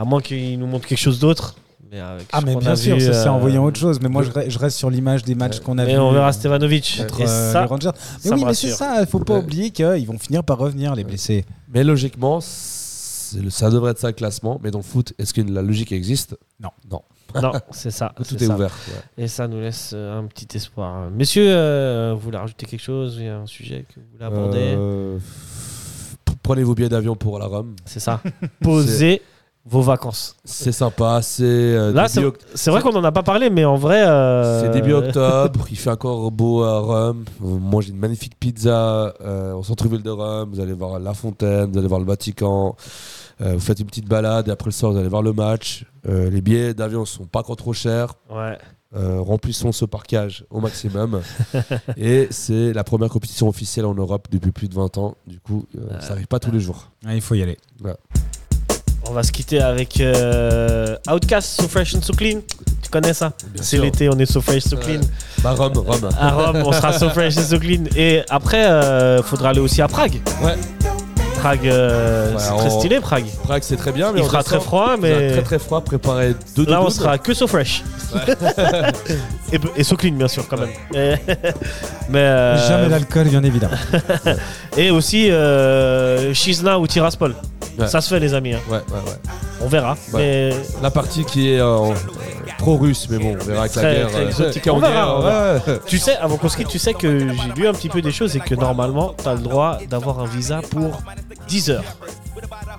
[0.00, 1.54] À moins qu'il nous montre quelque chose d'autre.
[1.92, 3.98] Mais avec Ah, mais bien sûr, vu, ça c'est euh, en voyant autre chose.
[4.00, 5.98] Mais moi, je, re- je reste sur l'image des matchs qu'on a Mais vus.
[5.98, 6.98] on verra Stevanovic.
[7.00, 7.90] contre Et euh, ça, les Rangers.
[8.24, 9.40] Mais ça oui, mais c'est ça, il faut pas Ouais.
[9.40, 11.44] oublier qu'ils vont finir par revenir, les blessés.
[11.68, 14.60] Mais logiquement, ça devrait être ça le classement.
[14.62, 16.36] Mais dans le foot, est-ce que la logique existe?
[16.60, 16.70] Non.
[16.90, 17.02] Non.
[17.40, 18.12] Non, c'est ça.
[18.28, 18.54] Tout est ça.
[18.54, 18.76] ouvert.
[19.18, 19.24] ouais.
[19.24, 21.10] Et ça nous laisse euh, un petit espoir.
[21.10, 23.16] Messieurs, euh, vous voulez rajouter quelque chose?
[23.18, 24.74] Il y a un sujet que vous voulez aborder?
[24.76, 25.18] Euh,
[26.42, 27.74] Prenez vos billets d'avion pour la Rome.
[27.84, 28.20] C'est ça.
[28.62, 29.22] Posez
[29.66, 30.36] vos vacances.
[30.44, 31.20] C'est sympa.
[31.22, 34.02] C'est euh, Là, c'est oct- c'est vrai qu'on en a pas parlé, mais en vrai.
[34.06, 35.66] euh, c'est début octobre.
[35.70, 37.24] il fait encore beau à Rome.
[37.38, 40.50] Vous mangez une magnifique pizza euh, au centre-ville de Rome.
[40.52, 42.74] Vous allez voir la fontaine, vous allez voir le Vatican.
[43.42, 45.84] Euh, vous faites une petite balade et après le soir, vous allez voir le match.
[46.08, 48.14] Euh, les billets d'avion sont pas encore trop chers.
[48.30, 48.58] Ouais.
[48.96, 51.20] Euh, remplissons ce parcage au maximum.
[51.96, 55.14] et c'est la première compétition officielle en Europe depuis plus de 20 ans.
[55.26, 56.90] Du coup, euh, ça arrive pas tous les jours.
[57.08, 57.56] Il faut y aller.
[59.10, 62.38] On va se quitter avec euh, Outcast, So Fresh and So Clean.
[62.80, 63.32] Tu connais ça?
[63.60, 65.00] C'est l'été, on est So Fresh, So Clean.
[65.42, 66.08] Bah, Rome, Rome.
[66.16, 67.86] À Rome, on sera So Fresh and So Clean.
[67.96, 68.62] Et après,
[69.18, 70.20] il faudra aller aussi à Prague.
[70.44, 70.54] Ouais.
[71.40, 73.24] Prague, euh, Ouais, c'est on- très stylé, Prague.
[73.44, 74.12] Prague, c'est très bien.
[74.12, 74.58] Mais Il on fera descend.
[74.58, 76.90] très froid, Il fera mais Très très froid, préparez deux là, on doudounes.
[76.90, 77.82] sera que So Fresh.
[79.52, 80.68] et, et So Clean, bien sûr, quand même.
[80.94, 81.14] Et-
[82.08, 83.76] mais, euh, Jamais d'alcool, bien évidemment.
[84.76, 87.34] Et aussi euh, Shizna ou Tiraspol.
[87.78, 87.86] Ouais.
[87.88, 88.54] Ça se fait, les amis.
[88.54, 88.60] hein.
[88.68, 89.16] Ouais, ouais, ouais.
[89.62, 89.96] On verra.
[90.12, 90.50] Ouais.
[90.52, 91.92] Mais La partie qui est euh,
[92.58, 94.08] pro-russe, mais bon, on verra avec la Très- guerre.
[94.08, 94.62] très euh, exotique.
[94.62, 95.52] qui est en On verra, guerre, on verra.
[95.54, 95.78] ouais, ouais.
[95.86, 98.10] Tu sais, avant qu'on se quitte, tu sais que j'ai lu un petit peu des
[98.12, 101.00] choses et que normalement, tu as le droit d'avoir un visa pour
[101.50, 101.84] 10 heures.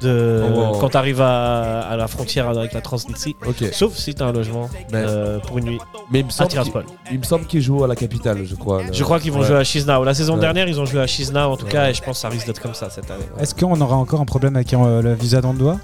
[0.02, 0.78] De, Oh, wow.
[0.80, 3.36] Quand tu arrives à, à la frontière avec la Transnistrie.
[3.74, 5.80] Sauf si tu as un logement Mais- euh, pour une nuit.
[6.12, 8.82] Mais il me À semble il me semble qu'ils jouent à la capitale, je crois.
[8.82, 9.46] le- Je crois qu'ils vont Ouais.
[9.48, 10.04] jouer à Chisinau.
[10.04, 10.40] La saison Ouais.
[10.40, 12.48] dernière, ils ont joué à Chisinau en tout cas, et je pense que ça risque
[12.48, 13.26] d'être comme ça cette année.
[13.40, 15.78] Est-ce qu'on aura encore un problème avec euh, le visa dans le doigt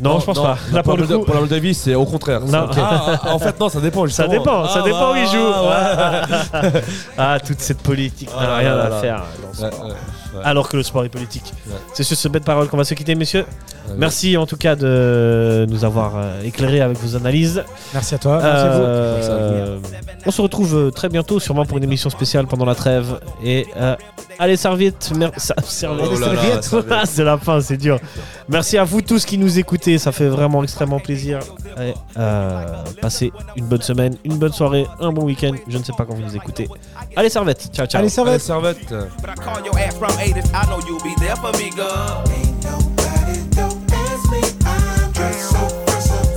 [0.00, 0.56] Non, je pense pas.
[0.72, 2.40] Là, pour le coup, pour la Moldavie, c'est au contraire.
[2.52, 2.68] Ah,
[3.22, 4.06] ah, en fait, non, ça dépend.
[4.08, 6.72] Ça dépend, ça Ah, dépend où ils jouent.
[6.72, 6.82] ouais.
[7.18, 9.00] ah, toute cette politique n'a Ah, rien là, à là.
[9.00, 9.66] faire dans ce
[10.36, 10.42] Ouais.
[10.44, 11.52] Alors que le sport est politique.
[11.66, 11.74] Ouais.
[11.94, 13.44] C'est sur ce bête parole qu'on va se quitter, messieurs.
[13.88, 13.94] Ouais.
[13.96, 17.62] Merci en tout cas de nous avoir euh, éclairé avec vos analyses.
[17.94, 18.40] Merci à toi.
[18.42, 18.82] Merci à vous.
[18.84, 19.78] Euh,
[20.26, 23.20] on se retrouve euh, très bientôt, sûrement pour une émission spéciale pendant la trêve.
[23.44, 23.94] Et euh,
[24.38, 25.12] allez, serviette.
[25.16, 25.30] Mer-
[25.64, 26.08] serviette.
[26.12, 26.64] Oh là là, serviette.
[26.64, 26.92] serviette.
[26.96, 27.98] Ah, c'est la fin, c'est dur.
[28.48, 31.38] Merci à vous tous qui nous écoutez, ça fait vraiment extrêmement plaisir.
[31.80, 32.64] Et, euh,
[33.00, 35.52] passez une bonne semaine, une bonne soirée, un bon week-end.
[35.68, 36.68] Je ne sais pas quand vous nous écoutez.
[37.14, 37.68] Allez, servette.
[37.72, 38.00] Ciao, ciao.
[38.00, 38.94] Allez, va Allez, servette.
[40.26, 40.50] But I call your ass from Avis.
[40.52, 42.24] I know you'll be there for me, girl.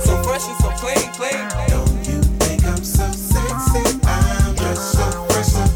[0.04, 1.48] So fresh and so clean, clean.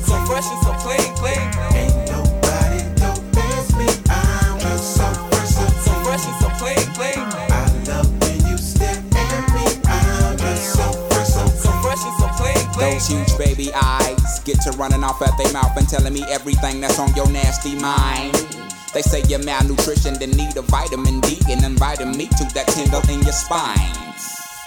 [0.04, 1.52] So fresh and so clean, clean.
[5.74, 7.22] So fresh and so clean, clean.
[11.54, 12.92] So fresh and so clean, clean.
[12.92, 16.80] Those huge baby eyes get to running off at their mouth and telling me everything
[16.80, 18.34] that's on your nasty mind.
[18.92, 23.02] They say you're malnutrition, then need a vitamin D and inviting me to that tingle
[23.10, 24.14] in your spine.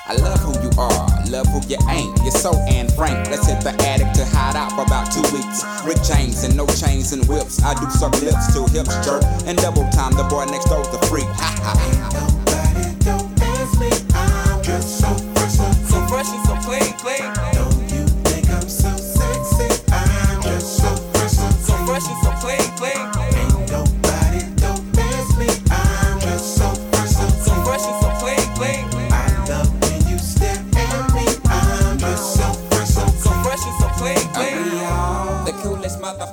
[0.09, 2.17] I love who you are, love who you ain't.
[2.23, 3.29] You're so Anne Frank.
[3.29, 5.63] Let's hit the attic to hide out for about two weeks.
[5.85, 7.61] Rick James and no chains and whips.
[7.61, 10.13] I do suck lips till hips jerk and double time.
[10.13, 11.25] The boy next door's the freak.
[11.25, 12.36] Ha ha.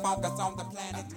[0.02, 0.20] pop,